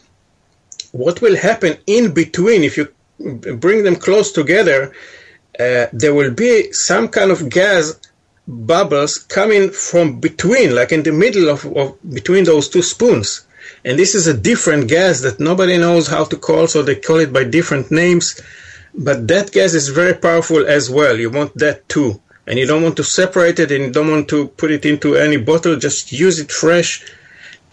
What 0.92 1.20
will 1.20 1.36
happen 1.36 1.78
in 1.86 2.12
between 2.12 2.62
if 2.62 2.76
you 2.76 2.88
bring 3.18 3.82
them 3.82 3.96
close 3.96 4.30
together? 4.30 4.92
Uh, 5.58 5.86
there 5.92 6.14
will 6.14 6.32
be 6.32 6.72
some 6.72 7.08
kind 7.08 7.30
of 7.30 7.48
gas 7.48 7.94
bubbles 8.46 9.18
coming 9.18 9.70
from 9.70 10.20
between, 10.20 10.74
like 10.74 10.92
in 10.92 11.02
the 11.02 11.12
middle 11.12 11.48
of, 11.48 11.64
of 11.76 11.96
between 12.12 12.44
those 12.44 12.68
two 12.68 12.82
spoons. 12.82 13.46
And 13.84 13.98
this 13.98 14.14
is 14.14 14.26
a 14.26 14.34
different 14.34 14.88
gas 14.88 15.20
that 15.20 15.40
nobody 15.40 15.76
knows 15.76 16.06
how 16.06 16.24
to 16.24 16.36
call, 16.36 16.66
so 16.66 16.82
they 16.82 16.96
call 16.96 17.18
it 17.18 17.32
by 17.32 17.44
different 17.44 17.90
names. 17.90 18.40
But 18.94 19.28
that 19.28 19.52
gas 19.52 19.74
is 19.74 19.88
very 19.88 20.14
powerful 20.14 20.66
as 20.66 20.88
well. 20.88 21.18
You 21.18 21.30
want 21.30 21.54
that 21.56 21.88
too. 21.88 22.20
And 22.46 22.58
you 22.58 22.66
don't 22.66 22.82
want 22.82 22.96
to 22.96 23.04
separate 23.04 23.58
it 23.58 23.72
and 23.72 23.84
you 23.84 23.90
don't 23.90 24.10
want 24.10 24.28
to 24.28 24.48
put 24.48 24.70
it 24.70 24.84
into 24.84 25.16
any 25.16 25.36
bottle, 25.38 25.76
just 25.76 26.12
use 26.12 26.38
it 26.38 26.52
fresh. 26.52 27.04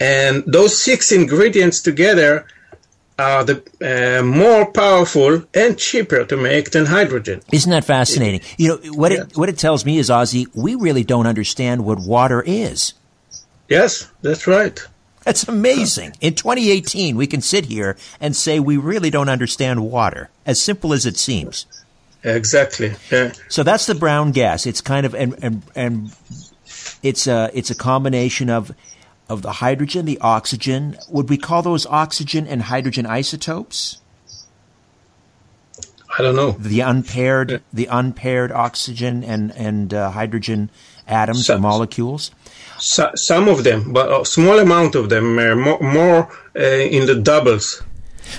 And 0.00 0.44
those 0.46 0.82
six 0.82 1.12
ingredients 1.12 1.80
together 1.80 2.46
are 3.18 3.44
the 3.44 3.62
uh, 3.80 4.22
more 4.24 4.70
powerful 4.72 5.44
and 5.54 5.78
cheaper 5.78 6.24
to 6.24 6.36
make 6.36 6.70
than 6.70 6.86
hydrogen. 6.86 7.42
Isn't 7.52 7.70
that 7.70 7.84
fascinating? 7.84 8.40
You 8.58 8.68
know 8.68 8.92
what 8.92 9.12
it 9.12 9.36
what 9.36 9.48
it 9.48 9.58
tells 9.58 9.84
me 9.84 9.98
is 9.98 10.10
Ozzy, 10.10 10.46
we 10.54 10.74
really 10.74 11.04
don't 11.04 11.26
understand 11.26 11.84
what 11.84 12.00
water 12.00 12.42
is. 12.44 12.94
Yes, 13.68 14.10
that's 14.22 14.46
right. 14.46 14.80
That's 15.24 15.48
amazing. 15.48 16.14
In 16.20 16.34
2018, 16.34 17.16
we 17.16 17.26
can 17.26 17.40
sit 17.40 17.66
here 17.66 17.96
and 18.20 18.34
say 18.34 18.58
we 18.58 18.76
really 18.76 19.10
don't 19.10 19.28
understand 19.28 19.88
water, 19.88 20.30
as 20.44 20.60
simple 20.60 20.92
as 20.92 21.06
it 21.06 21.16
seems. 21.16 21.66
Exactly. 22.24 22.94
Yeah. 23.10 23.32
So 23.48 23.62
that's 23.62 23.86
the 23.86 23.94
brown 23.94 24.32
gas. 24.32 24.66
It's 24.66 24.80
kind 24.80 25.06
of 25.06 25.14
and 25.14 25.36
and 25.42 25.62
and 25.74 26.16
it's 27.02 27.26
a 27.26 27.50
it's 27.52 27.70
a 27.70 27.74
combination 27.74 28.48
of 28.48 28.72
of 29.28 29.42
the 29.42 29.52
hydrogen, 29.52 30.04
the 30.04 30.18
oxygen. 30.20 30.96
Would 31.08 31.28
we 31.28 31.36
call 31.36 31.62
those 31.62 31.86
oxygen 31.86 32.46
and 32.46 32.62
hydrogen 32.62 33.06
isotopes? 33.06 33.98
I 36.16 36.22
don't 36.22 36.36
know. 36.36 36.52
The 36.52 36.80
unpaired 36.80 37.50
yeah. 37.50 37.58
the 37.72 37.86
unpaired 37.86 38.52
oxygen 38.52 39.24
and 39.24 39.50
and 39.56 39.92
uh, 39.92 40.10
hydrogen 40.10 40.70
atoms 41.08 41.48
or 41.50 41.58
molecules 41.58 42.30
so, 42.78 43.10
some 43.14 43.48
of 43.48 43.64
them, 43.64 43.92
but 43.92 44.20
a 44.20 44.24
small 44.24 44.58
amount 44.58 44.94
of 44.94 45.08
them, 45.08 45.38
uh, 45.38 45.54
more, 45.54 45.80
more 45.80 46.28
uh, 46.56 46.60
in 46.60 47.06
the 47.06 47.14
doubles. 47.14 47.82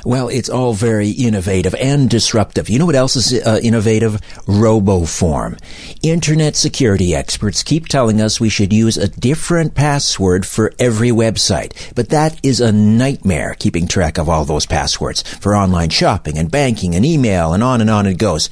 Well, 0.06 0.30
it's 0.30 0.50
all 0.50 0.74
very 0.74 1.10
innovative 1.10 1.76
and 1.76 2.10
disruptive. 2.10 2.69
You 2.69 2.80
know 2.80 2.86
what 2.86 2.96
else 2.96 3.15
is 3.15 3.46
uh, 3.46 3.60
innovative? 3.62 4.22
RoboForm. 4.46 5.60
Internet 6.02 6.56
security 6.56 7.15
experts 7.15 7.63
keep 7.63 7.88
telling 7.88 8.22
us 8.22 8.39
we 8.39 8.50
should 8.50 8.74
use 8.74 8.98
a 8.98 9.08
different 9.08 9.76
password 9.76 10.46
for 10.46 10.74
every 10.80 11.10
website, 11.10 11.93
but 11.96 12.10
that 12.10 12.39
is 12.43 12.60
a 12.60 12.72
nightmare 12.72 13.56
keeping 13.58 13.88
track 13.88 14.17
of 14.17 14.30
all 14.30 14.46
those 14.46 14.65
passwords 14.65 15.22
for 15.22 15.56
online 15.56 15.89
shopping 15.89 16.38
and 16.38 16.52
banking 16.52 16.96
and 16.96 17.06
email 17.06 17.54
and 17.54 17.63
on 17.63 17.82
and 17.82 17.89
on 17.89 18.06
it 18.06 18.17
goes. 18.17 18.50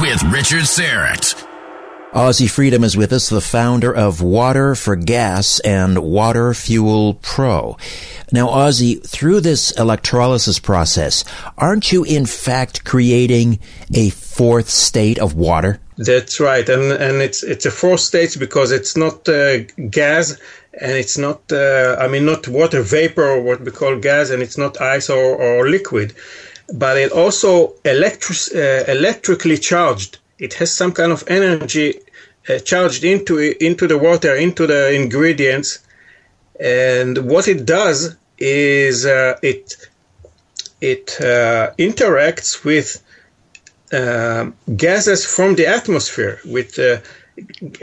with 0.00 0.22
Richard 0.32 0.62
Syrett. 0.62 1.55
Ozzy 2.16 2.48
Freedom 2.48 2.82
is 2.82 2.96
with 2.96 3.12
us, 3.12 3.28
the 3.28 3.42
founder 3.42 3.94
of 3.94 4.22
Water 4.22 4.74
for 4.74 4.96
Gas 4.96 5.60
and 5.60 5.98
Water 5.98 6.54
Fuel 6.54 7.12
Pro. 7.20 7.76
Now, 8.32 8.48
Ozzy, 8.48 9.06
through 9.06 9.42
this 9.42 9.70
electrolysis 9.72 10.58
process, 10.58 11.26
aren't 11.58 11.92
you 11.92 12.04
in 12.04 12.24
fact 12.24 12.86
creating 12.86 13.58
a 13.92 14.08
fourth 14.08 14.70
state 14.70 15.18
of 15.18 15.34
water? 15.34 15.78
That's 15.98 16.40
right, 16.40 16.66
and 16.66 16.90
and 16.90 17.20
it's 17.20 17.42
it's 17.42 17.66
a 17.66 17.70
fourth 17.70 18.00
state 18.00 18.34
because 18.38 18.72
it's 18.72 18.96
not 18.96 19.28
uh, 19.28 19.64
gas 19.90 20.38
and 20.80 20.92
it's 20.92 21.18
not 21.18 21.42
uh, 21.52 21.98
I 22.00 22.08
mean 22.08 22.24
not 22.24 22.48
water 22.48 22.80
vapor 22.80 23.28
or 23.28 23.42
what 23.42 23.60
we 23.60 23.72
call 23.72 23.98
gas, 23.98 24.30
and 24.30 24.42
it's 24.42 24.56
not 24.56 24.80
ice 24.80 25.10
or, 25.10 25.36
or 25.36 25.68
liquid, 25.68 26.14
but 26.72 26.96
it 26.96 27.12
also 27.12 27.74
electric 27.84 28.38
uh, 28.54 28.90
electrically 28.90 29.58
charged. 29.58 30.16
It 30.38 30.54
has 30.54 30.72
some 30.72 30.92
kind 30.92 31.12
of 31.12 31.24
energy 31.28 32.00
uh, 32.48 32.58
charged 32.58 33.04
into 33.04 33.38
into 33.64 33.86
the 33.86 33.98
water, 33.98 34.34
into 34.34 34.66
the 34.66 34.92
ingredients, 34.92 35.78
and 36.60 37.18
what 37.18 37.48
it 37.48 37.64
does 37.64 38.16
is 38.38 39.06
uh, 39.06 39.38
it 39.42 39.74
it 40.80 41.16
uh, 41.20 41.72
interacts 41.78 42.64
with 42.64 43.02
uh, 43.92 44.50
gases 44.76 45.24
from 45.24 45.54
the 45.54 45.66
atmosphere, 45.66 46.38
with 46.44 46.78
uh, 46.78 46.98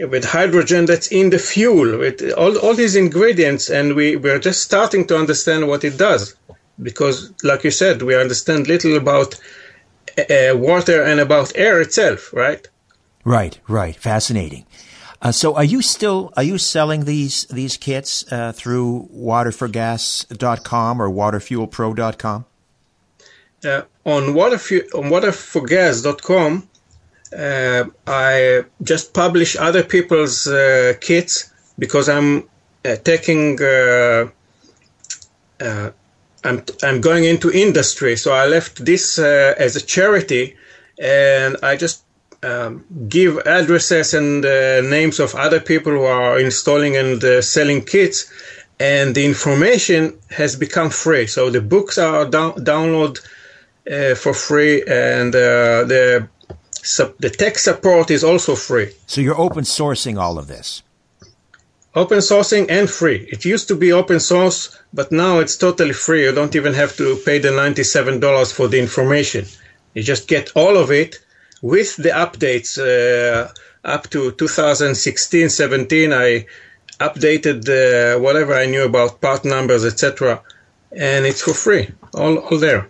with 0.08 0.24
hydrogen 0.26 0.86
that's 0.86 1.08
in 1.08 1.30
the 1.30 1.40
fuel, 1.40 1.98
with 1.98 2.22
all 2.38 2.58
all 2.60 2.76
these 2.76 2.96
ingredients, 2.96 3.70
and 3.70 3.96
we 3.96 4.16
we're 4.16 4.40
just 4.40 4.62
starting 4.62 5.08
to 5.08 5.18
understand 5.18 5.68
what 5.68 5.84
it 5.84 5.98
does, 5.98 6.36
because, 6.82 7.32
like 7.44 7.64
you 7.64 7.72
said, 7.72 8.02
we 8.02 8.16
understand 8.16 8.68
little 8.68 8.96
about 8.96 9.36
uh, 10.18 10.58
water 10.58 11.02
and 11.02 11.20
about 11.20 11.52
air 11.56 11.82
itself, 11.82 12.34
right? 12.34 12.68
Right, 13.24 13.60
right. 13.68 13.96
Fascinating. 13.96 14.66
Uh, 15.22 15.32
so 15.32 15.56
are 15.56 15.64
you 15.64 15.82
still 15.82 16.34
are 16.36 16.44
you 16.44 16.58
selling 16.58 17.06
these 17.06 17.46
these 17.46 17.78
kits 17.78 18.26
uh, 18.32 18.52
through 18.52 19.08
waterforgas.com 19.16 21.02
or 21.02 21.10
waterfuelpro.com? 21.10 22.46
Uh, 23.64 23.82
on 24.04 24.24
waterfu- 24.34 24.94
on 24.94 25.06
waterforgas.com 25.06 26.68
uh, 27.38 27.86
I 28.06 28.64
just 28.82 29.14
publish 29.14 29.56
other 29.56 29.84
people's 29.84 30.48
uh, 30.48 30.94
kits 31.00 31.52
because 31.80 32.10
I'm 32.10 32.50
uh, 32.86 32.96
taking 32.98 33.62
uh, 33.62 34.30
I'm 36.44 36.64
I'm 36.84 37.02
going 37.02 37.24
into 37.24 37.52
industry 37.52 38.16
so 38.16 38.34
I 38.34 38.46
left 38.48 38.86
this 38.86 39.18
as 39.20 39.76
a 39.76 39.82
charity 39.82 40.56
and 41.00 41.58
I 41.64 41.76
just 41.76 42.04
um, 42.44 42.84
give 43.08 43.38
addresses 43.46 44.14
and 44.14 44.46
uh, 44.46 44.82
names 44.82 45.20
of 45.20 45.34
other 45.36 45.60
people 45.60 45.92
who 45.92 46.04
are 46.04 46.40
installing 46.40 46.98
and 46.98 47.24
uh, 47.24 47.42
selling 47.42 47.84
kits, 47.84 48.32
and 48.80 49.16
the 49.16 49.26
information 49.26 50.18
has 50.30 50.56
become 50.56 50.90
free. 50.90 51.28
So 51.28 51.50
the 51.50 51.62
books 51.62 51.98
are 51.98 52.26
down- 52.26 52.56
download 52.56 53.20
uh, 53.90 54.16
for 54.16 54.34
free, 54.34 54.84
and 54.84 55.34
uh, 55.34 55.86
the 55.86 56.28
the 57.20 57.30
tech 57.30 57.58
support 57.58 58.12
is 58.12 58.24
also 58.24 58.56
free. 58.56 58.92
So 59.08 59.22
you're 59.22 59.40
open 59.40 59.64
sourcing 59.64 60.20
all 60.20 60.38
of 60.38 60.48
this. 60.48 60.84
Open 61.96 62.20
sourcing 62.20 62.66
and 62.70 62.90
free. 62.90 63.28
It 63.32 63.46
used 63.46 63.68
to 63.68 63.76
be 63.76 63.94
open 63.94 64.20
source, 64.20 64.76
but 64.94 65.12
now 65.12 65.40
it's 65.40 65.58
totally 65.58 65.94
free. 65.94 66.24
You 66.24 66.32
don't 66.32 66.56
even 66.56 66.74
have 66.74 66.98
to 66.98 67.18
pay 67.24 67.38
the 67.38 67.50
$97 67.50 68.52
for 68.52 68.68
the 68.68 68.80
information. 68.80 69.46
You 69.94 70.02
just 70.02 70.28
get 70.28 70.52
all 70.56 70.76
of 70.78 70.90
it 70.90 71.20
with 71.62 71.96
the 71.98 72.10
updates 72.10 72.80
uh, 72.80 73.52
up 73.84 74.10
to 74.10 74.32
2016 74.32 75.50
17. 75.50 76.14
I 76.14 76.48
updated 77.00 77.70
uh, 77.70 78.20
whatever 78.20 78.56
I 78.56 78.66
knew 78.66 78.86
about 78.86 79.22
part 79.22 79.46
numbers, 79.46 79.86
etc., 79.86 80.42
and 80.96 81.26
it's 81.26 81.42
for 81.42 81.54
free, 81.54 81.90
all, 82.14 82.38
all 82.38 82.58
there. 82.58 82.90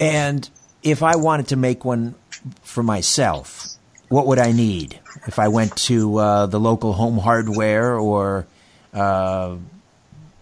And 0.00 0.48
if 0.82 1.02
I 1.02 1.16
wanted 1.16 1.48
to 1.48 1.56
make 1.56 1.84
one 1.84 2.14
for 2.62 2.82
myself, 2.82 3.67
what 4.08 4.26
would 4.26 4.38
I 4.38 4.52
need 4.52 4.98
if 5.26 5.38
I 5.38 5.48
went 5.48 5.76
to 5.88 6.18
uh, 6.18 6.46
the 6.46 6.60
local 6.60 6.92
home 6.94 7.18
hardware 7.18 7.98
or 7.98 8.46
uh, 8.94 9.56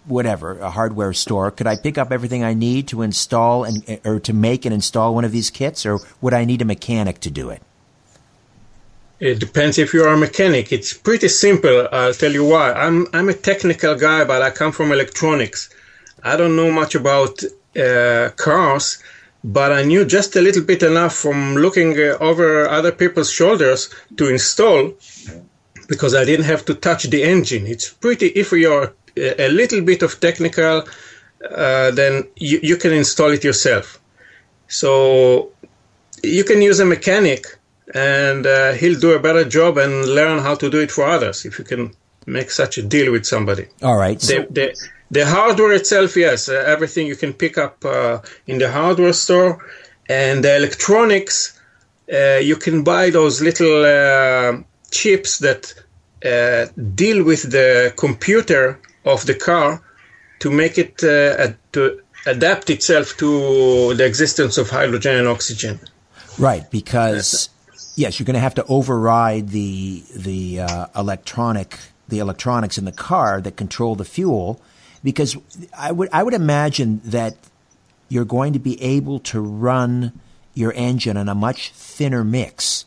whatever 0.05 0.59
a 0.59 0.70
hardware 0.70 1.12
store? 1.12 1.50
Could 1.50 1.66
I 1.66 1.76
pick 1.76 1.98
up 1.98 2.12
everything 2.12 2.44
I 2.44 2.55
need 2.55 2.88
to 2.88 3.02
install 3.02 3.64
and 3.64 4.00
or 4.05 4.20
to 4.20 4.33
make 4.33 4.64
and 4.64 4.74
install 4.74 5.14
one 5.14 5.24
of 5.24 5.33
these 5.33 5.50
kits, 5.50 5.85
or 5.85 5.98
would 6.20 6.35
I 6.35 6.44
need 6.44 6.62
a 6.62 6.64
mechanic 6.64 7.20
to 7.20 7.31
do 7.31 7.50
it? 7.50 7.62
It 9.18 9.38
depends 9.38 9.79
if 9.79 9.94
you 9.94 10.05
are 10.05 10.12
a 10.12 10.16
mechanic. 10.16 10.72
It's 10.72 10.92
pretty 10.92 11.29
simple. 11.29 11.88
I'll 11.90 12.12
tell 12.12 12.33
you 12.33 12.44
why. 12.44 12.72
I'm 12.72 13.07
I'm 13.12 13.29
a 13.29 13.35
technical 13.35 13.94
guy, 13.96 14.24
but 14.24 14.42
I 14.42 14.50
come 14.50 14.72
from 14.72 14.92
electronics. 14.92 15.70
I 16.22 16.37
don't 16.37 16.57
know 16.57 16.70
much 16.70 16.94
about 16.94 17.42
uh, 17.76 18.31
cars 18.37 19.02
but 19.46 19.70
I 19.70 19.85
knew 19.85 20.04
just 20.04 20.35
a 20.35 20.42
little 20.42 20.64
bit 20.64 20.82
enough 20.82 21.14
from 21.14 21.54
looking 21.54 21.96
uh, 21.96 22.18
over 22.20 22.68
other 22.68 22.90
people's 22.90 23.30
shoulders 23.30 23.94
to 24.16 24.28
install 24.28 24.92
because 25.87 26.16
I 26.16 26.24
didn't 26.24 26.46
have 26.46 26.64
to 26.64 26.74
touch 26.74 27.04
the 27.04 27.22
engine. 27.22 27.64
It's 27.66 27.88
pretty, 27.88 28.26
if 28.26 28.50
you're 28.50 28.92
a 29.16 29.48
little 29.48 29.82
bit 29.82 30.02
of 30.02 30.18
technical, 30.18 30.82
uh, 31.48 31.90
then 31.92 32.24
you, 32.35 32.59
you 32.61 32.76
can 32.76 32.92
install 32.92 33.30
it 33.30 33.44
yourself. 33.44 34.00
So 34.66 35.52
you 36.24 36.42
can 36.42 36.61
use 36.61 36.80
a 36.80 36.85
mechanic 36.85 37.46
and 37.94 38.44
uh, 38.46 38.72
he'll 38.72 38.98
do 38.98 39.12
a 39.12 39.20
better 39.20 39.44
job 39.44 39.78
and 39.78 40.06
learn 40.09 40.40
how 40.40 40.56
to 40.56 40.68
do 40.68 40.80
it 40.80 40.90
for 40.90 41.04
others 41.06 41.44
if 41.44 41.61
you 41.61 41.64
can 41.64 41.94
make 42.26 42.50
such 42.50 42.78
a 42.78 42.82
deal 42.82 43.12
with 43.12 43.24
somebody. 43.24 43.68
All 43.80 43.96
right. 43.96 44.20
So- 44.20 44.42
they, 44.50 44.66
they, 44.66 44.74
the 45.11 45.25
hardware 45.25 45.73
itself, 45.73 46.16
yes, 46.16 46.49
uh, 46.49 46.64
everything 46.66 47.07
you 47.07 47.16
can 47.16 47.33
pick 47.33 47.59
up 47.59 47.85
uh, 47.85 48.19
in 48.47 48.59
the 48.59 48.71
hardware 48.71 49.12
store, 49.12 49.64
and 50.09 50.45
the 50.45 50.57
electronics, 50.57 51.59
uh, 52.12 52.37
you 52.37 52.57
can 52.57 52.83
buy 52.83 53.11
those 53.11 53.40
little 53.40 53.85
uh, 53.85 54.62
chips 54.90 55.38
that 55.38 55.75
uh, 56.25 56.66
deal 56.95 57.25
with 57.25 57.51
the 57.51 57.92
computer 57.97 58.79
of 59.05 59.27
the 59.27 59.35
car 59.35 59.83
to 60.40 60.51
make 60.51 60.79
it 60.79 61.03
uh, 61.05 61.53
to 61.73 62.01
adapt 62.27 62.71
itself 62.71 63.16
to 63.16 63.95
the 63.95 64.05
existence 64.05 64.59
of 64.59 64.71
hydrogen 64.71 65.16
and 65.16 65.29
oxygen. 65.29 65.79
Right, 66.38 66.69
because 66.71 67.49
yes, 67.95 68.19
you're 68.19 68.27
going 68.27 68.35
to 68.35 68.40
have 68.40 68.57
to 68.57 68.64
override 68.66 69.51
the 69.51 70.05
the 70.14 70.88
electronic 70.97 71.79
the 72.09 72.19
electronics 72.19 72.77
in 72.77 72.85
the 72.85 72.92
car 72.92 73.40
that 73.40 73.57
control 73.57 73.95
the 73.95 74.05
fuel 74.05 74.61
because 75.07 75.37
I 75.79 75.92
would 75.92 76.09
I 76.12 76.25
would 76.25 76.35
imagine 76.35 77.01
that 77.05 77.37
you're 78.09 78.25
going 78.25 78.55
to 78.55 78.59
be 78.59 78.83
able 78.83 79.21
to 79.21 79.40
run 79.40 80.19
your 80.53 80.73
engine 80.73 81.16
on 81.16 81.29
a 81.29 81.35
much 81.35 81.71
thinner 81.71 82.25
mix, 82.25 82.87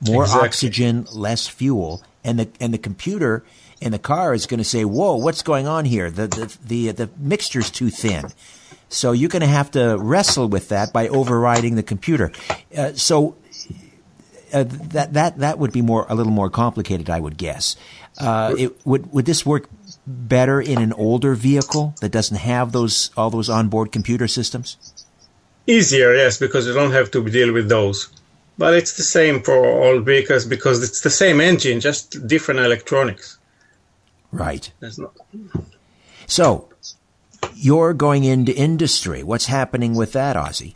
more 0.00 0.22
exactly. 0.22 0.48
oxygen, 0.48 1.06
less 1.12 1.48
fuel, 1.48 2.02
and 2.24 2.38
the 2.38 2.48
and 2.60 2.72
the 2.72 2.78
computer 2.78 3.44
in 3.78 3.92
the 3.92 3.98
car 3.98 4.32
is 4.32 4.46
going 4.46 4.56
to 4.56 4.64
say, 4.64 4.86
"Whoa, 4.86 5.16
what's 5.16 5.42
going 5.42 5.68
on 5.68 5.84
here? 5.84 6.10
The 6.10 6.28
the 6.28 6.58
the 6.64 6.90
the 6.92 7.10
mixture's 7.18 7.70
too 7.70 7.90
thin." 7.90 8.24
So 8.88 9.12
you're 9.12 9.28
going 9.28 9.42
to 9.42 9.46
have 9.46 9.70
to 9.72 9.98
wrestle 10.00 10.48
with 10.48 10.70
that 10.70 10.94
by 10.94 11.08
overriding 11.08 11.74
the 11.74 11.82
computer. 11.82 12.32
Uh, 12.74 12.94
so 12.94 13.36
uh, 14.54 14.64
that 14.64 15.12
that 15.12 15.38
that 15.38 15.58
would 15.58 15.72
be 15.72 15.82
more 15.82 16.06
a 16.08 16.14
little 16.14 16.32
more 16.32 16.48
complicated, 16.48 17.10
I 17.10 17.20
would 17.20 17.36
guess. 17.36 17.76
Uh, 18.18 18.54
it, 18.58 18.86
would 18.86 19.12
would 19.12 19.26
this 19.26 19.44
work 19.44 19.68
better 20.10 20.60
in 20.60 20.78
an 20.78 20.92
older 20.92 21.34
vehicle 21.34 21.94
that 22.00 22.10
doesn't 22.10 22.38
have 22.38 22.72
those 22.72 23.10
all 23.16 23.30
those 23.30 23.48
onboard 23.48 23.92
computer 23.92 24.28
systems? 24.28 24.76
Easier, 25.66 26.14
yes, 26.14 26.38
because 26.38 26.66
you 26.66 26.74
don't 26.74 26.92
have 26.92 27.10
to 27.12 27.28
deal 27.28 27.52
with 27.52 27.68
those. 27.68 28.08
But 28.58 28.74
it's 28.74 28.96
the 28.96 29.02
same 29.02 29.42
for 29.42 29.56
all 29.56 30.00
vehicles 30.00 30.44
because 30.44 30.82
it's 30.82 31.00
the 31.00 31.10
same 31.10 31.40
engine, 31.40 31.80
just 31.80 32.26
different 32.26 32.60
electronics. 32.60 33.38
Right. 34.32 34.70
Not... 34.80 35.16
So, 36.26 36.68
you're 37.54 37.94
going 37.94 38.24
into 38.24 38.54
industry. 38.54 39.22
What's 39.22 39.46
happening 39.46 39.94
with 39.94 40.12
that, 40.12 40.36
Ozzy? 40.36 40.74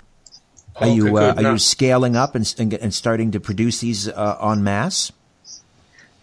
Are 0.76 0.86
okay, 0.86 0.94
you 0.94 1.16
uh, 1.16 1.34
are 1.36 1.52
you 1.52 1.58
scaling 1.58 2.16
up 2.16 2.34
and, 2.34 2.52
and 2.58 2.92
starting 2.92 3.30
to 3.32 3.40
produce 3.40 3.80
these 3.80 4.08
uh, 4.08 4.38
en 4.42 4.64
masse? 4.64 5.12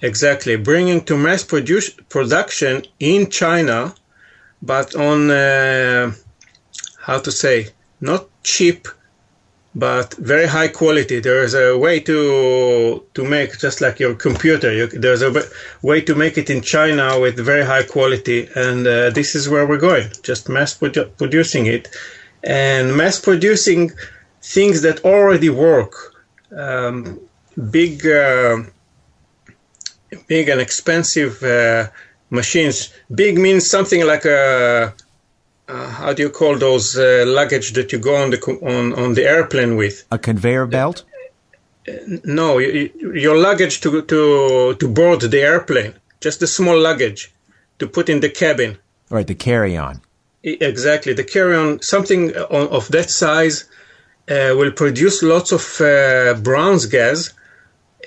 Exactly, 0.02 0.56
bringing 0.56 1.02
to 1.06 1.16
mass 1.16 1.44
produce, 1.44 1.92
production 2.10 2.84
in 3.00 3.30
China, 3.30 3.94
but 4.62 4.96
on 4.96 5.30
uh, 5.30 6.12
how 7.00 7.20
to 7.20 7.32
say 7.32 7.68
not 8.00 8.28
cheap, 8.44 8.88
but 9.76 10.16
very 10.16 10.48
high 10.48 10.68
quality. 10.68 11.20
There 11.20 11.44
is 11.44 11.54
a 11.54 11.78
way 11.78 12.00
to 12.02 13.04
to 13.14 13.24
make 13.24 13.60
just 13.60 13.80
like 13.80 14.00
your 14.00 14.16
computer. 14.16 14.74
You, 14.74 14.88
there's 14.88 15.22
a 15.22 15.32
way 15.84 16.02
to 16.02 16.16
make 16.16 16.36
it 16.38 16.50
in 16.50 16.62
China 16.62 17.20
with 17.20 17.36
very 17.38 17.64
high 17.64 17.84
quality, 17.84 18.50
and 18.56 18.88
uh, 18.88 19.12
this 19.12 19.36
is 19.36 19.50
where 19.50 19.68
we're 19.68 19.78
going. 19.78 20.08
Just 20.24 20.50
mass 20.50 20.76
produ- 20.78 21.16
producing 21.18 21.68
it, 21.68 21.96
and 22.44 22.98
mass 22.98 23.20
producing 23.20 23.92
things 24.42 24.82
that 24.82 25.06
already 25.06 25.52
work. 25.52 25.94
Um, 26.58 27.20
big. 27.70 28.08
Uh, 28.08 28.64
big 30.28 30.50
and 30.50 30.62
expensive 30.62 31.42
uh, 31.44 31.88
machines. 32.30 32.94
Big 33.14 33.38
means 33.38 33.70
something 33.70 34.06
like 34.06 34.26
a 34.26 34.94
uh, 35.68 35.90
how 35.90 36.14
do 36.14 36.24
you 36.24 36.30
call 36.30 36.58
those 36.58 36.98
uh, 36.98 37.24
luggage 37.28 37.74
that 37.74 37.92
you 37.92 38.00
go 38.00 38.16
on 38.16 38.30
the 38.32 38.40
on, 38.62 38.94
on 38.94 39.14
the 39.14 39.26
airplane 39.26 39.78
with? 39.78 40.06
A 40.12 40.18
conveyor 40.18 40.66
belt? 40.68 41.04
No, 42.24 42.58
you, 42.58 42.92
your 43.16 43.38
luggage 43.38 43.82
to 43.82 44.02
to 44.02 44.76
to 44.76 44.88
board 44.88 45.22
the 45.22 45.42
airplane. 45.42 45.94
Just 46.20 46.42
a 46.42 46.48
small 46.48 46.78
luggage 46.78 47.34
to 47.80 47.88
put 47.88 48.10
in 48.10 48.20
the 48.20 48.30
cabin. 48.30 48.78
Right, 49.10 49.28
the 49.28 49.36
carry-on. 49.36 50.02
Exactly, 50.44 51.14
the 51.14 51.24
carry-on. 51.24 51.82
Something 51.82 52.36
of 52.36 52.88
that 52.90 53.10
size 53.10 53.66
uh, 54.30 54.54
will 54.58 54.72
produce 54.72 55.24
lots 55.24 55.52
of 55.52 55.82
uh, 55.82 56.36
Brown's 56.42 56.86
gas 56.86 57.30
uh, 57.30 57.34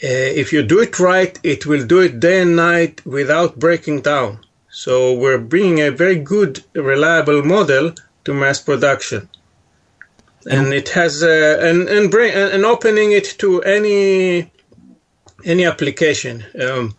if 0.03 0.53
you 0.53 0.63
do 0.63 0.81
it 0.81 0.99
right, 0.99 1.39
it 1.43 1.67
will 1.67 1.87
do 1.87 2.01
it 2.01 2.21
day 2.21 2.43
and 2.43 2.57
night 2.57 3.05
without 3.07 3.59
breaking 3.59 4.03
down. 4.03 4.41
So 4.71 5.15
we're 5.15 5.39
bringing 5.39 5.81
a 5.81 5.91
very 5.91 6.17
good, 6.17 6.65
reliable 6.75 7.43
model 7.45 7.95
to 8.25 8.35
mass 8.35 8.61
production, 8.61 9.29
and 10.51 10.75
it 10.75 10.89
has 10.91 11.23
uh, 11.23 11.59
and 11.61 11.89
and 11.89 12.11
bring 12.11 12.33
and 12.33 12.65
opening 12.65 13.13
it 13.13 13.39
to 13.39 13.63
any 13.63 14.51
any 15.45 15.65
application, 15.65 16.45
um, 16.61 16.97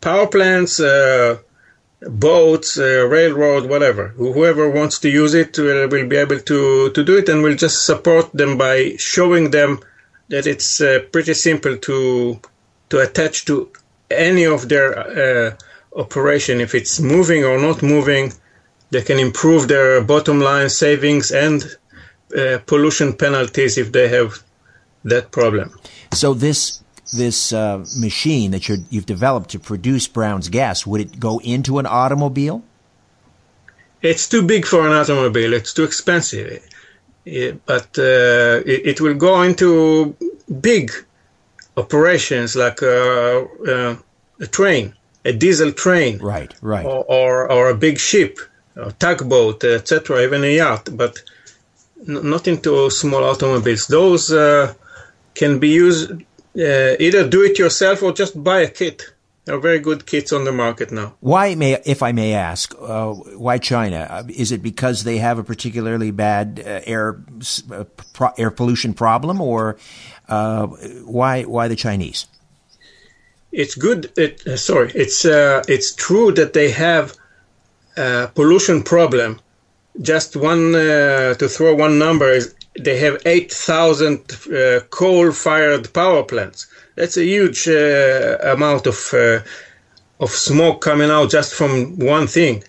power 0.00 0.26
plants, 0.26 0.80
uh, 0.80 1.38
boats, 2.00 2.78
uh, 2.78 3.06
railroad, 3.08 3.68
whatever. 3.68 4.08
Whoever 4.08 4.70
wants 4.70 4.98
to 5.00 5.10
use 5.10 5.34
it 5.34 5.58
will, 5.58 5.88
will 5.88 6.06
be 6.06 6.16
able 6.16 6.40
to 6.40 6.90
to 6.90 7.04
do 7.04 7.18
it, 7.18 7.28
and 7.28 7.42
we'll 7.42 7.56
just 7.56 7.84
support 7.84 8.32
them 8.32 8.56
by 8.56 8.94
showing 8.96 9.50
them 9.50 9.80
that 10.28 10.46
it's 10.46 10.80
uh, 10.80 11.00
pretty 11.12 11.34
simple 11.34 11.76
to 11.76 12.40
to 12.90 13.00
attach 13.00 13.44
to 13.46 13.70
any 14.10 14.44
of 14.44 14.68
their 14.68 14.98
uh, 14.98 15.56
operation. 15.96 16.60
If 16.60 16.74
it's 16.74 17.00
moving 17.00 17.44
or 17.44 17.58
not 17.58 17.82
moving, 17.82 18.32
they 18.90 19.02
can 19.02 19.18
improve 19.18 19.68
their 19.68 20.02
bottom 20.02 20.40
line 20.40 20.70
savings 20.70 21.30
and 21.30 21.62
uh, 22.36 22.58
pollution 22.66 23.12
penalties 23.12 23.78
if 23.78 23.92
they 23.92 24.08
have 24.08 24.42
that 25.04 25.30
problem. 25.30 25.70
So 26.12 26.34
this 26.34 26.82
this 27.12 27.52
uh, 27.52 27.84
machine 27.96 28.50
that 28.50 28.68
you 28.68 28.84
have 28.92 29.06
developed 29.06 29.50
to 29.50 29.58
produce 29.58 30.06
Brown's 30.06 30.48
gas 30.50 30.86
would 30.86 31.00
it 31.00 31.20
go 31.20 31.40
into 31.40 31.78
an 31.78 31.86
automobile? 31.86 32.62
It's 34.02 34.28
too 34.28 34.42
big 34.42 34.64
for 34.64 34.86
an 34.86 34.92
automobile. 34.92 35.52
It's 35.54 35.72
too 35.74 35.84
expensive. 35.84 36.62
But 37.66 37.98
uh, 37.98 38.62
it, 38.64 38.86
it, 38.86 39.00
will 39.00 39.14
go 39.14 39.42
into 39.42 40.16
big 40.60 40.92
operations 41.76 42.56
like 42.56 42.82
uh, 42.82 43.44
uh, 43.68 43.96
a 44.40 44.46
train, 44.46 44.94
a 45.24 45.32
diesel 45.32 45.72
train, 45.72 46.18
right, 46.18 46.54
right, 46.62 46.86
or 46.86 47.04
or, 47.04 47.52
or 47.52 47.68
a 47.68 47.74
big 47.74 47.98
ship, 47.98 48.38
a 48.76 48.92
tugboat, 48.92 49.62
etc., 49.64 50.22
even 50.22 50.42
a 50.42 50.56
yacht, 50.56 50.88
but 50.92 51.22
n- 52.08 52.30
not 52.30 52.48
into 52.48 52.88
small 52.88 53.24
automobiles. 53.24 53.86
Those 53.88 54.32
uh, 54.32 54.72
can 55.34 55.58
be 55.58 55.68
used 55.68 56.10
uh, 56.12 56.96
either 56.98 57.28
do 57.28 57.42
it 57.42 57.58
yourself 57.58 58.02
or 58.02 58.12
just 58.12 58.42
buy 58.42 58.60
a 58.60 58.70
kit. 58.70 59.02
There 59.48 59.56
are 59.56 59.60
very 59.60 59.78
good 59.78 60.04
kits 60.04 60.30
on 60.30 60.44
the 60.44 60.52
market 60.52 60.92
now. 60.92 61.14
Why, 61.20 61.54
may, 61.54 61.80
if 61.86 62.02
I 62.02 62.12
may 62.12 62.34
ask, 62.34 62.74
uh, 62.78 63.14
why 63.14 63.56
China? 63.56 64.06
Uh, 64.10 64.24
is 64.28 64.52
it 64.52 64.62
because 64.62 65.04
they 65.04 65.16
have 65.16 65.38
a 65.38 65.42
particularly 65.42 66.10
bad 66.10 66.62
uh, 66.62 66.82
air 66.84 67.22
uh, 67.72 67.84
pro- 68.12 68.34
air 68.36 68.50
pollution 68.50 68.92
problem, 68.92 69.40
or 69.40 69.78
uh, 70.28 70.66
why 70.66 71.44
why 71.44 71.66
the 71.66 71.76
Chinese? 71.76 72.26
It's 73.50 73.74
good. 73.74 74.12
It, 74.18 74.46
uh, 74.46 74.58
sorry, 74.58 74.92
it's 74.94 75.24
it's 75.24 75.94
true 75.94 76.30
that 76.32 76.52
they 76.52 76.70
have 76.70 77.16
a 77.96 78.30
pollution 78.34 78.82
problem. 78.82 79.40
Just 80.02 80.36
one 80.36 80.72
to 80.74 81.48
throw 81.48 81.74
one 81.74 81.98
number 81.98 82.30
is 82.30 82.54
they 82.78 82.98
have 82.98 83.22
eight 83.24 83.50
thousand 83.50 84.28
coal-fired 84.90 85.90
power 85.94 86.22
plants 86.22 86.66
that's 86.98 87.16
a 87.16 87.24
huge 87.24 87.68
uh, 87.68 88.38
amount 88.42 88.86
of 88.86 88.98
uh, 89.14 89.40
of 90.20 90.30
smoke 90.30 90.80
coming 90.80 91.10
out 91.10 91.30
just 91.30 91.54
from 91.54 91.96
one 91.98 92.26
thing, 92.26 92.64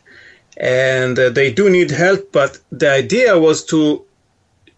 and 0.57 1.17
uh, 1.17 1.29
they 1.31 1.51
do 1.51 1.69
need 1.69 1.89
help. 1.89 2.31
But 2.31 2.59
the 2.71 2.91
idea 2.91 3.39
was 3.39 3.65
to 3.65 4.05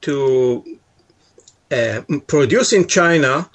to 0.01 0.63
uh, 1.69 2.01
produce 2.27 2.71
in 2.71 2.87
China, 2.87 3.49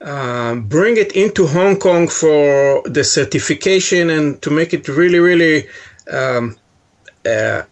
uh, 0.00 0.54
bring 0.54 0.96
it 0.96 1.12
into 1.12 1.46
Hong 1.46 1.76
Kong 1.76 2.06
for 2.06 2.82
the 2.84 3.02
certification, 3.02 4.10
and 4.10 4.40
to 4.42 4.50
make 4.50 4.72
it 4.72 4.88
really, 4.88 5.18
really. 5.18 5.66
Um, 6.10 6.56
uh, 7.24 7.62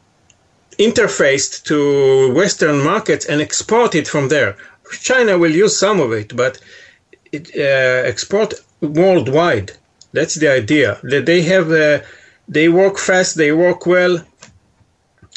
interfaced 0.78 1.64
to 1.64 2.32
Western 2.32 2.82
markets 2.82 3.26
and 3.26 3.42
export 3.42 3.94
it 3.94 4.08
from 4.08 4.28
there. 4.28 4.56
China 5.02 5.36
will 5.36 5.50
use 5.50 5.76
some 5.76 6.00
of 6.00 6.10
it, 6.12 6.34
but 6.34 6.58
it, 7.32 7.50
uh, 7.56 8.08
export 8.08 8.54
worldwide. 8.80 9.72
That's 10.12 10.34
the 10.34 10.48
idea. 10.48 10.98
That 11.02 11.26
they 11.26 11.42
have, 11.42 11.70
uh, 11.70 12.00
they 12.48 12.68
work 12.68 12.98
fast, 12.98 13.36
they 13.36 13.52
work 13.52 13.86
well, 13.86 14.24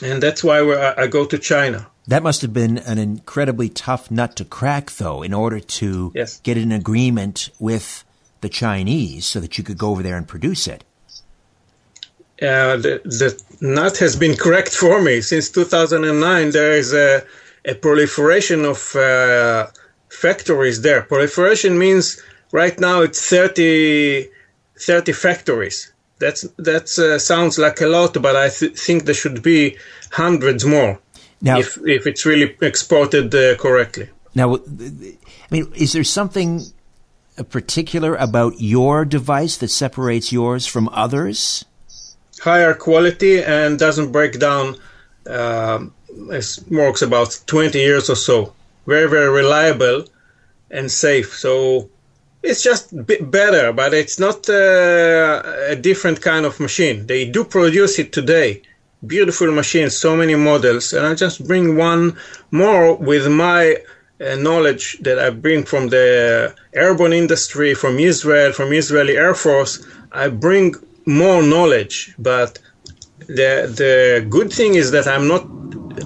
and 0.02 0.22
that's 0.22 0.44
why 0.44 0.60
I 0.98 1.08
go 1.08 1.26
to 1.26 1.38
China. 1.38 1.88
That 2.08 2.24
must 2.24 2.42
have 2.42 2.52
been 2.52 2.80
an 2.80 2.98
incredibly 2.98 3.70
tough 3.70 4.12
nut 4.12 4.36
to 4.38 4.46
crack, 4.46 4.92
though, 4.92 5.22
in 5.22 5.34
order 5.34 5.60
to 5.60 6.12
yes. 6.14 6.40
get 6.42 6.58
an 6.58 6.72
agreement 6.72 7.50
with 7.60 8.04
the 8.42 8.50
Chinese 8.50 9.26
so 9.26 9.40
that 9.40 9.58
you 9.58 9.64
could 9.64 9.78
go 9.78 9.92
over 9.92 10.04
there 10.04 10.18
and 10.18 10.28
produce 10.28 10.68
it. 10.68 10.84
Uh, 12.42 12.76
the, 12.76 13.00
the 13.06 13.42
nut 13.62 13.98
has 13.98 14.18
been 14.18 14.36
cracked 14.36 14.76
for 14.76 15.02
me 15.02 15.22
since 15.22 15.50
2009. 15.50 16.52
There 16.52 16.74
is 16.74 16.94
a, 16.94 17.24
a 17.64 17.76
proliferation 17.76 18.66
of 18.66 18.96
uh, 18.96 19.68
factories 20.14 20.82
there. 20.82 21.02
Proliferation 21.02 21.78
means 21.78 22.22
right 22.52 22.80
now 22.80 23.02
it's 23.02 23.22
30, 23.28 24.30
30 24.80 25.12
factories. 25.12 25.92
That's 26.20 26.42
that 26.58 26.88
uh, 26.98 27.20
sounds 27.20 27.58
like 27.58 27.82
a 27.82 27.88
lot, 27.88 28.14
but 28.22 28.36
I 28.36 28.50
th- 28.50 28.80
think 28.80 29.04
there 29.04 29.16
should 29.16 29.42
be 29.44 29.78
hundreds 30.12 30.64
more 30.64 31.00
now, 31.42 31.60
if 31.60 31.78
if 31.86 32.08
it's 32.08 32.26
really 32.26 32.56
exported 32.62 33.36
uh, 33.36 33.56
correctly. 33.58 34.10
Now, 34.34 34.56
I 34.56 35.50
mean, 35.52 35.72
is 35.76 35.92
there 35.94 36.04
something 36.04 36.62
particular 37.50 38.16
about 38.16 38.62
your 38.62 39.06
device 39.06 39.58
that 39.58 39.70
separates 39.70 40.32
yours 40.32 40.66
from 40.66 40.88
others? 40.90 41.66
Higher 42.40 42.74
quality 42.74 43.44
and 43.44 43.78
doesn't 43.78 44.12
break 44.12 44.40
down. 44.40 44.78
Um, 45.28 45.94
it 46.30 46.60
works 46.70 47.02
about 47.02 47.40
20 47.48 47.80
years 47.80 48.10
or 48.10 48.16
so 48.16 48.54
very 48.86 49.10
very 49.10 49.30
reliable 49.30 50.06
and 50.72 50.92
safe. 50.92 51.38
So 51.38 51.90
it's 52.42 52.62
just 52.62 52.94
better, 53.32 53.72
but 53.72 53.94
it's 53.94 54.20
not 54.20 54.50
uh, 54.50 55.42
a 55.68 55.76
different 55.76 56.22
kind 56.22 56.46
of 56.46 56.60
machine. 56.60 57.08
They 57.08 57.26
do 57.26 57.46
produce 57.46 58.00
it 58.00 58.12
today. 58.12 58.62
Beautiful 59.06 59.52
machines, 59.52 59.98
so 59.98 60.16
many 60.16 60.36
models, 60.36 60.94
and 60.94 61.06
I 61.06 61.14
just 61.14 61.46
bring 61.46 61.76
one 61.76 62.18
more 62.52 62.96
with 62.96 63.30
my 63.30 63.78
uh, 64.22 64.36
knowledge 64.36 65.00
that 65.02 65.20
I 65.20 65.30
bring 65.30 65.64
from 65.64 65.90
the 65.90 66.56
airborne 66.74 67.12
industry, 67.12 67.74
from 67.74 68.00
Israel, 68.00 68.54
from 68.54 68.72
Israeli 68.72 69.18
Air 69.18 69.36
Force. 69.36 69.86
I 70.14 70.30
bring 70.30 70.76
more 71.06 71.44
knowledge, 71.44 72.16
but 72.18 72.60
the 73.28 73.52
the 73.82 74.26
good 74.30 74.52
thing 74.52 74.76
is 74.76 74.92
that 74.92 75.06
I'm 75.08 75.28
not 75.28 75.46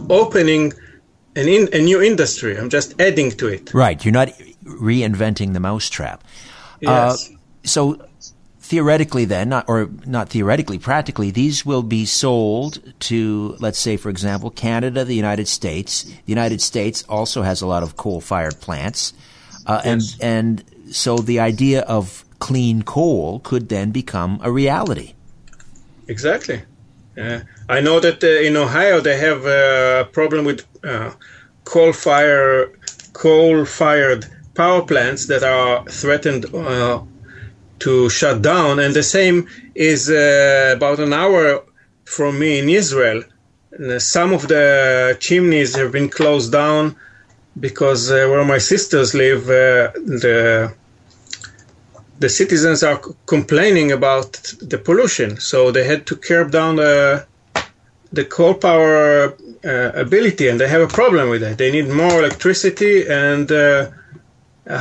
opening 0.10 0.74
an 1.38 1.48
in, 1.48 1.70
a 1.72 1.80
new 1.80 2.02
industry. 2.02 2.58
I'm 2.58 2.70
just 2.70 3.00
adding 3.00 3.32
to 3.32 3.48
it. 3.48 3.74
Right. 3.74 4.04
You're 4.04 4.12
not 4.12 4.30
reinventing 4.64 5.54
the 5.54 5.60
mousetrap. 5.60 6.24
Yes. 6.82 7.30
Uh, 7.32 7.36
so 7.64 8.08
theoretically 8.60 9.26
then, 9.26 9.50
not, 9.50 9.66
or 9.70 9.90
not 10.06 10.30
theoretically, 10.30 10.78
practically, 10.78 11.32
these 11.32 11.66
will 11.66 11.84
be 11.84 12.06
sold 12.06 12.82
to, 13.00 13.56
let's 13.60 13.80
say, 13.80 13.96
for 13.96 14.10
example, 14.10 14.50
Canada, 14.50 15.06
the 15.06 15.16
United 15.16 15.48
States. 15.48 16.04
The 16.04 16.14
United 16.26 16.62
States 16.62 17.04
also 17.08 17.44
has 17.44 17.62
a 17.62 17.68
lot 17.68 17.84
of 17.84 17.96
coal-fired 17.96 18.60
plants. 18.60 19.14
Uh, 19.66 19.82
yes. 19.86 20.18
and, 20.20 20.64
and 20.68 20.96
so 20.96 21.18
the 21.18 21.40
idea 21.40 21.82
of 21.82 22.26
clean 22.40 22.82
coal 22.82 23.40
could 23.40 23.70
then 23.70 23.92
become 23.92 24.40
a 24.44 24.52
reality. 24.52 25.14
Exactly. 26.08 26.62
Uh, 27.18 27.40
I 27.68 27.82
know 27.82 28.00
that 28.00 28.24
uh, 28.24 28.28
in 28.28 28.56
Ohio 28.56 29.02
they 29.02 29.18
have 29.18 29.46
a 29.46 30.08
problem 30.12 30.46
with 30.46 30.66
uh, 30.88 31.12
coal 31.64 31.94
fire, 31.94 32.72
coal-fired 33.14 34.26
power 34.56 34.82
plants 34.84 35.28
that 35.28 35.44
are 35.44 35.86
threatened 35.86 36.44
uh, 36.54 37.02
to 37.80 38.10
shut 38.10 38.42
down, 38.42 38.80
and 38.80 38.94
the 38.96 39.04
same 39.04 39.48
is 39.76 40.10
uh, 40.10 40.74
about 40.76 41.00
an 41.00 41.14
hour 41.14 41.64
from 42.06 42.40
me 42.40 42.60
in 42.60 42.70
Israel. 42.70 43.22
Uh, 43.78 44.00
some 44.00 44.34
of 44.34 44.48
the 44.48 45.18
chimneys 45.20 45.76
have 45.76 45.92
been 45.92 46.10
closed 46.10 46.52
down 46.52 46.96
because 47.60 48.10
where 48.10 48.46
my 48.46 48.58
sisters 48.58 49.14
live, 49.14 49.46
the 49.46 50.74
the 52.20 52.30
citizens 52.30 52.82
are 52.82 53.00
complaining 53.28 53.92
about 53.92 54.34
the 54.60 54.78
pollution, 54.78 55.40
so 55.40 55.72
they 55.72 55.84
had 55.84 56.08
to 56.08 56.16
curb 56.16 56.52
down 56.52 56.78
the 56.78 57.26
the 58.18 58.26
coal 58.26 58.56
power 58.56 59.36
uh, 59.64 59.92
ability, 60.06 60.46
and 60.50 60.60
they 60.60 60.68
have 60.68 60.82
a 60.82 60.94
problem 61.02 61.30
with 61.30 61.42
that. 61.42 61.58
They 61.58 61.72
need 61.72 61.88
more 62.04 62.16
electricity, 62.24 63.08
and 63.08 63.50
uh, 63.52 63.92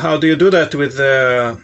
how 0.04 0.16
do 0.20 0.26
you 0.26 0.36
do 0.36 0.50
that 0.50 0.74
with 0.74 0.98
uh, 0.98 1.56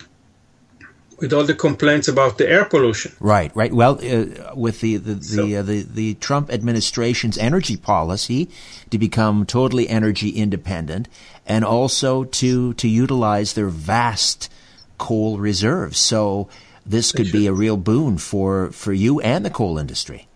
with 1.20 1.32
all 1.32 1.46
the 1.52 1.54
complaints 1.54 2.08
about 2.08 2.36
the 2.38 2.46
air 2.56 2.64
pollution? 2.64 3.12
Right, 3.20 3.50
right. 3.56 3.72
Well, 3.72 3.94
uh, 3.94 4.54
with 4.54 4.76
the 4.84 4.98
the 4.98 5.14
the, 5.14 5.24
so, 5.24 5.44
uh, 5.58 5.62
the, 5.62 5.78
the 5.82 6.14
Trump 6.26 6.52
administration's 6.52 7.38
energy 7.38 7.76
policy 7.76 8.50
to 8.90 8.98
become 8.98 9.46
totally 9.46 9.88
energy 9.88 10.30
independent, 10.44 11.08
and 11.46 11.64
also 11.64 12.24
to 12.40 12.74
to 12.74 12.86
utilize 12.86 13.54
their 13.54 13.72
vast 13.94 14.50
coal 14.98 15.38
reserves. 15.38 15.98
So 15.98 16.48
this 16.84 17.12
could 17.12 17.30
be 17.32 17.46
a 17.46 17.52
real 17.52 17.76
boon 17.76 18.18
for, 18.18 18.72
for 18.72 18.92
you 18.92 19.20
and 19.20 19.44
the 19.44 19.50
coal 19.50 19.78
industry. 19.78 20.26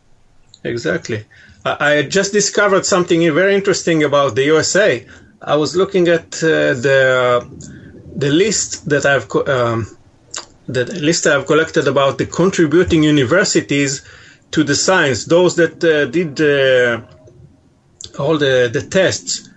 Exactly. 0.67 1.25
I 1.65 2.03
just 2.03 2.33
discovered 2.33 2.87
something 2.87 3.21
very 3.35 3.55
interesting 3.55 4.05
about 4.05 4.35
the 4.37 4.45
USA. 4.45 5.05
I 5.43 5.57
was 5.57 5.75
looking 5.75 6.09
at 6.09 6.43
uh, 6.43 6.75
the 6.87 6.99
the 8.25 8.31
list 8.31 8.89
that 8.89 9.05
I've 9.05 9.27
um, 9.49 9.87
the 10.69 10.85
list 11.09 11.27
I've 11.27 11.47
collected 11.47 11.87
about 11.89 12.19
the 12.19 12.27
contributing 12.27 13.03
universities 13.03 14.03
to 14.53 14.65
the 14.65 14.75
science, 14.75 15.25
those 15.27 15.57
that 15.57 15.83
uh, 15.85 16.07
did 16.07 16.41
uh, 16.41 17.03
all 18.23 18.39
the 18.39 18.71
the 18.73 18.83
tests. 18.83 19.49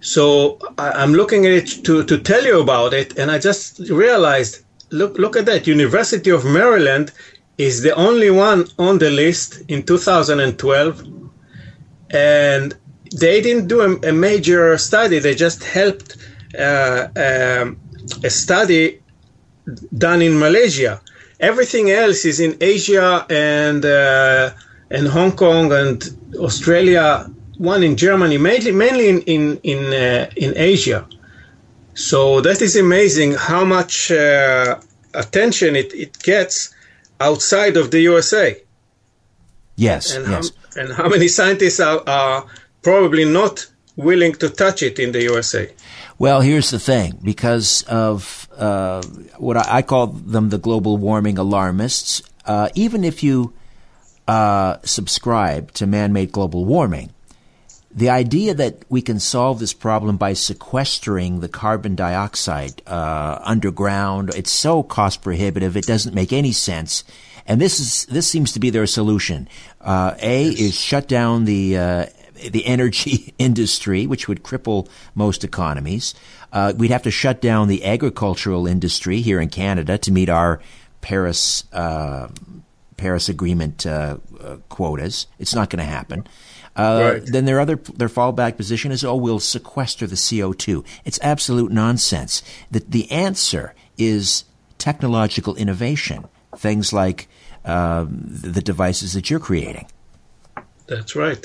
So 0.00 0.58
I'm 0.78 1.14
looking 1.14 1.46
at 1.46 1.52
it 1.52 1.84
to, 1.84 2.04
to 2.04 2.18
tell 2.18 2.44
you 2.44 2.60
about 2.60 2.92
it, 2.92 3.16
and 3.18 3.30
I 3.30 3.38
just 3.38 3.78
realized 3.88 4.64
look 4.90 5.16
look 5.18 5.36
at 5.36 5.46
that. 5.46 5.66
University 5.66 6.30
of 6.30 6.44
Maryland 6.44 7.12
is 7.58 7.82
the 7.82 7.94
only 7.94 8.30
one 8.30 8.66
on 8.78 8.98
the 8.98 9.10
list 9.10 9.62
in 9.68 9.82
2012, 9.84 11.04
and 12.10 12.74
they 13.14 13.40
didn't 13.40 13.68
do 13.68 13.80
a, 13.80 14.08
a 14.08 14.12
major 14.12 14.78
study. 14.78 15.18
They 15.18 15.34
just 15.34 15.62
helped 15.64 16.16
uh, 16.58 17.08
um, 17.16 17.78
a 18.24 18.30
study 18.30 19.00
done 19.96 20.22
in 20.22 20.38
Malaysia. 20.38 21.00
Everything 21.40 21.90
else 21.90 22.24
is 22.24 22.40
in 22.40 22.56
Asia 22.60 23.26
and 23.28 23.84
uh, 23.84 24.50
and 24.90 25.08
Hong 25.08 25.32
Kong 25.32 25.72
and 25.72 25.98
Australia 26.36 27.30
one 27.58 27.82
in 27.82 27.96
Germany, 27.96 28.38
mainly 28.38 28.72
mainly 28.72 29.08
in 29.08 29.20
in 29.22 29.60
in, 29.62 29.92
uh, 29.92 30.30
in 30.36 30.52
Asia, 30.56 31.06
So 31.94 32.40
that 32.40 32.62
is 32.62 32.74
amazing 32.76 33.34
how 33.34 33.64
much 33.64 34.10
uh, 34.10 34.78
attention 35.12 35.76
it, 35.76 35.92
it 35.92 36.18
gets 36.22 36.74
outside 37.22 37.76
of 37.76 37.90
the 37.90 38.00
USA. 38.00 38.60
Yes, 39.76 40.14
and 40.14 40.28
yes. 40.28 40.50
How, 40.74 40.80
and 40.80 40.92
how 40.92 41.08
many 41.08 41.28
scientists 41.28 41.80
are, 41.80 42.02
are 42.06 42.46
probably 42.82 43.24
not 43.24 43.66
willing 43.96 44.32
to 44.34 44.48
touch 44.48 44.82
it 44.82 44.98
in 44.98 45.12
the 45.12 45.22
USA? 45.22 45.70
Well, 46.18 46.40
here's 46.40 46.70
the 46.70 46.78
thing 46.78 47.18
because 47.22 47.82
of 47.84 48.48
uh, 48.56 49.02
what 49.38 49.56
I, 49.56 49.78
I, 49.78 49.82
call 49.82 50.08
them 50.08 50.50
the 50.50 50.58
global 50.58 50.96
warming 50.96 51.38
alarmists, 51.38 52.22
uh, 52.46 52.68
even 52.74 53.02
if 53.02 53.22
you 53.22 53.52
uh, 54.28 54.76
subscribe 54.84 55.72
to 55.72 55.86
man 55.86 56.12
made 56.12 56.30
global 56.30 56.64
warming, 56.64 57.10
the 57.94 58.10
idea 58.10 58.54
that 58.54 58.84
we 58.88 59.02
can 59.02 59.20
solve 59.20 59.58
this 59.58 59.72
problem 59.72 60.16
by 60.16 60.32
sequestering 60.32 61.40
the 61.40 61.48
carbon 61.48 61.94
dioxide 61.94 62.82
uh, 62.86 63.38
underground, 63.42 64.30
it's 64.34 64.50
so 64.50 64.82
cost 64.82 65.22
prohibitive, 65.22 65.76
it 65.76 65.86
doesn't 65.86 66.14
make 66.14 66.32
any 66.32 66.52
sense. 66.52 67.04
And 67.46 67.60
this 67.60 67.80
is 67.80 68.06
this 68.06 68.26
seems 68.28 68.52
to 68.52 68.60
be 68.60 68.70
their 68.70 68.86
solution. 68.86 69.48
Uh, 69.80 70.14
a 70.20 70.44
yes. 70.44 70.60
is 70.60 70.74
shut 70.78 71.08
down 71.08 71.44
the 71.44 71.76
uh, 71.76 72.06
the 72.50 72.64
energy 72.66 73.34
industry, 73.38 74.06
which 74.06 74.28
would 74.28 74.42
cripple 74.42 74.88
most 75.14 75.44
economies. 75.44 76.14
Uh, 76.52 76.72
we'd 76.76 76.90
have 76.90 77.02
to 77.02 77.10
shut 77.10 77.40
down 77.40 77.68
the 77.68 77.84
agricultural 77.84 78.66
industry 78.66 79.20
here 79.20 79.40
in 79.40 79.48
Canada 79.48 79.98
to 79.98 80.12
meet 80.12 80.28
our 80.28 80.60
Paris 81.00 81.64
uh, 81.72 82.28
Paris 82.96 83.28
Agreement 83.28 83.84
uh, 83.84 84.18
uh, 84.40 84.56
quotas. 84.68 85.26
It's 85.38 85.54
not 85.54 85.70
going 85.70 85.84
to 85.84 85.90
happen. 85.90 86.26
Uh, 86.74 87.12
right. 87.14 87.26
Then 87.26 87.44
their 87.44 87.60
other 87.60 87.76
their 87.76 88.08
fallback 88.08 88.56
position 88.56 88.92
is, 88.92 89.04
oh, 89.04 89.16
we'll 89.16 89.40
sequester 89.40 90.06
the 90.06 90.16
CO 90.16 90.52
two. 90.52 90.84
It's 91.04 91.18
absolute 91.22 91.70
nonsense. 91.70 92.42
The 92.70 92.80
the 92.80 93.10
answer 93.10 93.74
is 93.98 94.44
technological 94.78 95.54
innovation. 95.56 96.26
Things 96.56 96.92
like 96.92 97.28
um, 97.64 98.22
the 98.26 98.62
devices 98.62 99.12
that 99.12 99.30
you're 99.30 99.40
creating. 99.40 99.86
That's 100.86 101.14
right. 101.14 101.44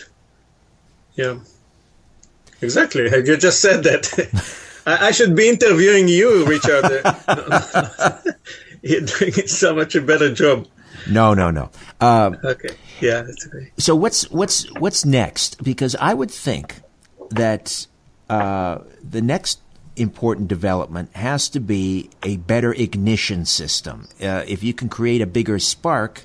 Yeah. 1.15 1.39
Exactly. 2.61 3.09
You 3.25 3.37
just 3.37 3.61
said 3.61 3.83
that. 3.83 4.63
I, 4.85 5.11
should 5.11 5.35
be 5.35 5.49
interviewing 5.49 6.07
you, 6.07 6.45
Richard. 6.45 6.85
You're 8.81 9.01
doing 9.01 9.47
so 9.47 9.75
much 9.75 9.95
a 9.95 10.01
better 10.01 10.33
job. 10.33 10.65
No, 11.09 11.33
no, 11.33 11.51
no. 11.51 11.69
Uh, 12.01 12.31
okay. 12.43 12.75
Yeah, 12.99 13.21
that's 13.21 13.47
okay. 13.47 13.71
So 13.77 13.95
what's 13.95 14.29
what's 14.31 14.71
what's 14.79 15.05
next? 15.05 15.63
Because 15.63 15.95
I 15.95 16.13
would 16.13 16.31
think 16.31 16.81
that 17.29 17.87
uh, 18.29 18.79
the 19.03 19.21
next 19.21 19.59
important 19.95 20.47
development 20.47 21.15
has 21.15 21.49
to 21.49 21.59
be 21.59 22.09
a 22.23 22.37
better 22.37 22.73
ignition 22.73 23.45
system. 23.45 24.07
Uh, 24.21 24.43
if 24.47 24.63
you 24.63 24.73
can 24.73 24.89
create 24.89 25.21
a 25.21 25.25
bigger 25.25 25.59
spark, 25.59 26.23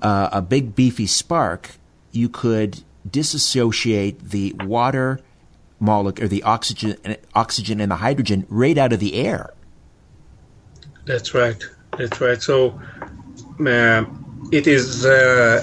uh, 0.00 0.28
a 0.32 0.42
big 0.42 0.74
beefy 0.74 1.06
spark, 1.06 1.72
you 2.12 2.28
could 2.28 2.82
disassociate 3.08 4.30
the 4.30 4.54
water 4.60 5.20
molecule 5.80 6.24
or 6.24 6.28
the 6.28 6.42
oxygen 6.44 6.96
oxygen 7.34 7.80
and 7.80 7.90
the 7.90 7.96
hydrogen 7.96 8.46
right 8.48 8.78
out 8.78 8.92
of 8.92 9.00
the 9.00 9.14
air. 9.14 9.52
That's 11.04 11.34
right. 11.34 11.62
That's 11.98 12.20
right. 12.20 12.40
So 12.40 12.80
it 13.66 14.66
is 14.66 15.04
uh, 15.04 15.62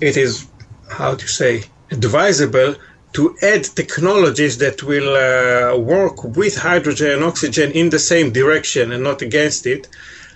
it 0.00 0.16
is 0.16 0.48
how 0.88 1.14
to 1.14 1.26
say 1.26 1.62
advisable 1.90 2.74
to 3.12 3.36
add 3.42 3.64
technologies 3.64 4.58
that 4.58 4.82
will 4.82 5.14
uh, 5.14 5.76
work 5.76 6.24
with 6.24 6.56
hydrogen 6.56 7.10
and 7.10 7.24
oxygen 7.24 7.70
in 7.72 7.90
the 7.90 7.98
same 7.98 8.32
direction 8.32 8.92
and 8.92 9.04
not 9.04 9.20
against 9.20 9.66
it, 9.66 9.86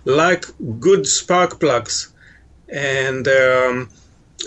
like 0.04 0.44
good 0.78 1.06
spark 1.06 1.58
plugs 1.58 2.12
and 2.68 3.26
um, 3.28 3.88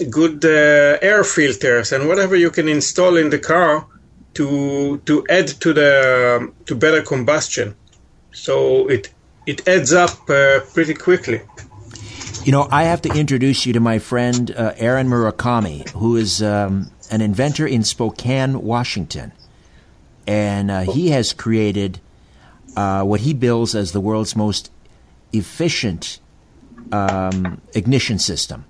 good 0.09 0.45
uh, 0.45 0.97
air 1.01 1.23
filters 1.23 1.91
and 1.91 2.07
whatever 2.07 2.35
you 2.35 2.51
can 2.51 2.67
install 2.67 3.17
in 3.17 3.29
the 3.29 3.39
car 3.39 3.85
to 4.35 5.01
to 5.05 5.25
add 5.29 5.47
to 5.47 5.73
the 5.73 6.51
to 6.65 6.75
better 6.75 7.01
combustion. 7.01 7.75
So 8.31 8.87
it 8.87 9.09
it 9.47 9.67
adds 9.67 9.91
up 9.93 10.29
uh, 10.29 10.59
pretty 10.73 10.93
quickly. 10.93 11.41
You 12.49 12.53
know, 12.53 12.67
I 12.71 12.85
have 12.85 13.03
to 13.03 13.13
introduce 13.13 13.67
you 13.67 13.73
to 13.73 13.79
my 13.79 13.99
friend 13.99 14.49
uh, 14.49 14.73
Aaron 14.77 15.07
Murakami, 15.07 15.87
who 15.89 16.15
is 16.15 16.41
um, 16.41 16.89
an 17.11 17.21
inventor 17.21 17.67
in 17.67 17.83
Spokane, 17.83 18.63
Washington, 18.63 19.33
and 20.25 20.71
uh, 20.71 20.79
he 20.79 21.11
has 21.11 21.31
created 21.31 21.99
uh, 22.75 23.03
what 23.03 23.19
he 23.19 23.35
bills 23.35 23.75
as 23.75 23.91
the 23.91 24.01
world's 24.01 24.35
most 24.35 24.71
efficient 25.31 26.19
um, 26.91 27.61
ignition 27.75 28.17
system 28.17 28.65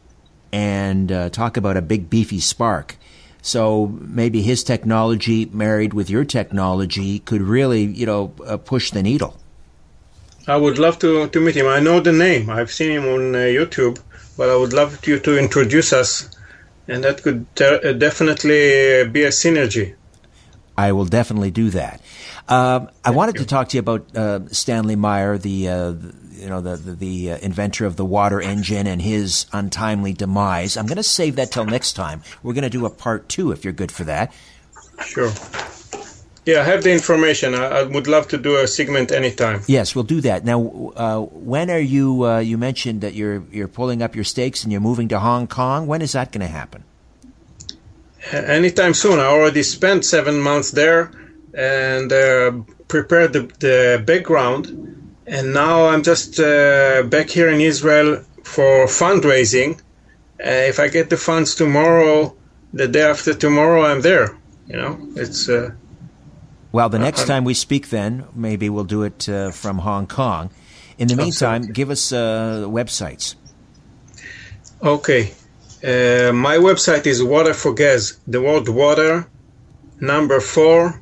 and 0.52 1.10
uh, 1.10 1.30
talk 1.30 1.56
about 1.56 1.78
a 1.78 1.82
big 1.82 2.10
beefy 2.10 2.42
spark. 2.42 2.98
So 3.42 3.98
maybe 4.02 4.42
his 4.42 4.62
technology 4.62 5.46
married 5.46 5.94
with 5.94 6.10
your 6.10 6.26
technology 6.26 7.20
could 7.20 7.42
really, 7.42 7.84
you 7.84 8.06
know, 8.06 8.34
uh, 8.46 8.58
push 8.58 8.92
the 8.92 9.02
needle. 9.02 9.40
I 10.48 10.58
would 10.58 10.80
love 10.80 11.00
to, 11.00 11.28
to 11.28 11.40
meet 11.40 11.56
him. 11.56 11.68
I 11.68 11.80
know 11.80 12.00
the 12.00 12.12
name. 12.14 12.50
I've 12.50 12.72
seen 12.72 12.92
him 12.92 13.06
on 13.06 13.36
uh, 13.36 13.40
YouTube, 13.40 14.00
but 14.38 14.50
I 14.50 14.56
would 14.56 14.74
love 14.74 15.06
you 15.06 15.20
to 15.20 15.38
introduce 15.38 15.94
us, 15.94 16.30
and 16.88 17.04
that 17.04 17.22
could 17.22 17.46
uh, 17.62 17.94
definitely 17.94 19.08
be 19.10 19.24
a 19.24 19.30
synergy. 19.30 19.96
I 20.78 20.94
will 20.94 21.06
definitely 21.06 21.52
do 21.52 21.70
that. 21.72 22.02
Um, 22.48 22.90
I 23.04 23.12
wanted 23.12 23.36
to 23.36 23.46
talk 23.46 23.70
to 23.70 23.78
you 23.78 23.82
about 23.82 24.16
uh, 24.16 24.48
Stanley 24.48 24.96
Meyer, 24.96 25.38
the, 25.38 25.68
uh, 25.68 25.94
you 26.32 26.48
know, 26.48 26.62
the 26.62 26.78
the, 26.78 26.96
the 26.96 27.32
uh, 27.34 27.38
inventor 27.40 27.86
of 27.86 27.98
the 27.98 28.06
water 28.06 28.42
engine 28.42 28.88
and 28.88 29.02
his 29.02 29.46
untimely 29.52 30.14
demise. 30.14 30.78
I'm 30.78 30.88
going 30.88 30.96
to 30.96 31.04
save 31.04 31.36
that 31.36 31.52
till 31.52 31.66
next 31.66 31.94
time. 31.94 32.24
We're 32.42 32.54
going 32.54 32.64
to 32.64 32.70
do 32.70 32.86
a 32.86 32.90
part 32.90 33.28
two 33.28 33.52
if 33.52 33.66
you're 33.66 33.74
good 33.74 33.92
for 33.92 34.06
that. 34.06 34.34
Sure. 35.06 35.32
Yeah, 36.50 36.62
I 36.62 36.64
have 36.64 36.82
the 36.84 36.92
information. 36.92 37.54
I, 37.54 37.66
I 37.80 37.84
would 37.84 38.08
love 38.08 38.28
to 38.30 38.38
do 38.38 38.58
a 38.58 38.68
segment 38.68 39.12
anytime. 39.12 39.62
Yes, 39.68 39.94
we'll 39.94 40.10
do 40.16 40.20
that. 40.22 40.46
Now, 40.46 40.60
uh, 40.96 41.20
when 41.54 41.70
are 41.70 41.86
you? 41.96 42.26
Uh, 42.26 42.40
you 42.40 42.58
mentioned 42.58 43.02
that 43.02 43.14
you're 43.14 43.44
you're 43.52 43.74
pulling 43.80 44.02
up 44.02 44.16
your 44.16 44.24
stakes 44.34 44.64
and 44.64 44.72
you're 44.72 44.88
moving 44.90 45.08
to 45.10 45.20
Hong 45.20 45.46
Kong. 45.48 45.86
When 45.86 46.02
is 46.02 46.14
that 46.14 46.32
going 46.32 46.46
to 46.50 46.54
happen? 46.62 46.84
Anytime 48.32 48.94
soon. 48.94 49.20
I 49.20 49.28
already 49.28 49.64
spent 49.64 50.06
seven 50.06 50.42
months 50.42 50.72
there 50.72 51.12
and 51.54 52.12
uh, 52.12 52.52
prepared 52.88 53.34
the, 53.34 53.42
the 53.60 54.04
background 54.12 54.64
and 55.30 55.54
now 55.54 55.86
I'm 55.90 56.02
just 56.02 56.40
uh, 56.40 57.04
back 57.04 57.30
here 57.30 57.50
in 57.50 57.62
Israel 57.62 58.24
for 58.44 58.88
fundraising. 58.88 59.80
Uh, 60.44 60.72
if 60.72 60.80
I 60.80 60.88
get 60.88 61.12
the 61.12 61.18
funds 61.18 61.54
tomorrow, 61.54 62.36
the 62.74 62.88
day 62.88 63.04
after 63.04 63.36
tomorrow, 63.36 63.84
I'm 63.84 64.02
there. 64.02 64.36
You 64.68 64.78
know, 64.78 64.94
it's. 65.16 65.48
Well, 66.72 66.90
the 66.90 67.00
next 67.00 67.26
time 67.26 67.46
we 67.46 67.54
speak, 67.54 67.90
then 67.90 68.26
maybe 68.36 68.70
we'll 68.70 68.84
do 68.84 69.04
it 69.04 69.28
uh, 69.28 69.52
from 69.52 69.80
Hong 69.80 70.08
Kong. 70.08 70.52
In 70.98 71.08
the 71.08 71.16
meantime, 71.16 71.62
Absolutely. 71.62 71.74
give 71.74 71.90
us 71.90 72.12
uh, 72.12 72.66
websites. 72.68 73.36
Okay, 74.82 75.32
uh, 75.84 76.32
my 76.34 76.58
website 76.58 77.06
is 77.08 77.24
Water 77.24 77.54
for 77.54 77.74
Gas. 77.74 78.18
The 78.28 78.42
word 78.42 78.70
water, 78.70 79.28
number 80.00 80.40
four, 80.40 81.02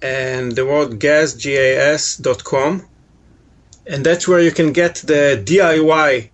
and 0.00 0.52
the 0.52 0.64
word 0.64 0.98
gas, 0.98 1.34
G 1.34 1.56
A 1.56 1.78
S 1.94 2.16
dot 2.16 2.42
com 2.42 2.86
and 3.86 4.04
that's 4.04 4.28
where 4.28 4.40
you 4.40 4.50
can 4.50 4.72
get 4.72 4.96
the 4.96 5.42
DIY 5.44 6.30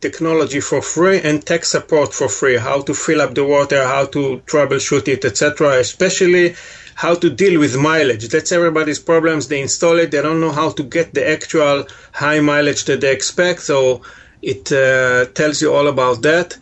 technology 0.00 0.60
for 0.60 0.82
free 0.82 1.20
and 1.20 1.44
tech 1.44 1.64
support 1.64 2.12
for 2.12 2.28
free 2.28 2.56
how 2.56 2.80
to 2.82 2.94
fill 2.94 3.20
up 3.20 3.34
the 3.34 3.44
water 3.44 3.82
how 3.84 4.04
to 4.04 4.40
troubleshoot 4.46 5.08
it 5.08 5.24
etc 5.24 5.78
especially 5.78 6.54
how 6.96 7.14
to 7.14 7.30
deal 7.30 7.60
with 7.60 7.76
mileage. 7.76 8.28
That's 8.28 8.50
everybody's 8.52 8.98
problems. 8.98 9.48
They 9.48 9.60
install 9.60 9.98
it. 9.98 10.10
They 10.10 10.22
don't 10.22 10.40
know 10.40 10.50
how 10.50 10.70
to 10.70 10.82
get 10.82 11.12
the 11.14 11.28
actual 11.28 11.86
high 12.12 12.40
mileage 12.40 12.86
that 12.86 13.02
they 13.02 13.12
expect. 13.12 13.60
So 13.60 14.00
it 14.42 14.72
uh, 14.72 15.26
tells 15.34 15.62
you 15.62 15.74
all 15.74 15.88
about 15.88 16.22
that. 16.22 16.56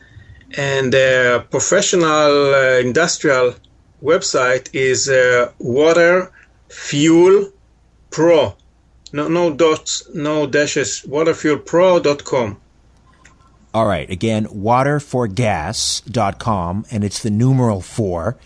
And 0.57 0.93
the 0.93 1.45
professional 1.51 2.55
uh, 2.55 2.79
industrial 2.81 3.55
website 4.03 4.69
is 4.73 5.09
uh, 5.09 5.53
water 5.59 6.33
fuel 6.69 7.53
pro. 8.11 8.57
No, 9.13 9.29
no 9.29 9.55
dots, 9.55 10.03
no 10.15 10.49
dashes. 10.49 11.05
Waterfuelpro.com. 11.07 12.61
All 13.73 13.87
right. 13.87 14.11
Again, 14.11 14.47
waterforgas.com, 14.47 16.87
and 16.91 17.05
it's 17.05 17.23
the 17.23 17.31
numeral 17.31 17.81
four, 17.81 18.37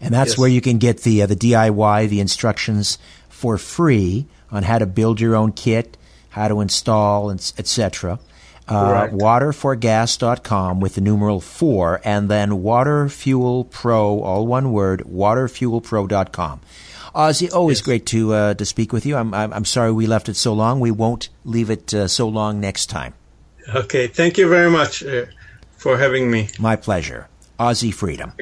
and 0.00 0.14
that's 0.14 0.32
yes. 0.32 0.38
where 0.38 0.48
you 0.48 0.60
can 0.60 0.78
get 0.78 1.02
the 1.02 1.22
uh, 1.22 1.26
the 1.26 1.36
DIY, 1.36 2.08
the 2.08 2.20
instructions 2.20 2.98
for 3.28 3.58
free 3.58 4.26
on 4.50 4.62
how 4.62 4.78
to 4.78 4.86
build 4.86 5.20
your 5.20 5.36
own 5.36 5.52
kit, 5.52 5.96
how 6.30 6.48
to 6.48 6.60
install, 6.60 7.30
etc. 7.30 8.18
Uh, 8.66 9.08
waterforgas.com 9.08 10.80
with 10.80 10.94
the 10.94 11.00
numeral 11.00 11.40
four, 11.40 12.00
and 12.04 12.28
then 12.28 12.50
waterfuelpro, 12.50 14.22
all 14.22 14.46
one 14.46 14.72
word, 14.72 15.00
waterfuelpro.com. 15.00 16.60
Ozzy, 17.14 17.52
always 17.52 17.78
Yes. 17.78 17.84
great 17.84 18.06
to 18.06 18.34
uh, 18.34 18.54
to 18.54 18.64
speak 18.64 18.92
with 18.92 19.06
you. 19.06 19.16
I'm, 19.16 19.32
I'm 19.32 19.52
I'm 19.52 19.64
sorry 19.64 19.90
we 19.92 20.06
left 20.06 20.28
it 20.28 20.36
so 20.36 20.52
long. 20.52 20.80
We 20.80 20.90
won't 20.90 21.30
leave 21.44 21.70
it 21.70 21.94
uh, 21.94 22.08
so 22.08 22.28
long 22.28 22.60
next 22.60 22.86
time. 22.86 23.14
Okay, 23.74 24.06
thank 24.06 24.38
you 24.38 24.48
very 24.48 24.70
much 24.70 25.02
uh, 25.02 25.26
for 25.76 25.96
having 25.98 26.30
me. 26.30 26.48
My 26.58 26.76
pleasure. 26.76 27.28
Ozzy 27.58 27.92
Freedom. 27.92 28.32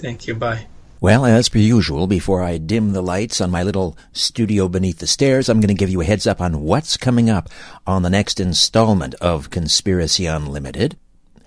Thank 0.00 0.26
you. 0.26 0.34
Bye. 0.34 0.66
Well, 1.02 1.24
as 1.24 1.48
per 1.48 1.58
usual, 1.58 2.06
before 2.06 2.42
I 2.42 2.58
dim 2.58 2.92
the 2.92 3.02
lights 3.02 3.40
on 3.40 3.50
my 3.50 3.62
little 3.62 3.96
studio 4.12 4.68
beneath 4.68 4.98
the 4.98 5.06
stairs, 5.06 5.48
I'm 5.48 5.60
going 5.60 5.68
to 5.68 5.74
give 5.74 5.88
you 5.88 6.02
a 6.02 6.04
heads 6.04 6.26
up 6.26 6.42
on 6.42 6.60
what's 6.60 6.98
coming 6.98 7.30
up 7.30 7.48
on 7.86 8.02
the 8.02 8.10
next 8.10 8.38
installment 8.38 9.14
of 9.14 9.48
Conspiracy 9.48 10.26
Unlimited. 10.26 10.98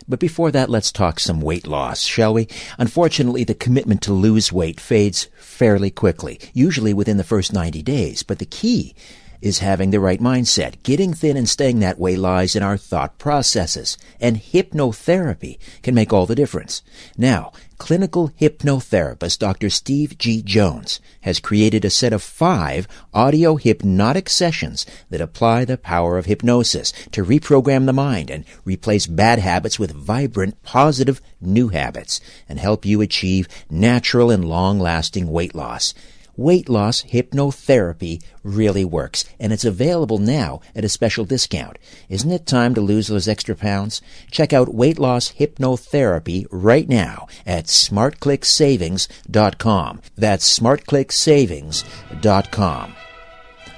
But 0.08 0.20
before 0.20 0.52
that, 0.52 0.72
let's 0.72 0.92
talk 0.92 1.20
some 1.20 1.40
weight 1.40 1.68
loss, 1.68 2.02
shall 2.02 2.34
we? 2.34 2.48
Unfortunately, 2.80 3.44
the 3.44 3.54
commitment 3.54 4.02
to 4.02 4.14
lose 4.14 4.52
weight 4.52 4.80
fades 4.80 5.30
fairly 5.38 5.92
quickly, 5.92 6.40
usually 6.54 6.94
within 6.94 7.18
the 7.18 7.24
first 7.24 7.54
90 7.54 7.84
days. 7.84 8.24
But 8.24 8.40
the 8.40 8.46
key 8.46 8.96
is 9.40 9.60
having 9.60 9.92
the 9.92 10.00
right 10.00 10.20
mindset. 10.20 10.82
Getting 10.84 11.14
thin 11.14 11.38
and 11.38 11.48
staying 11.48 11.80
that 11.80 12.00
way 12.00 12.16
lies 12.16 12.56
in 12.56 12.64
our 12.64 12.78
thought 12.78 13.18
processes, 13.18 13.98
and 14.20 14.38
hypnotherapy 14.38 15.58
can 15.84 15.94
make 15.94 16.12
all 16.12 16.26
the 16.26 16.34
difference. 16.34 16.82
Now, 17.18 17.52
clinical 17.84 18.30
hypnotherapist 18.40 19.40
Dr. 19.40 19.70
Steve 19.70 20.18
G. 20.18 20.42
Jones 20.42 21.02
has 21.24 21.42
created 21.42 21.84
a 21.84 21.90
set 21.90 22.14
of 22.14 22.24
five 22.24 22.88
audio 23.14 23.58
hypnotic 23.58 24.30
sessions 24.30 24.86
that 25.10 25.20
apply 25.20 25.66
the 25.66 25.78
power 25.78 26.18
of 26.18 26.26
hypnosis 26.26 26.94
to 27.12 27.26
reprogram 27.26 27.86
the 27.86 27.92
mind 27.92 28.30
and 28.30 28.46
replace 28.64 29.06
bad 29.06 29.40
habits 29.40 29.80
with 29.80 29.92
vibrant, 29.92 30.64
positive 30.64 31.22
new 31.42 31.68
habits 31.68 32.22
and 32.48 32.58
help 32.58 32.86
you 32.86 33.02
achieve 33.02 33.50
natural 33.70 34.32
and 34.32 34.46
long-lasting 34.46 35.30
weight 35.30 35.54
loss. 35.54 35.94
Weight 36.36 36.68
loss 36.68 37.04
hypnotherapy 37.04 38.24
really 38.42 38.84
works, 38.84 39.24
and 39.40 39.54
it's 39.54 39.66
available 39.66 40.18
now 40.18 40.62
at 40.76 40.84
a 40.84 40.90
special 40.90 41.26
discount. 41.26 41.78
Isn't 42.10 42.32
it 42.32 42.48
time 42.48 42.74
to 42.74 42.82
lose 42.82 43.06
those 43.08 43.28
extra 43.28 43.56
pounds? 43.56 44.02
Check 44.32 44.52
out 44.52 44.74
weight 44.74 44.98
loss 44.98 45.34
hypnotherapy 45.34 46.48
right 46.50 46.90
now 46.90 47.28
at 47.46 47.66
smartclicksavings.com. 47.66 50.02
That's 50.18 50.60
smartclicksavings.com. 50.60 52.96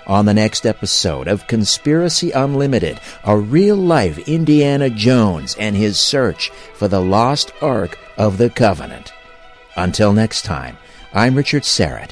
On 0.07 0.25
the 0.25 0.33
next 0.33 0.65
episode 0.65 1.27
of 1.27 1.47
Conspiracy 1.47 2.31
Unlimited, 2.31 3.01
a 3.25 3.37
real 3.37 3.75
life 3.75 4.29
Indiana 4.29 4.89
Jones 4.89 5.57
and 5.59 5.75
his 5.75 5.99
search 5.99 6.51
for 6.73 6.87
the 6.87 7.01
lost 7.01 7.51
Ark 7.61 7.99
of 8.17 8.37
the 8.37 8.49
Covenant. 8.49 9.11
Until 9.75 10.13
next 10.13 10.45
time, 10.45 10.77
I'm 11.13 11.35
Richard 11.35 11.63
Syrett. 11.63 12.11